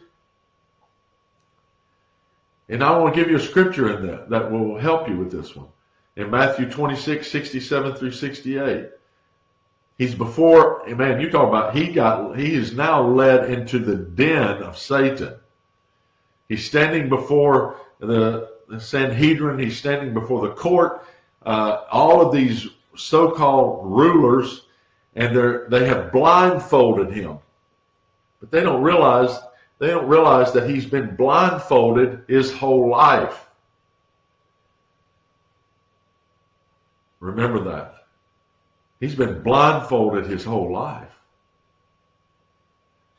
And 2.70 2.84
I 2.84 2.98
want 2.98 3.14
to 3.14 3.20
give 3.20 3.30
you 3.30 3.38
a 3.38 3.42
scripture 3.42 3.98
in 3.98 4.08
that 4.08 4.30
that 4.30 4.52
will 4.52 4.78
help 4.78 5.10
you 5.10 5.18
with 5.18 5.32
this 5.32 5.56
one. 5.56 5.68
In 6.16 6.32
Matthew 6.32 6.70
26, 6.70 7.30
67 7.30 7.96
through 7.96 8.12
68. 8.12 8.90
He's 9.98 10.16
before, 10.16 10.86
man, 10.88 11.22
you 11.22 11.30
talk 11.30 11.48
about, 11.48 11.76
he 11.76 11.92
got, 11.92 12.38
he 12.38 12.54
is 12.54 12.74
now 12.74 13.02
led 13.02 13.50
into 13.50 13.80
the 13.80 13.96
den 13.96 14.62
of 14.62 14.78
Satan. 14.78 15.36
He's 16.50 16.66
standing 16.66 17.08
before 17.10 17.78
the, 18.00 18.52
the 18.68 18.80
Sanhedrin. 18.80 19.58
He's 19.58 19.78
standing 19.78 20.14
before 20.14 20.48
the 20.48 20.54
court. 20.54 21.06
Uh, 21.46 21.84
all 21.92 22.22
of 22.22 22.34
these 22.34 22.68
so-called 22.96 23.86
rulers, 23.86 24.64
and 25.16 25.36
they're, 25.36 25.68
they 25.70 25.86
have 25.88 26.12
blindfolded 26.12 27.12
him. 27.12 27.40
But 28.46 28.52
they 28.52 28.64
don't 28.64 28.84
realize, 28.84 29.40
they 29.80 29.88
don't 29.88 30.08
realize 30.08 30.54
that 30.54 30.70
he's 30.70 30.86
been 30.86 31.16
blindfolded 31.16 32.26
his 32.28 32.54
whole 32.54 32.92
life. 32.92 33.48
Remember 37.20 37.64
that. 37.72 38.06
He's 39.00 39.16
been 39.16 39.42
blindfolded 39.42 40.28
his 40.28 40.44
whole 40.44 40.72
life. 40.72 41.10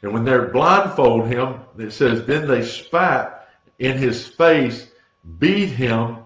And 0.02 0.12
when 0.12 0.24
they're 0.24 0.46
blindfold 0.46 1.26
him, 1.26 1.56
it 1.76 1.90
says, 1.90 2.24
then 2.24 2.46
they 2.46 2.64
spat 2.64 3.48
in 3.80 3.98
his 3.98 4.28
face, 4.28 4.92
beat 5.40 5.70
him, 5.70 6.18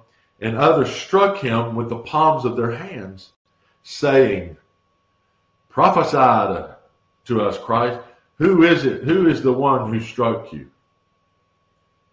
and 0.42 0.58
others 0.58 0.94
struck 0.94 1.38
him 1.38 1.74
with 1.74 1.88
the 1.88 2.00
palms 2.00 2.44
of 2.44 2.54
their 2.54 2.72
hands, 2.72 3.32
saying, 3.82 4.58
Prophesy 5.70 6.74
to 7.24 7.40
us, 7.40 7.56
Christ. 7.56 8.00
Who 8.40 8.62
is 8.62 8.86
it? 8.86 9.04
Who 9.04 9.28
is 9.28 9.42
the 9.42 9.52
one 9.52 9.92
who 9.92 10.00
struck 10.00 10.50
you? 10.50 10.70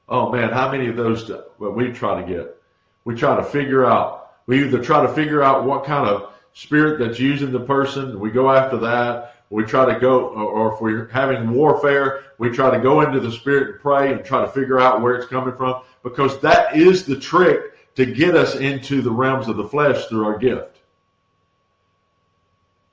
Oh 0.10 0.30
man, 0.30 0.52
how 0.52 0.70
many 0.70 0.88
of 0.90 0.98
those 0.98 1.24
do, 1.24 1.42
well, 1.58 1.72
we 1.72 1.94
try 1.94 2.22
to 2.22 2.28
get? 2.28 2.62
We 3.06 3.16
try 3.16 3.38
to 3.38 3.44
figure 3.44 3.86
out. 3.86 4.34
We 4.46 4.66
either 4.66 4.84
try 4.84 5.02
to 5.02 5.14
figure 5.14 5.42
out 5.42 5.64
what 5.64 5.86
kind 5.86 6.06
of 6.06 6.34
spirit 6.52 7.00
that's 7.00 7.18
using 7.18 7.54
the 7.54 7.62
person. 7.62 8.20
We 8.20 8.30
go 8.30 8.52
after 8.52 8.78
that. 8.80 9.36
We 9.50 9.64
try 9.64 9.86
to 9.94 9.98
go, 10.02 10.28
or 10.28 10.74
if 10.74 10.82
we're 10.82 11.08
having 11.08 11.50
warfare, 11.50 12.26
we 12.38 12.50
try 12.50 12.72
to 12.72 12.84
go 12.84 13.00
into 13.02 13.22
the 13.22 13.32
spirit 13.32 13.70
and 13.70 13.80
pray 13.80 14.12
and 14.12 14.26
try 14.26 14.42
to 14.42 14.52
figure 14.52 14.82
out 14.82 15.02
where 15.02 15.16
it's 15.16 15.28
coming 15.28 15.56
from 15.56 15.82
because 16.04 16.42
that 16.42 16.76
is 16.76 17.06
the 17.06 17.18
trick 17.18 17.96
to 17.96 18.06
get 18.06 18.36
us 18.36 18.56
into 18.56 19.02
the 19.02 19.12
realms 19.12 19.48
of 19.48 19.56
the 19.56 19.68
flesh 19.68 20.08
through 20.08 20.26
our 20.26 20.38
gift. 20.38 20.80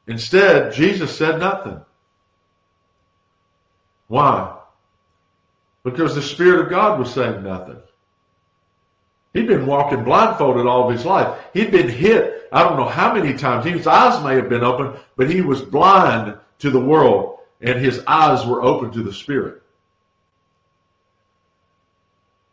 Instead, 0.07 0.73
Jesus 0.73 1.17
said 1.17 1.41
nothing. 1.41 1.81
Why? 4.15 4.59
Because 5.83 6.15
the 6.15 6.23
Spirit 6.23 6.61
of 6.61 6.71
God 6.71 7.01
was 7.01 7.13
saying 7.13 7.43
nothing. 7.43 7.79
He'd 9.33 9.49
been 9.49 9.67
walking 9.67 10.05
blindfolded 10.05 10.67
all 10.67 10.87
of 10.87 10.95
his 10.95 11.05
life. 11.05 11.37
He'd 11.53 11.73
been 11.73 11.89
hit, 11.89 12.49
I 12.53 12.63
don't 12.63 12.77
know 12.77 12.89
how 12.89 13.13
many 13.13 13.37
times. 13.37 13.67
His 13.67 13.89
eyes 13.89 14.23
may 14.23 14.37
have 14.37 14.49
been 14.49 14.63
open, 14.63 14.93
but 15.17 15.29
he 15.29 15.41
was 15.41 15.63
blind 15.63 16.39
to 16.61 16.71
the 16.71 16.79
world, 16.79 17.41
and 17.61 17.77
his 17.81 18.05
eyes 18.07 18.47
were 18.47 18.63
open 18.63 18.93
to 18.93 19.03
the 19.03 19.13
Spirit. 19.13 19.61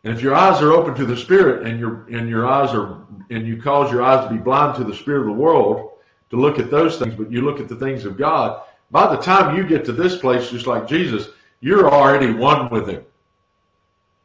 And 0.03 0.15
if 0.15 0.23
your 0.23 0.33
eyes 0.33 0.63
are 0.63 0.71
open 0.71 0.95
to 0.95 1.05
the 1.05 1.15
Spirit 1.15 1.67
and 1.67 1.79
your 1.79 2.07
and 2.09 2.27
your 2.27 2.47
eyes 2.47 2.73
are 2.73 3.05
and 3.29 3.45
you 3.45 3.61
cause 3.61 3.91
your 3.91 4.01
eyes 4.01 4.27
to 4.27 4.33
be 4.33 4.41
blind 4.41 4.77
to 4.77 4.83
the 4.83 4.95
spirit 4.95 5.19
of 5.19 5.27
the 5.27 5.41
world 5.43 5.91
to 6.31 6.37
look 6.37 6.57
at 6.57 6.71
those 6.71 6.97
things, 6.97 7.13
but 7.13 7.31
you 7.31 7.41
look 7.41 7.59
at 7.59 7.69
the 7.69 7.75
things 7.75 8.03
of 8.03 8.17
God, 8.17 8.63
by 8.89 9.15
the 9.15 9.21
time 9.21 9.55
you 9.55 9.63
get 9.63 9.85
to 9.85 9.91
this 9.91 10.17
place, 10.17 10.49
just 10.49 10.65
like 10.65 10.87
Jesus, 10.87 11.29
you're 11.61 11.89
already 11.89 12.33
one 12.33 12.69
with 12.69 12.89
him. 12.89 13.03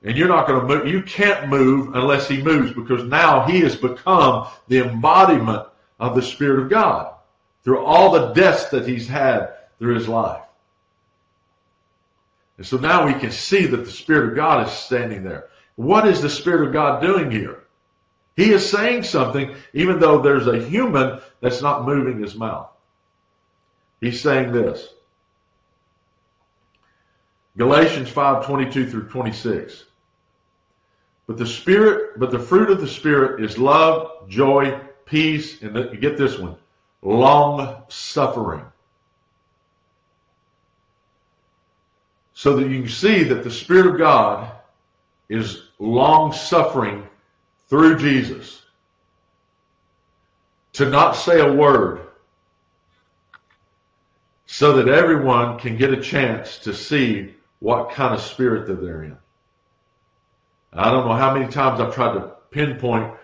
And 0.03 0.16
you're 0.16 0.28
not 0.28 0.47
going 0.47 0.61
to 0.61 0.66
move. 0.66 0.87
You 0.89 1.03
can't 1.03 1.49
move 1.49 1.95
unless 1.95 2.28
he 2.28 2.43
moves 2.43 2.72
because 2.72 3.05
now 3.05 3.47
he 3.47 3.61
has 3.61 3.76
become 3.76 4.49
the 4.68 4.78
embodiment 4.78 5.66
of 6.01 6.14
the 6.14 6.22
Spirit 6.22 6.62
of 6.62 6.70
God 6.70 7.14
through 7.64 7.84
all 7.84 8.11
the 8.11 8.32
deaths 8.32 8.68
that 8.70 8.87
he's 8.87 9.09
had 9.09 9.55
through 9.78 9.95
his 9.95 10.09
life. 10.09 10.43
And 12.59 12.66
so 12.66 12.78
now 12.78 13.07
we 13.07 13.14
can 13.14 13.30
see 13.30 13.66
that 13.66 13.84
the 13.84 13.91
Spirit 13.91 14.30
of 14.30 14.37
God 14.37 14.66
is 14.66 14.72
standing 14.72 15.22
there. 15.22 15.49
What 15.74 16.07
is 16.07 16.22
the 16.22 16.30
Spirit 16.30 16.66
of 16.66 16.72
God 16.72 17.03
doing 17.03 17.30
here? 17.30 17.64
He 18.37 18.53
is 18.53 18.68
saying 18.68 19.03
something 19.03 19.55
even 19.72 19.99
though 19.99 20.20
there's 20.20 20.47
a 20.47 20.62
human 20.62 21.20
that's 21.41 21.62
not 21.62 21.84
moving 21.84 22.20
his 22.20 22.34
mouth. 22.34 22.68
He's 24.01 24.20
saying 24.20 24.53
this. 24.53 24.91
Galatians 27.57 28.09
5, 28.11 28.45
22 28.45 28.91
through 28.91 29.09
26. 29.09 29.85
But 31.27 31.39
the 31.39 31.47
spirit, 31.47 32.19
but 32.19 32.31
the 32.31 32.39
fruit 32.39 32.71
of 32.71 32.81
the 32.81 32.89
spirit 32.89 33.43
is 33.43 33.59
love, 33.59 34.29
joy, 34.29 34.79
peace, 35.07 35.63
and 35.63 35.75
you 35.77 35.97
get 35.99 36.17
this 36.17 36.39
one, 36.39 36.57
long 37.03 37.83
suffering. 37.89 38.65
So 42.35 42.57
that 42.57 42.69
you 42.69 42.83
can 42.83 42.91
see 42.91 43.23
that 43.25 43.43
the 43.43 43.51
Spirit 43.51 43.87
of 43.87 43.97
God 43.97 44.53
is 45.31 45.71
long 45.79 46.33
suffering 46.33 47.09
through 47.69 47.97
Jesus. 47.97 48.63
To 50.75 50.91
not 50.91 51.13
say 51.13 51.41
a 51.41 51.51
word 51.51 52.03
so 54.45 54.75
that 54.75 54.89
everyone 54.89 55.59
can 55.59 55.79
get 55.79 55.93
a 55.93 56.01
chance 56.01 56.59
to 56.59 56.75
see 56.75 57.36
what 57.61 57.91
kind 57.91 58.15
of 58.15 58.21
spirit 58.21 58.67
that 58.67 58.81
they're 58.81 59.05
in. 59.05 59.17
I 60.73 60.91
don't 60.91 61.07
know 61.07 61.15
how 61.15 61.33
many 61.33 61.51
times 61.51 61.81
I've 61.81 61.95
tried 61.95 62.15
to 62.15 62.33
pinpoint 62.51 63.15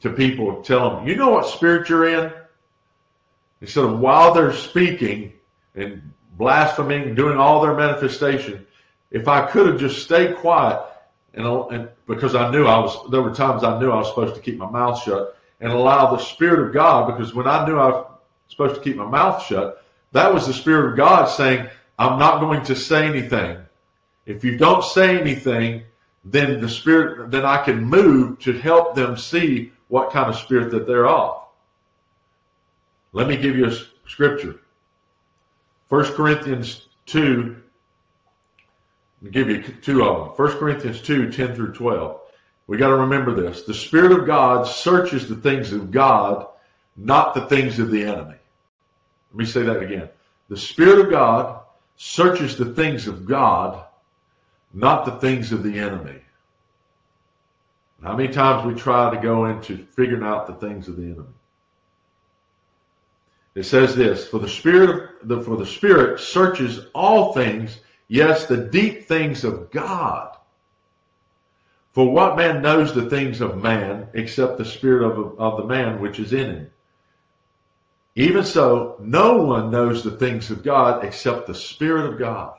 to 0.00 0.10
people, 0.10 0.62
tell 0.62 0.96
them, 0.96 1.06
you 1.06 1.16
know 1.16 1.30
what 1.30 1.46
spirit 1.46 1.88
you're 1.88 2.08
in? 2.08 2.32
Instead 3.60 3.84
of 3.84 4.00
while 4.00 4.34
they're 4.34 4.52
speaking 4.52 5.32
and 5.74 6.02
blaspheming, 6.36 7.14
doing 7.14 7.36
all 7.36 7.60
their 7.60 7.74
manifestation, 7.74 8.66
if 9.10 9.28
I 9.28 9.46
could 9.46 9.66
have 9.66 9.78
just 9.78 10.02
stayed 10.02 10.36
quiet 10.36 10.80
and, 11.34 11.46
and 11.46 11.88
because 12.06 12.34
I 12.34 12.50
knew 12.50 12.66
I 12.66 12.78
was, 12.78 13.10
there 13.10 13.22
were 13.22 13.34
times 13.34 13.64
I 13.64 13.78
knew 13.78 13.90
I 13.90 13.96
was 13.96 14.08
supposed 14.08 14.34
to 14.34 14.40
keep 14.40 14.56
my 14.56 14.70
mouth 14.70 15.02
shut 15.02 15.36
and 15.60 15.72
allow 15.72 16.10
the 16.14 16.22
Spirit 16.22 16.66
of 16.66 16.74
God, 16.74 17.06
because 17.06 17.34
when 17.34 17.46
I 17.46 17.66
knew 17.66 17.78
I 17.78 17.88
was 17.88 18.06
supposed 18.48 18.74
to 18.74 18.80
keep 18.80 18.96
my 18.96 19.06
mouth 19.06 19.44
shut, 19.44 19.84
that 20.12 20.32
was 20.32 20.46
the 20.46 20.52
Spirit 20.52 20.90
of 20.90 20.96
God 20.96 21.26
saying, 21.26 21.68
I'm 21.98 22.18
not 22.18 22.40
going 22.40 22.64
to 22.64 22.76
say 22.76 23.06
anything. 23.06 23.58
If 24.26 24.44
you 24.44 24.56
don't 24.56 24.84
say 24.84 25.18
anything, 25.18 25.82
then 26.24 26.60
the 26.60 26.68
Spirit, 26.68 27.30
then 27.30 27.44
I 27.44 27.62
can 27.62 27.84
move 27.84 28.38
to 28.40 28.52
help 28.52 28.94
them 28.94 29.16
see 29.16 29.72
what 29.88 30.10
kind 30.10 30.28
of 30.28 30.36
spirit 30.36 30.70
that 30.70 30.86
they're 30.86 31.06
of. 31.06 31.42
Let 33.12 33.28
me 33.28 33.36
give 33.36 33.56
you 33.56 33.66
a 33.66 33.76
scripture. 34.08 34.60
1 35.88 36.04
Corinthians 36.14 36.88
2, 37.06 37.56
I'll 39.24 39.30
give 39.30 39.48
you 39.48 39.62
two 39.62 40.02
of 40.02 40.36
them. 40.36 40.46
1 40.46 40.58
Corinthians 40.58 41.00
2, 41.00 41.30
10 41.30 41.54
through 41.54 41.74
12. 41.74 42.20
We 42.66 42.78
got 42.78 42.88
to 42.88 42.96
remember 42.96 43.34
this. 43.34 43.62
The 43.62 43.74
Spirit 43.74 44.12
of 44.12 44.26
God 44.26 44.66
searches 44.66 45.28
the 45.28 45.36
things 45.36 45.72
of 45.72 45.90
God, 45.90 46.46
not 46.96 47.34
the 47.34 47.46
things 47.46 47.78
of 47.78 47.90
the 47.90 48.02
enemy. 48.02 48.36
Let 49.32 49.38
me 49.38 49.44
say 49.44 49.62
that 49.62 49.82
again. 49.82 50.08
The 50.48 50.56
Spirit 50.56 51.04
of 51.04 51.10
God 51.10 51.60
searches 51.96 52.56
the 52.56 52.74
things 52.74 53.06
of 53.06 53.26
God, 53.26 53.84
not 54.74 55.04
the 55.04 55.12
things 55.12 55.52
of 55.52 55.62
the 55.62 55.78
enemy. 55.78 56.20
How 58.02 58.16
many 58.16 58.32
times 58.32 58.66
we 58.66 58.74
try 58.74 59.14
to 59.14 59.22
go 59.22 59.46
into 59.46 59.86
figuring 59.96 60.24
out 60.24 60.46
the 60.46 60.54
things 60.54 60.88
of 60.88 60.96
the 60.96 61.04
enemy? 61.04 61.32
It 63.54 63.62
says 63.62 63.94
this, 63.94 64.26
for 64.26 64.40
the 64.40 64.48
spirit 64.48 65.10
the, 65.22 65.40
for 65.40 65.56
the 65.56 65.66
spirit 65.66 66.20
searches 66.20 66.86
all 66.92 67.32
things, 67.32 67.80
yes, 68.08 68.46
the 68.46 68.56
deep 68.56 69.06
things 69.06 69.44
of 69.44 69.70
God. 69.70 70.36
For 71.92 72.10
what 72.10 72.36
man 72.36 72.60
knows 72.60 72.92
the 72.92 73.08
things 73.08 73.40
of 73.40 73.62
man 73.62 74.08
except 74.14 74.58
the 74.58 74.64
spirit 74.64 75.06
of, 75.06 75.38
of 75.38 75.58
the 75.58 75.66
man 75.66 76.00
which 76.00 76.18
is 76.18 76.32
in 76.32 76.50
him? 76.50 76.70
Even 78.16 78.44
so, 78.44 78.96
no 79.00 79.42
one 79.42 79.70
knows 79.70 80.02
the 80.02 80.10
things 80.10 80.50
of 80.50 80.62
God 80.62 81.04
except 81.04 81.46
the 81.46 81.54
spirit 81.54 82.12
of 82.12 82.18
God. 82.18 82.54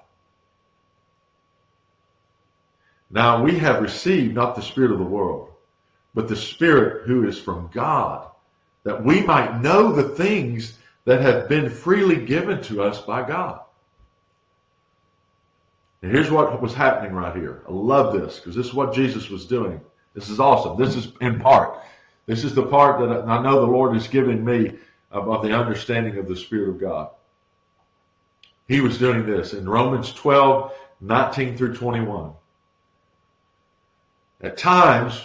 Now 3.09 3.43
we 3.43 3.57
have 3.59 3.81
received 3.81 4.35
not 4.35 4.55
the 4.55 4.61
spirit 4.61 4.91
of 4.91 4.99
the 4.99 5.03
world, 5.03 5.49
but 6.13 6.27
the 6.27 6.35
spirit 6.35 7.05
who 7.05 7.27
is 7.27 7.39
from 7.39 7.69
God, 7.73 8.27
that 8.83 9.03
we 9.03 9.21
might 9.21 9.61
know 9.61 9.91
the 9.91 10.09
things 10.15 10.77
that 11.05 11.21
have 11.21 11.47
been 11.47 11.69
freely 11.69 12.25
given 12.25 12.61
to 12.63 12.81
us 12.81 13.01
by 13.01 13.27
God. 13.27 13.61
And 16.01 16.11
here's 16.11 16.29
what 16.29 16.61
was 16.61 16.73
happening 16.73 17.13
right 17.13 17.35
here. 17.35 17.63
I 17.67 17.71
love 17.71 18.13
this 18.13 18.39
because 18.39 18.55
this 18.55 18.67
is 18.67 18.73
what 18.73 18.93
Jesus 18.93 19.29
was 19.29 19.45
doing. 19.45 19.81
This 20.13 20.29
is 20.29 20.39
awesome. 20.39 20.77
This 20.77 20.95
is 20.95 21.11
in 21.21 21.39
part. 21.39 21.79
This 22.25 22.43
is 22.43 22.55
the 22.55 22.65
part 22.65 22.99
that 22.99 23.27
I 23.27 23.41
know 23.41 23.61
the 23.61 23.71
Lord 23.71 23.95
is 23.95 24.07
giving 24.07 24.43
me 24.43 24.73
about 25.11 25.43
the 25.43 25.57
understanding 25.57 26.17
of 26.17 26.27
the 26.27 26.35
Spirit 26.35 26.69
of 26.69 26.79
God. 26.79 27.09
He 28.67 28.81
was 28.81 28.97
doing 28.97 29.25
this 29.25 29.53
in 29.53 29.69
Romans 29.69 30.11
12, 30.13 30.73
19 31.01 31.57
through 31.57 31.75
21. 31.75 32.33
At 34.41 34.57
times, 34.57 35.21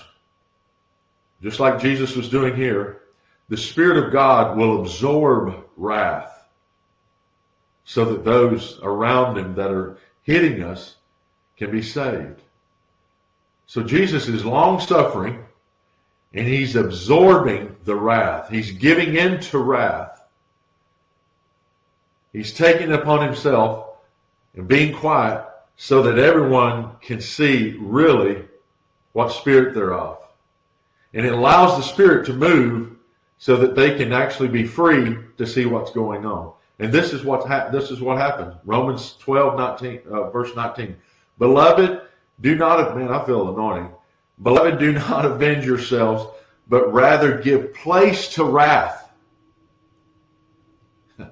just 1.42 1.60
like 1.60 1.80
Jesus 1.80 2.14
was 2.16 2.28
doing 2.28 2.54
here, 2.54 3.02
the 3.48 3.56
Spirit 3.56 4.04
of 4.04 4.12
God 4.12 4.56
will 4.56 4.80
absorb 4.80 5.64
wrath 5.76 6.48
so 7.84 8.04
that 8.04 8.24
those 8.24 8.78
around 8.82 9.36
him 9.36 9.54
that 9.56 9.70
are 9.70 9.98
hitting 10.22 10.62
us 10.62 10.96
can 11.56 11.70
be 11.70 11.82
saved. 11.82 12.40
So 13.66 13.82
Jesus 13.82 14.28
is 14.28 14.44
long 14.44 14.80
suffering 14.80 15.44
and 16.32 16.46
he's 16.46 16.76
absorbing 16.76 17.74
the 17.84 17.96
wrath. 17.96 18.48
He's 18.48 18.70
giving 18.70 19.16
in 19.16 19.40
to 19.40 19.58
wrath. 19.58 20.22
He's 22.32 22.52
taking 22.52 22.92
upon 22.92 23.24
himself 23.24 23.88
and 24.54 24.68
being 24.68 24.94
quiet 24.94 25.44
so 25.76 26.02
that 26.02 26.18
everyone 26.18 26.92
can 27.00 27.20
see 27.20 27.76
really 27.80 28.44
what 29.12 29.32
spirit 29.32 29.74
they're 29.74 29.94
of. 29.94 30.18
And 31.14 31.26
it 31.26 31.32
allows 31.32 31.76
the 31.76 31.82
spirit 31.82 32.26
to 32.26 32.32
move 32.32 32.96
so 33.38 33.56
that 33.56 33.74
they 33.74 33.96
can 33.96 34.12
actually 34.12 34.48
be 34.48 34.66
free 34.66 35.16
to 35.38 35.46
see 35.46 35.66
what's 35.66 35.90
going 35.90 36.24
on. 36.24 36.52
And 36.78 36.92
this 36.92 37.12
is 37.12 37.24
what 37.24 37.46
ha- 37.46 37.68
this 37.70 37.90
is 37.90 38.00
what 38.00 38.18
happens. 38.18 38.54
Romans 38.64 39.16
12, 39.20 39.58
19, 39.58 40.00
uh, 40.10 40.30
verse 40.30 40.54
19. 40.54 40.96
Beloved, 41.38 42.02
do 42.40 42.54
not, 42.54 42.96
man, 42.96 43.10
I 43.10 43.24
feel 43.24 43.52
anointing. 43.52 43.90
Beloved, 44.42 44.78
do 44.78 44.92
not 44.92 45.24
avenge 45.26 45.66
yourselves, 45.66 46.26
but 46.68 46.92
rather 46.92 47.38
give 47.38 47.74
place 47.74 48.28
to 48.34 48.44
wrath. 48.44 49.10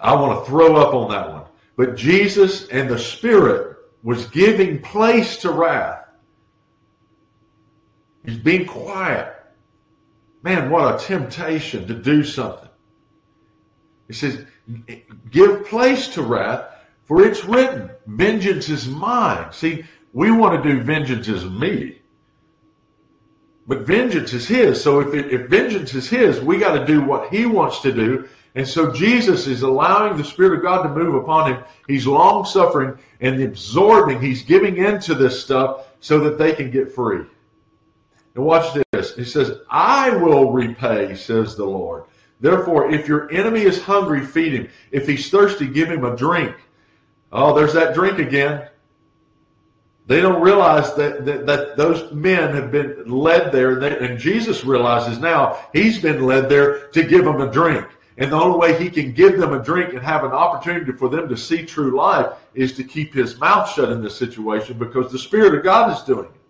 I 0.00 0.14
want 0.14 0.44
to 0.44 0.50
throw 0.50 0.76
up 0.76 0.94
on 0.94 1.10
that 1.10 1.32
one. 1.32 1.44
But 1.76 1.96
Jesus 1.96 2.68
and 2.68 2.88
the 2.88 2.98
Spirit 2.98 3.76
was 4.02 4.26
giving 4.26 4.80
place 4.82 5.36
to 5.38 5.50
wrath. 5.50 6.01
He's 8.24 8.38
being 8.38 8.66
quiet. 8.66 9.34
Man, 10.42 10.70
what 10.70 10.94
a 10.94 11.04
temptation 11.04 11.86
to 11.88 11.94
do 11.94 12.24
something. 12.24 12.68
He 14.08 14.14
says, 14.14 14.44
give 15.30 15.66
place 15.66 16.08
to 16.08 16.22
wrath, 16.22 16.66
for 17.04 17.24
it's 17.24 17.44
written, 17.44 17.90
vengeance 18.06 18.68
is 18.68 18.86
mine. 18.88 19.52
See, 19.52 19.84
we 20.12 20.30
want 20.30 20.62
to 20.62 20.70
do 20.70 20.82
vengeance 20.82 21.28
is 21.28 21.44
me. 21.44 21.98
But 23.66 23.80
vengeance 23.80 24.32
is 24.32 24.46
his. 24.46 24.82
So 24.82 25.00
if, 25.00 25.14
it, 25.14 25.32
if 25.32 25.48
vengeance 25.48 25.94
is 25.94 26.08
his, 26.08 26.40
we 26.40 26.58
got 26.58 26.78
to 26.78 26.84
do 26.84 27.02
what 27.02 27.32
he 27.32 27.46
wants 27.46 27.80
to 27.80 27.92
do. 27.92 28.28
And 28.54 28.68
so 28.68 28.92
Jesus 28.92 29.46
is 29.46 29.62
allowing 29.62 30.16
the 30.16 30.24
Spirit 30.24 30.58
of 30.58 30.62
God 30.62 30.82
to 30.82 30.88
move 30.90 31.14
upon 31.14 31.52
him. 31.52 31.64
He's 31.86 32.06
long 32.06 32.44
suffering 32.44 32.98
and 33.20 33.42
absorbing. 33.42 34.20
He's 34.20 34.42
giving 34.42 34.76
into 34.76 35.14
this 35.14 35.40
stuff 35.40 35.86
so 36.00 36.20
that 36.20 36.38
they 36.38 36.52
can 36.52 36.70
get 36.70 36.92
free. 36.92 37.24
And 38.34 38.44
watch 38.44 38.76
this. 38.92 39.14
He 39.14 39.24
says, 39.24 39.58
I 39.70 40.10
will 40.16 40.52
repay, 40.52 41.14
says 41.14 41.54
the 41.56 41.64
Lord. 41.64 42.04
Therefore, 42.40 42.90
if 42.90 43.06
your 43.06 43.30
enemy 43.30 43.62
is 43.62 43.80
hungry, 43.80 44.24
feed 44.24 44.52
him. 44.52 44.68
If 44.90 45.06
he's 45.06 45.30
thirsty, 45.30 45.68
give 45.68 45.90
him 45.90 46.04
a 46.04 46.16
drink. 46.16 46.56
Oh, 47.30 47.54
there's 47.54 47.74
that 47.74 47.94
drink 47.94 48.18
again. 48.18 48.68
They 50.06 50.20
don't 50.20 50.42
realize 50.42 50.94
that, 50.94 51.24
that, 51.24 51.46
that 51.46 51.76
those 51.76 52.12
men 52.12 52.54
have 52.54 52.72
been 52.72 53.04
led 53.06 53.52
there, 53.52 53.72
and, 53.72 53.82
they, 53.82 53.98
and 53.98 54.18
Jesus 54.18 54.64
realizes 54.64 55.18
now 55.18 55.64
he's 55.72 55.98
been 56.00 56.24
led 56.24 56.48
there 56.48 56.88
to 56.88 57.04
give 57.04 57.24
them 57.24 57.40
a 57.40 57.50
drink. 57.50 57.86
And 58.18 58.30
the 58.30 58.36
only 58.36 58.58
way 58.58 58.82
he 58.82 58.90
can 58.90 59.12
give 59.12 59.38
them 59.38 59.52
a 59.52 59.62
drink 59.62 59.94
and 59.94 60.02
have 60.02 60.24
an 60.24 60.32
opportunity 60.32 60.92
for 60.92 61.08
them 61.08 61.28
to 61.28 61.36
see 61.36 61.64
true 61.64 61.96
life 61.96 62.32
is 62.54 62.72
to 62.74 62.84
keep 62.84 63.14
his 63.14 63.38
mouth 63.38 63.70
shut 63.70 63.90
in 63.90 64.02
this 64.02 64.16
situation 64.16 64.78
because 64.78 65.10
the 65.10 65.18
Spirit 65.18 65.54
of 65.54 65.62
God 65.62 65.96
is 65.96 66.02
doing 66.02 66.26
it. 66.26 66.41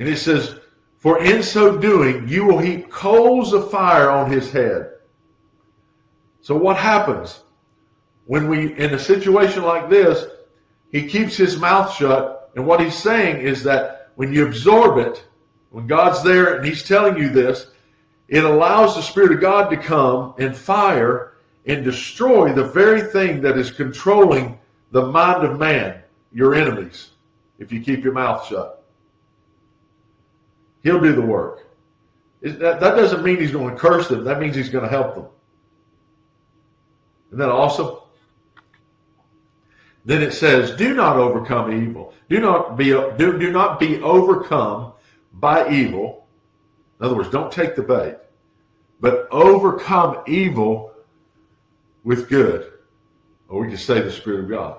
And 0.00 0.08
it 0.08 0.16
says, 0.16 0.58
For 0.96 1.22
in 1.22 1.42
so 1.42 1.76
doing, 1.76 2.26
you 2.26 2.46
will 2.46 2.58
heap 2.58 2.90
coals 2.90 3.52
of 3.52 3.70
fire 3.70 4.10
on 4.10 4.32
his 4.32 4.50
head. 4.50 4.94
So 6.40 6.56
what 6.56 6.76
happens? 6.76 7.40
When 8.24 8.48
we, 8.48 8.74
in 8.76 8.94
a 8.94 8.98
situation 8.98 9.62
like 9.62 9.90
this, 9.90 10.26
he 10.90 11.06
keeps 11.06 11.36
his 11.36 11.58
mouth 11.58 11.94
shut. 11.94 12.50
And 12.56 12.66
what 12.66 12.80
he's 12.80 12.96
saying 12.96 13.46
is 13.46 13.62
that 13.64 14.08
when 14.16 14.32
you 14.32 14.46
absorb 14.46 14.98
it, 14.98 15.22
when 15.68 15.86
God's 15.86 16.22
there 16.24 16.54
and 16.54 16.64
he's 16.64 16.82
telling 16.82 17.16
you 17.16 17.28
this, 17.28 17.66
it 18.28 18.42
allows 18.42 18.96
the 18.96 19.02
Spirit 19.02 19.32
of 19.32 19.40
God 19.40 19.68
to 19.68 19.76
come 19.76 20.34
and 20.38 20.56
fire 20.56 21.34
and 21.66 21.84
destroy 21.84 22.52
the 22.54 22.64
very 22.64 23.02
thing 23.02 23.42
that 23.42 23.58
is 23.58 23.70
controlling 23.70 24.58
the 24.92 25.06
mind 25.06 25.44
of 25.44 25.58
man, 25.58 26.02
your 26.32 26.54
enemies, 26.54 27.10
if 27.58 27.70
you 27.70 27.80
keep 27.80 28.02
your 28.02 28.14
mouth 28.14 28.46
shut. 28.46 28.79
He'll 30.82 31.00
do 31.00 31.12
the 31.12 31.20
work. 31.20 31.66
That, 32.42 32.80
that 32.80 32.96
doesn't 32.96 33.22
mean 33.22 33.38
he's 33.38 33.52
going 33.52 33.74
to 33.74 33.80
curse 33.80 34.08
them. 34.08 34.24
That 34.24 34.40
means 34.40 34.56
he's 34.56 34.70
going 34.70 34.84
to 34.84 34.90
help 34.90 35.14
them. 35.14 35.26
Isn't 37.28 37.38
that 37.38 37.50
awesome? 37.50 37.96
Then 40.04 40.22
it 40.22 40.32
says, 40.32 40.72
do 40.72 40.94
not 40.94 41.16
overcome 41.16 41.72
evil. 41.72 42.14
Do 42.28 42.40
not 42.40 42.76
be, 42.76 42.86
do, 42.86 43.38
do 43.38 43.52
not 43.52 43.78
be 43.78 44.00
overcome 44.00 44.94
by 45.34 45.70
evil. 45.70 46.26
In 46.98 47.06
other 47.06 47.14
words, 47.14 47.30
don't 47.30 47.52
take 47.52 47.76
the 47.76 47.82
bait, 47.82 48.16
but 49.00 49.28
overcome 49.30 50.22
evil 50.26 50.92
with 52.04 52.28
good. 52.28 52.72
Or 53.48 53.62
we 53.62 53.68
can 53.68 53.76
say 53.76 54.00
the 54.00 54.10
Spirit 54.10 54.44
of 54.44 54.50
God. 54.50 54.78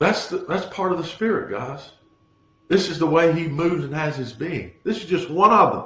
That's 0.00 0.28
the, 0.28 0.38
that's 0.38 0.66
part 0.74 0.92
of 0.92 0.98
the 0.98 1.04
Spirit, 1.04 1.50
guys. 1.50 1.90
This 2.68 2.88
is 2.88 2.98
the 2.98 3.06
way 3.06 3.32
He 3.32 3.46
moves 3.46 3.84
and 3.84 3.94
has 3.94 4.16
His 4.16 4.32
being. 4.32 4.72
This 4.82 4.96
is 4.96 5.04
just 5.04 5.30
one 5.30 5.52
of 5.52 5.72
them. 5.72 5.84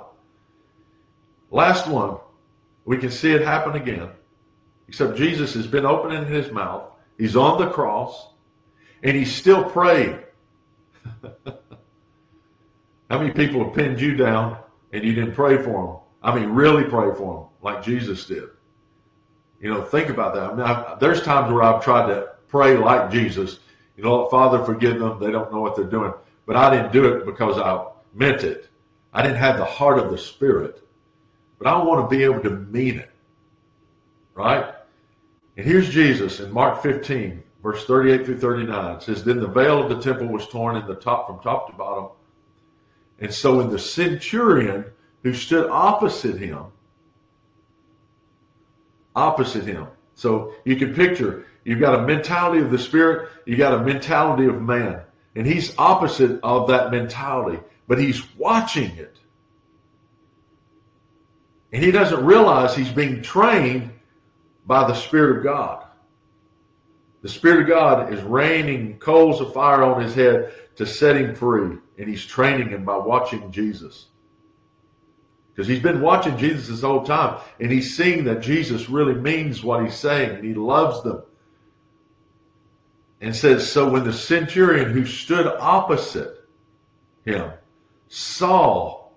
Last 1.50 1.88
one. 1.88 2.18
We 2.86 2.96
can 2.96 3.10
see 3.10 3.32
it 3.32 3.42
happen 3.42 3.74
again. 3.74 4.08
Except 4.86 5.16
Jesus 5.16 5.52
has 5.54 5.66
been 5.66 5.84
opening 5.84 6.26
His 6.26 6.50
mouth. 6.52 6.84
He's 7.18 7.34
on 7.34 7.58
the 7.60 7.68
cross, 7.70 8.28
and 9.02 9.16
He's 9.16 9.34
still 9.34 9.64
praying. 9.64 10.20
How 13.10 13.18
many 13.18 13.32
people 13.32 13.64
have 13.64 13.74
pinned 13.74 14.00
you 14.00 14.14
down 14.14 14.58
and 14.92 15.02
you 15.04 15.12
didn't 15.12 15.34
pray 15.34 15.56
for 15.56 15.86
them? 15.86 15.96
I 16.22 16.38
mean, 16.38 16.50
really 16.50 16.84
pray 16.84 17.12
for 17.16 17.34
them 17.34 17.48
like 17.62 17.82
Jesus 17.82 18.26
did. 18.26 18.44
You 19.60 19.70
know, 19.70 19.82
think 19.82 20.08
about 20.08 20.34
that. 20.34 20.44
I 20.44 20.54
mean, 20.54 20.66
I, 20.66 20.96
there's 21.00 21.22
times 21.22 21.52
where 21.52 21.62
I've 21.62 21.82
tried 21.82 22.06
to 22.08 22.28
pray 22.48 22.76
like 22.76 23.10
Jesus. 23.10 23.58
You 23.97 24.05
know, 24.05 24.28
Father, 24.28 24.64
forgive 24.64 24.99
them. 24.99 25.18
They 25.20 25.30
don't 25.30 25.53
know 25.53 25.61
what 25.61 25.76
they're 25.76 25.84
doing. 25.84 26.12
But 26.47 26.57
I 26.57 26.74
didn't 26.74 26.92
do 26.92 27.05
it 27.14 27.24
because 27.24 27.59
I 27.59 27.86
meant 28.12 28.42
it. 28.42 28.68
I 29.12 29.22
didn't 29.22 29.38
have 29.38 29.59
the 29.59 29.64
heart 29.64 29.99
of 29.99 30.11
the 30.11 30.18
Spirit. 30.18 30.86
But 31.59 31.68
I 31.68 31.82
want 31.82 32.09
to 32.09 32.16
be 32.16 32.24
able 32.24 32.40
to 32.40 32.51
mean 32.51 32.99
it. 32.99 33.11
Right? 34.34 34.74
And 35.57 35.64
here's 35.64 35.88
Jesus 35.88 36.40
in 36.40 36.53
Mark 36.53 36.82
15, 36.82 37.42
verse 37.62 37.84
38 37.86 38.26
through 38.26 38.40
39. 38.40 38.97
It 38.97 39.03
says, 39.03 39.22
Then 39.22 39.40
the 39.40 39.47
veil 39.47 39.82
of 39.82 39.88
the 39.88 40.03
temple 40.03 40.26
was 40.26 40.49
torn 40.49 40.76
in 40.76 40.86
the 40.86 40.97
top 40.97 41.28
from 41.28 41.38
top 41.40 41.70
to 41.70 41.76
bottom. 41.76 42.09
And 43.20 43.32
so 43.32 43.59
when 43.59 43.70
the 43.70 43.78
centurion 43.78 44.84
who 45.22 45.32
stood 45.32 45.70
opposite 45.70 46.36
him, 46.36 46.64
opposite 49.14 49.64
him. 49.64 49.86
So 50.16 50.55
you 50.64 50.76
can 50.76 50.95
picture 50.95 51.47
you've 51.64 51.80
got 51.80 51.98
a 51.98 52.06
mentality 52.06 52.62
of 52.62 52.70
the 52.70 52.78
spirit, 52.78 53.30
you 53.46 53.56
got 53.56 53.74
a 53.74 53.82
mentality 53.82 54.46
of 54.46 54.60
man. 54.60 55.00
And 55.36 55.46
he's 55.46 55.74
opposite 55.78 56.40
of 56.42 56.68
that 56.68 56.90
mentality, 56.90 57.60
but 57.88 57.98
he's 57.98 58.22
watching 58.36 58.96
it. 58.96 59.18
And 61.72 61.82
he 61.82 61.90
doesn't 61.90 62.24
realize 62.24 62.76
he's 62.76 62.92
being 62.92 63.20
trained 63.20 63.90
by 64.64 64.86
the 64.86 64.94
Spirit 64.94 65.38
of 65.38 65.42
God. 65.42 65.84
The 67.22 67.28
Spirit 67.28 67.62
of 67.62 67.68
God 67.68 68.12
is 68.12 68.22
raining 68.22 68.98
coals 68.98 69.40
of 69.40 69.52
fire 69.52 69.82
on 69.82 70.00
his 70.00 70.14
head 70.14 70.52
to 70.76 70.86
set 70.86 71.16
him 71.16 71.34
free. 71.34 71.76
And 71.98 72.08
he's 72.08 72.24
training 72.24 72.68
him 72.68 72.84
by 72.84 72.96
watching 72.96 73.50
Jesus. 73.50 74.06
Because 75.52 75.66
he's 75.66 75.82
been 75.82 76.00
watching 76.00 76.36
Jesus 76.36 76.68
this 76.68 76.82
whole 76.82 77.04
time. 77.04 77.40
And 77.58 77.72
he's 77.72 77.96
seeing 77.96 78.24
that 78.24 78.40
Jesus 78.40 78.88
really 78.88 79.14
means 79.14 79.64
what 79.64 79.82
he's 79.82 79.94
saying. 79.94 80.30
And 80.30 80.44
he 80.44 80.54
loves 80.54 81.02
them. 81.02 81.22
And 83.24 83.34
says, 83.34 83.72
So 83.72 83.88
when 83.88 84.04
the 84.04 84.12
centurion 84.12 84.90
who 84.90 85.06
stood 85.06 85.46
opposite 85.46 86.46
him 87.24 87.52
saw 88.06 89.08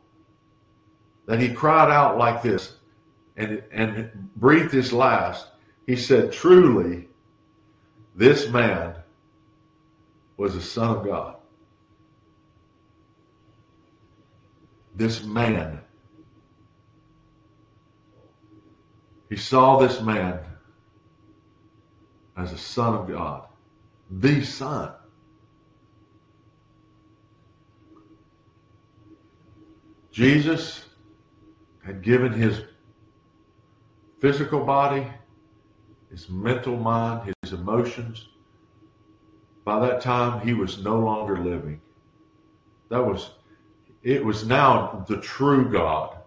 that 1.25 1.41
he 1.41 1.49
cried 1.49 1.91
out 1.91 2.17
like 2.17 2.41
this 2.41 2.77
and, 3.35 3.61
and 3.69 4.09
breathed 4.37 4.71
his 4.71 4.93
last, 4.93 5.45
he 5.85 5.97
said, 5.97 6.31
Truly, 6.31 7.09
this 8.15 8.47
man 8.47 8.95
was 10.37 10.55
a 10.55 10.61
son 10.61 10.95
of 10.95 11.03
God. 11.03 11.35
This 14.95 15.21
man. 15.21 15.81
He 19.29 19.35
saw 19.35 19.79
this 19.79 19.99
man 19.99 20.39
as 22.37 22.53
a 22.53 22.57
son 22.57 22.93
of 22.93 23.09
God, 23.09 23.46
the 24.09 24.43
son. 24.43 24.91
Jesus 30.11 30.83
had 31.85 32.01
given 32.01 32.33
his 32.33 32.61
physical 34.19 34.65
body, 34.65 35.05
his 36.09 36.27
mental 36.29 36.75
mind, 36.75 37.33
his 37.43 37.53
emotions. 37.53 38.27
By 39.63 39.79
that 39.81 40.01
time, 40.01 40.45
he 40.45 40.53
was 40.53 40.83
no 40.83 40.99
longer 40.99 41.37
living. 41.37 41.81
That 42.89 43.05
was, 43.05 43.31
it 44.01 44.23
was 44.23 44.45
now 44.45 45.05
the 45.07 45.17
true 45.17 45.69
God 45.71 46.17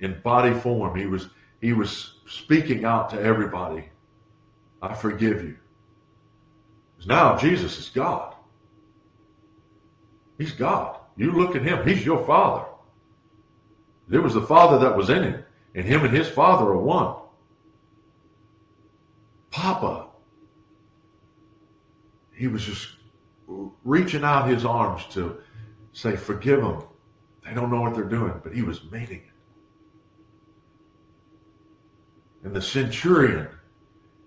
in 0.00 0.20
body 0.22 0.58
form. 0.58 0.98
He 0.98 1.06
was, 1.06 1.28
he 1.60 1.72
was 1.72 2.14
speaking 2.26 2.84
out 2.84 3.10
to 3.10 3.20
everybody. 3.20 3.88
I 4.82 4.94
forgive 4.94 5.44
you. 5.44 5.56
Because 6.98 7.08
now 7.08 7.38
Jesus 7.38 7.78
is 7.78 7.88
God. 7.90 8.34
He's 10.36 10.52
God. 10.52 10.98
You 11.16 11.32
look 11.32 11.54
at 11.54 11.62
him. 11.62 11.86
He's 11.86 12.04
your 12.04 12.24
father. 12.26 12.64
There 14.08 14.20
was 14.20 14.34
the 14.34 14.42
father 14.42 14.78
that 14.80 14.96
was 14.96 15.08
in 15.08 15.22
him. 15.22 15.44
And 15.74 15.84
him 15.84 16.04
and 16.04 16.14
his 16.14 16.28
father 16.28 16.66
are 16.66 16.78
one. 16.78 17.14
Papa. 19.50 20.06
He 22.34 22.48
was 22.48 22.64
just 22.64 22.88
reaching 23.84 24.24
out 24.24 24.48
his 24.48 24.64
arms 24.64 25.04
to 25.10 25.40
say, 25.92 26.16
forgive 26.16 26.60
them. 26.60 26.82
They 27.44 27.54
don't 27.54 27.70
know 27.70 27.80
what 27.80 27.94
they're 27.94 28.04
doing, 28.04 28.40
but 28.42 28.52
he 28.52 28.62
was 28.62 28.82
meaning 28.90 29.22
it. 29.22 29.24
And 32.44 32.54
the 32.54 32.62
centurion 32.62 33.48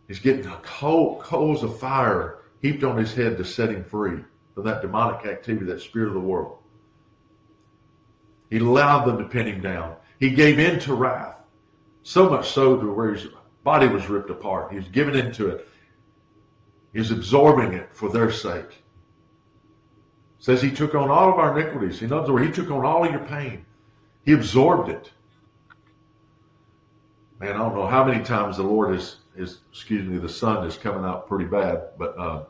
is 0.07 0.19
getting 0.19 0.43
coal, 0.63 1.21
coals 1.21 1.63
of 1.63 1.79
fire 1.79 2.40
heaped 2.61 2.83
on 2.83 2.97
his 2.97 3.13
head 3.13 3.37
to 3.37 3.45
set 3.45 3.69
him 3.69 3.83
free 3.83 4.23
from 4.53 4.65
that 4.65 4.81
demonic 4.81 5.25
activity, 5.25 5.65
that 5.65 5.81
spirit 5.81 6.07
of 6.07 6.13
the 6.13 6.19
world. 6.19 6.57
He 8.49 8.57
allowed 8.57 9.05
them 9.05 9.17
to 9.17 9.23
pin 9.23 9.47
him 9.47 9.61
down. 9.61 9.95
He 10.19 10.31
gave 10.31 10.59
in 10.59 10.79
to 10.81 10.93
wrath, 10.93 11.37
so 12.03 12.29
much 12.29 12.51
so 12.51 12.77
to 12.77 12.91
where 12.93 13.13
his 13.13 13.27
body 13.63 13.87
was 13.87 14.07
ripped 14.09 14.29
apart. 14.29 14.71
He 14.71 14.77
was 14.77 14.87
given 14.89 15.15
into 15.15 15.49
it. 15.49 15.67
He 16.93 16.99
was 16.99 17.11
absorbing 17.11 17.73
it 17.73 17.89
for 17.93 18.09
their 18.09 18.31
sake. 18.31 18.83
Says 20.39 20.61
he 20.61 20.71
took 20.71 20.95
on 20.95 21.09
all 21.09 21.31
of 21.31 21.39
our 21.39 21.57
iniquities. 21.57 22.01
In 22.01 22.11
other 22.11 22.33
words, 22.33 22.47
he 22.47 22.51
took 22.51 22.71
on 22.71 22.85
all 22.85 23.05
of 23.05 23.11
your 23.11 23.23
pain. 23.25 23.65
He 24.25 24.33
absorbed 24.33 24.89
it. 24.89 25.11
Man, 27.39 27.53
I 27.53 27.57
don't 27.57 27.75
know 27.75 27.87
how 27.87 28.03
many 28.03 28.23
times 28.23 28.57
the 28.57 28.63
Lord 28.63 28.95
is, 28.95 29.17
is 29.35 29.59
excuse 29.71 30.07
me, 30.07 30.17
the 30.17 30.29
sun 30.29 30.65
is 30.67 30.77
coming 30.77 31.05
out 31.05 31.27
pretty 31.27 31.45
bad, 31.45 31.89
but 31.97 32.17
uh, 32.17 32.43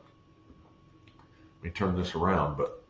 me 1.63 1.69
turn 1.69 1.95
this 1.95 2.15
around. 2.15 2.57
But 2.57 2.83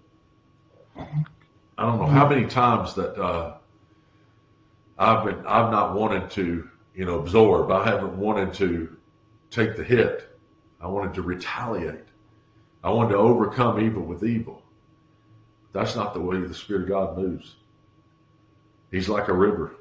I 1.78 1.86
don't 1.86 2.00
know 2.00 2.08
how 2.08 2.28
many 2.28 2.46
times 2.46 2.94
that 2.96 3.22
uh, 3.22 3.56
I've 4.98 5.26
been 5.26 5.46
I've 5.46 5.72
not 5.72 5.96
wanted 5.96 6.30
to 6.32 6.70
you 6.96 7.06
know 7.06 7.20
absorb. 7.20 7.72
I 7.72 7.86
haven't 7.86 8.18
wanted 8.18 8.54
to 8.56 8.96
take 9.50 9.76
the 9.76 9.84
hit. 9.84 10.28
I 10.80 10.88
wanted 10.88 11.14
to 11.16 11.22
retaliate. 11.22 12.06
I 12.84 12.90
wanted 12.90 13.10
to 13.10 13.18
overcome 13.18 13.80
evil 13.80 14.04
with 14.04 14.24
evil. 14.24 14.64
That's 15.74 15.96
not 15.96 16.14
the 16.14 16.20
way 16.20 16.40
the 16.40 16.54
Spirit 16.54 16.84
of 16.84 16.90
God 16.90 17.18
moves. 17.18 17.56
He's 18.92 19.08
like 19.08 19.28
a 19.28 19.34
river. 19.34 19.76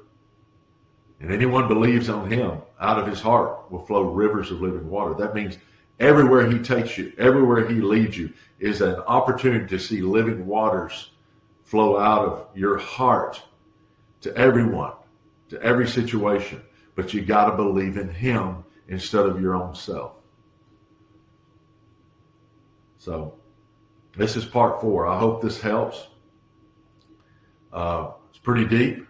And 1.19 1.31
anyone 1.31 1.67
believes 1.67 2.09
on 2.09 2.31
him, 2.31 2.59
out 2.79 2.97
of 2.97 3.07
his 3.07 3.19
heart 3.19 3.71
will 3.71 3.85
flow 3.85 4.03
rivers 4.03 4.49
of 4.51 4.61
living 4.61 4.89
water. 4.89 5.13
That 5.13 5.35
means 5.35 5.57
everywhere 5.99 6.49
he 6.49 6.59
takes 6.59 6.97
you, 6.97 7.13
everywhere 7.17 7.67
he 7.67 7.75
leads 7.75 8.17
you, 8.17 8.31
is 8.59 8.81
an 8.81 8.95
opportunity 8.95 9.67
to 9.67 9.79
see 9.79 10.01
living 10.01 10.45
waters 10.45 11.11
flow 11.63 11.97
out 11.97 12.25
of 12.25 12.47
your 12.55 12.77
heart 12.77 13.41
to 14.21 14.35
everyone 14.35 14.93
to 15.51 15.61
every 15.61 15.87
situation, 15.87 16.61
but 16.95 17.13
you 17.13 17.21
got 17.21 17.49
to 17.49 17.55
believe 17.57 17.97
in 17.97 18.09
Him 18.09 18.63
instead 18.87 19.25
of 19.25 19.41
your 19.41 19.53
own 19.53 19.75
self. 19.75 20.13
So, 22.97 23.35
this 24.15 24.37
is 24.37 24.45
part 24.45 24.79
four. 24.79 25.07
I 25.07 25.19
hope 25.19 25.41
this 25.41 25.59
helps. 25.59 26.07
Uh, 27.73 28.11
it's 28.29 28.39
pretty 28.39 28.65
deep, 28.65 29.05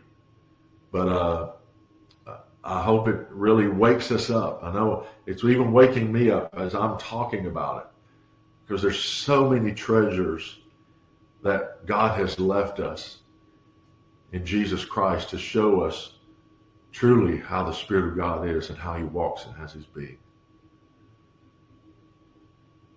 but 0.91 1.07
uh, 1.07 1.51
I 2.63 2.81
hope 2.81 3.07
it 3.07 3.27
really 3.31 3.67
wakes 3.67 4.11
us 4.11 4.29
up. 4.29 4.63
I 4.63 4.71
know 4.71 5.07
it's 5.25 5.43
even 5.43 5.71
waking 5.71 6.11
me 6.11 6.29
up 6.29 6.53
as 6.55 6.75
I'm 6.75 6.97
talking 6.97 7.47
about 7.47 7.77
it 7.77 7.87
because 8.65 8.81
there's 8.81 9.03
so 9.03 9.49
many 9.49 9.73
treasures 9.73 10.59
that 11.43 11.85
God 11.87 12.17
has 12.19 12.39
left 12.39 12.79
us 12.79 13.19
in 14.31 14.45
Jesus 14.45 14.85
Christ 14.85 15.29
to 15.29 15.37
show 15.37 15.81
us 15.81 16.13
truly 16.91 17.37
how 17.37 17.63
the 17.63 17.73
Spirit 17.73 18.09
of 18.09 18.15
God 18.15 18.47
is 18.47 18.69
and 18.69 18.77
how 18.77 18.95
He 18.95 19.03
walks 19.03 19.45
and 19.45 19.55
has 19.55 19.73
His 19.73 19.85
being. 19.85 20.17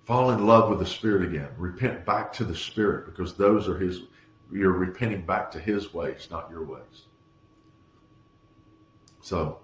Fall 0.04 0.32
in 0.32 0.46
love 0.46 0.68
with 0.68 0.78
the 0.78 0.86
Spirit 0.86 1.26
again. 1.26 1.48
Repent 1.56 2.04
back 2.04 2.32
to 2.34 2.44
the 2.44 2.54
Spirit 2.54 3.06
because 3.06 3.34
those 3.34 3.66
are 3.68 3.78
His, 3.78 4.02
you're 4.52 4.72
repenting 4.72 5.24
back 5.24 5.50
to 5.52 5.58
His 5.58 5.94
ways, 5.94 6.28
not 6.30 6.50
your 6.50 6.64
ways. 6.64 7.06
So, 9.24 9.56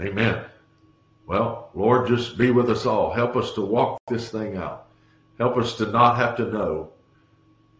amen. 0.00 0.46
Well, 1.28 1.70
Lord, 1.72 2.08
just 2.08 2.36
be 2.36 2.50
with 2.50 2.68
us 2.70 2.86
all. 2.86 3.12
Help 3.12 3.36
us 3.36 3.52
to 3.52 3.60
walk 3.60 4.00
this 4.08 4.30
thing 4.30 4.56
out. 4.56 4.88
Help 5.38 5.56
us 5.56 5.76
to 5.76 5.86
not 5.92 6.16
have 6.16 6.36
to 6.38 6.50
know 6.50 6.90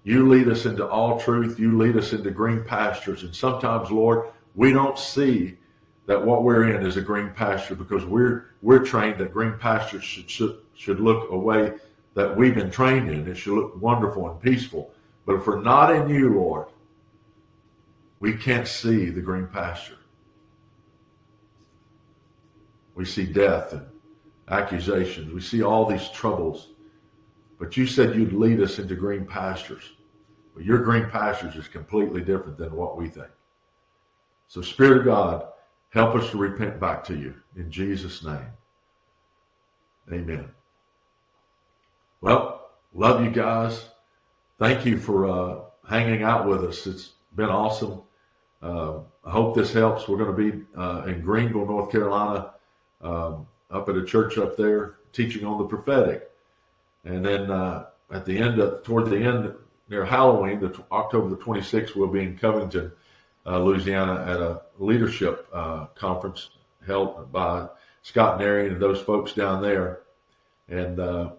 you 0.05 0.29
lead 0.29 0.47
us 0.47 0.67
into 0.67 0.87
all 0.87 1.19
truth. 1.19 1.59
You 1.59 1.77
lead 1.77 1.97
us 1.97 2.13
into 2.13 2.31
green 2.31 2.63
pastures. 2.63 3.25
And 3.25 3.35
sometimes, 3.35 3.91
Lord, 3.91 4.29
we 4.55 4.73
don't 4.73 4.97
see 4.97 5.59
that 6.07 6.25
what 6.25 6.45
we're 6.45 6.71
in 6.73 6.87
is 6.87 6.97
a 6.97 7.03
green 7.03 7.31
pasture 7.31 7.75
because 7.75 8.05
we're 8.05 8.51
we're 8.63 8.85
trained 8.85 9.19
that 9.19 9.33
green 9.33 9.55
pastures 9.59 10.05
should 10.05 10.31
should, 10.31 10.59
should 10.77 11.01
look 11.01 11.33
a 11.33 11.37
way 11.37 11.73
that 12.15 12.37
we've 12.37 12.55
been 12.55 12.71
trained 12.71 13.11
in. 13.11 13.27
It 13.27 13.35
should 13.35 13.55
look 13.55 13.83
wonderful 13.83 14.31
and 14.31 14.41
peaceful. 14.41 14.93
But 15.27 15.35
if 15.35 15.47
we're 15.49 15.61
not 15.61 15.93
in 15.93 16.09
you, 16.09 16.37
Lord, 16.37 16.69
we 18.21 18.37
can't 18.37 18.67
see 18.67 19.11
the 19.11 19.21
green 19.21 19.47
pasture. 19.47 19.99
We 22.95 23.05
see 23.05 23.27
death 23.27 23.73
and 23.73 23.87
accusations. 24.49 25.33
We 25.33 25.41
see 25.41 25.63
all 25.63 25.87
these 25.87 26.09
troubles. 26.09 26.71
But 27.59 27.77
you 27.77 27.87
said 27.87 28.17
you'd 28.17 28.33
lead 28.33 28.61
us 28.61 28.79
into 28.79 28.95
green 28.97 29.25
pastures. 29.25 29.93
But 30.55 30.65
your 30.65 30.83
green 30.83 31.09
pastures 31.09 31.55
is 31.55 31.69
completely 31.69 32.21
different 32.21 32.59
than 32.59 32.75
what 32.75 32.97
we 32.97 33.09
think. 33.09 33.31
So, 34.49 34.63
Spirit 34.63 34.99
of 34.99 35.05
God, 35.05 35.47
help 35.91 36.17
us 36.17 36.31
to 36.31 36.39
repent 36.39 36.81
back 36.81 37.05
to 37.05 37.17
you. 37.17 37.35
In 37.57 37.71
Jesus' 37.71 38.25
name. 38.25 38.49
Amen. 40.13 40.49
Well, 42.21 42.71
love 42.95 43.23
you 43.23 43.31
guys. 43.31 43.85
Thank 44.59 44.85
you 44.85 44.99
for 44.99 45.27
uh, 45.27 45.61
hanging 45.89 46.23
out 46.23 46.49
with 46.49 46.65
us. 46.65 46.87
It's 46.87 47.13
been 47.37 47.51
awesome. 47.51 48.03
Uh, 48.63 48.99
I 49.25 49.31
hope 49.31 49.55
this 49.55 49.73
helps. 49.73 50.09
We're 50.09 50.19
going 50.19 50.37
to 50.37 50.51
be 50.51 50.65
uh, 50.77 51.03
in 51.07 51.21
Greenville, 51.21 51.67
North 51.67 51.93
Carolina, 51.93 52.55
um, 53.01 53.47
up 53.71 53.89
at 53.89 53.97
a 53.97 54.05
church 54.05 54.39
up 54.39 54.57
there, 54.57 54.97
teaching 55.13 55.45
on 55.45 55.59
the 55.59 55.65
prophetic. 55.65 56.31
And 57.05 57.25
then 57.25 57.51
uh, 57.51 57.87
at 58.11 58.25
the 58.25 58.39
end, 58.39 58.59
of, 58.59 58.83
toward 58.83 59.11
the 59.11 59.19
end, 59.19 59.55
near 59.89 60.05
Halloween, 60.05 60.61
the 60.61 60.85
October 60.91 61.29
the 61.31 61.37
26th, 61.37 61.95
we'll 61.95 62.09
be 62.09 62.21
in 62.21 62.37
Covington, 62.37 62.93
uh, 63.47 63.59
Louisiana, 63.61 64.25
at 64.27 64.41
a 64.41 64.63
leadership 64.79 65.49
uh, 65.53 65.87
conference 65.95 66.51
held 66.87 67.31
by 67.33 67.69
Scott 68.03 68.39
Nary 68.39 68.69
and 68.69 68.81
those 68.81 69.01
folks 69.01 69.33
down 69.33 69.63
there. 69.63 70.01
And 70.69 71.01
uh, 71.01 71.31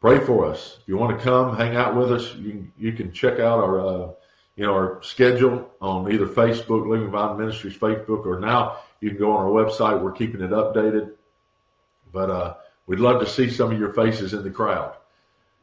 pray 0.00 0.18
for 0.18 0.46
us. 0.46 0.78
If 0.80 0.88
you 0.88 0.96
want 0.96 1.16
to 1.16 1.24
come, 1.24 1.56
hang 1.56 1.76
out 1.76 1.96
with 1.96 2.12
us. 2.12 2.34
You 2.34 2.50
can, 2.50 2.72
you 2.78 2.92
can 2.92 3.12
check 3.12 3.38
out 3.38 3.58
our 3.60 4.14
you 4.56 4.64
know 4.64 4.72
our 4.72 5.02
schedule 5.02 5.70
on 5.80 6.12
either 6.12 6.26
Facebook, 6.26 6.88
Living 6.88 7.10
Vine 7.10 7.38
Ministries 7.38 7.76
Facebook, 7.76 8.26
or 8.26 8.38
now 8.40 8.78
you 9.00 9.10
can 9.10 9.18
go 9.18 9.32
on 9.32 9.44
our 9.44 9.50
website. 9.50 10.00
We're 10.00 10.12
keeping 10.12 10.40
it 10.40 10.50
updated. 10.50 11.12
But 12.12 12.30
uh, 12.30 12.54
we'd 12.86 13.00
love 13.00 13.20
to 13.20 13.26
see 13.26 13.50
some 13.50 13.72
of 13.72 13.78
your 13.78 13.92
faces 13.92 14.34
in 14.34 14.44
the 14.44 14.50
crowd. 14.50 14.94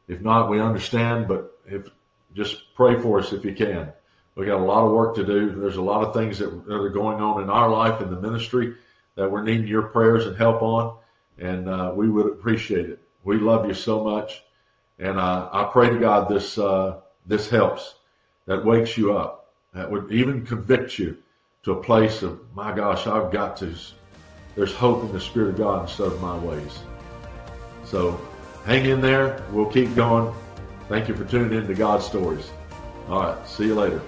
If 0.08 0.20
not, 0.20 0.50
we 0.50 0.60
understand. 0.60 1.26
But 1.26 1.58
if 1.66 1.88
just 2.34 2.74
pray 2.74 3.00
for 3.00 3.18
us 3.20 3.32
if 3.32 3.44
you 3.44 3.54
can. 3.54 3.92
We 4.34 4.46
got 4.46 4.60
a 4.60 4.64
lot 4.64 4.86
of 4.86 4.92
work 4.92 5.14
to 5.16 5.24
do. 5.24 5.50
There's 5.50 5.76
a 5.76 5.82
lot 5.82 6.02
of 6.02 6.14
things 6.14 6.38
that, 6.38 6.48
are 6.48 6.88
going 6.88 7.20
on 7.20 7.42
in 7.42 7.50
our 7.50 7.68
life 7.68 8.00
in 8.00 8.10
the 8.10 8.20
ministry 8.20 8.74
that 9.14 9.30
we're 9.30 9.42
needing 9.42 9.66
your 9.66 9.82
prayers 9.82 10.24
and 10.24 10.36
help 10.36 10.62
on, 10.62 10.96
and 11.38 11.68
uh, 11.68 11.92
we 11.94 12.08
would 12.08 12.26
appreciate 12.26 12.88
it. 12.88 12.98
We 13.24 13.36
love 13.36 13.66
you 13.66 13.74
so 13.74 14.02
much, 14.02 14.42
and 14.98 15.18
uh, 15.18 15.50
I 15.52 15.64
pray 15.64 15.90
to 15.90 15.98
God 15.98 16.30
this 16.30 16.56
uh, 16.56 17.00
this 17.26 17.50
helps, 17.50 17.94
that 18.46 18.64
wakes 18.64 18.96
you 18.96 19.16
up, 19.16 19.52
that 19.74 19.90
would 19.90 20.10
even 20.12 20.44
convict 20.44 20.98
you 20.98 21.16
to 21.62 21.72
a 21.72 21.82
place 21.82 22.22
of 22.22 22.40
my 22.54 22.74
gosh, 22.74 23.06
I've 23.06 23.30
got 23.30 23.56
to. 23.58 23.74
There's 24.54 24.74
hope 24.74 25.02
in 25.02 25.12
the 25.12 25.20
Spirit 25.20 25.50
of 25.50 25.56
God 25.56 25.88
instead 25.88 26.08
of 26.08 26.20
my 26.20 26.36
ways. 26.38 26.78
So 27.84 28.20
hang 28.66 28.86
in 28.86 29.00
there. 29.00 29.44
We'll 29.50 29.70
keep 29.70 29.94
going. 29.94 30.34
Thank 30.88 31.08
you 31.08 31.14
for 31.14 31.24
tuning 31.24 31.56
in 31.56 31.66
to 31.66 31.74
God's 31.74 32.04
stories. 32.04 32.50
All 33.08 33.22
right. 33.22 33.48
See 33.48 33.66
you 33.66 33.74
later. 33.74 34.02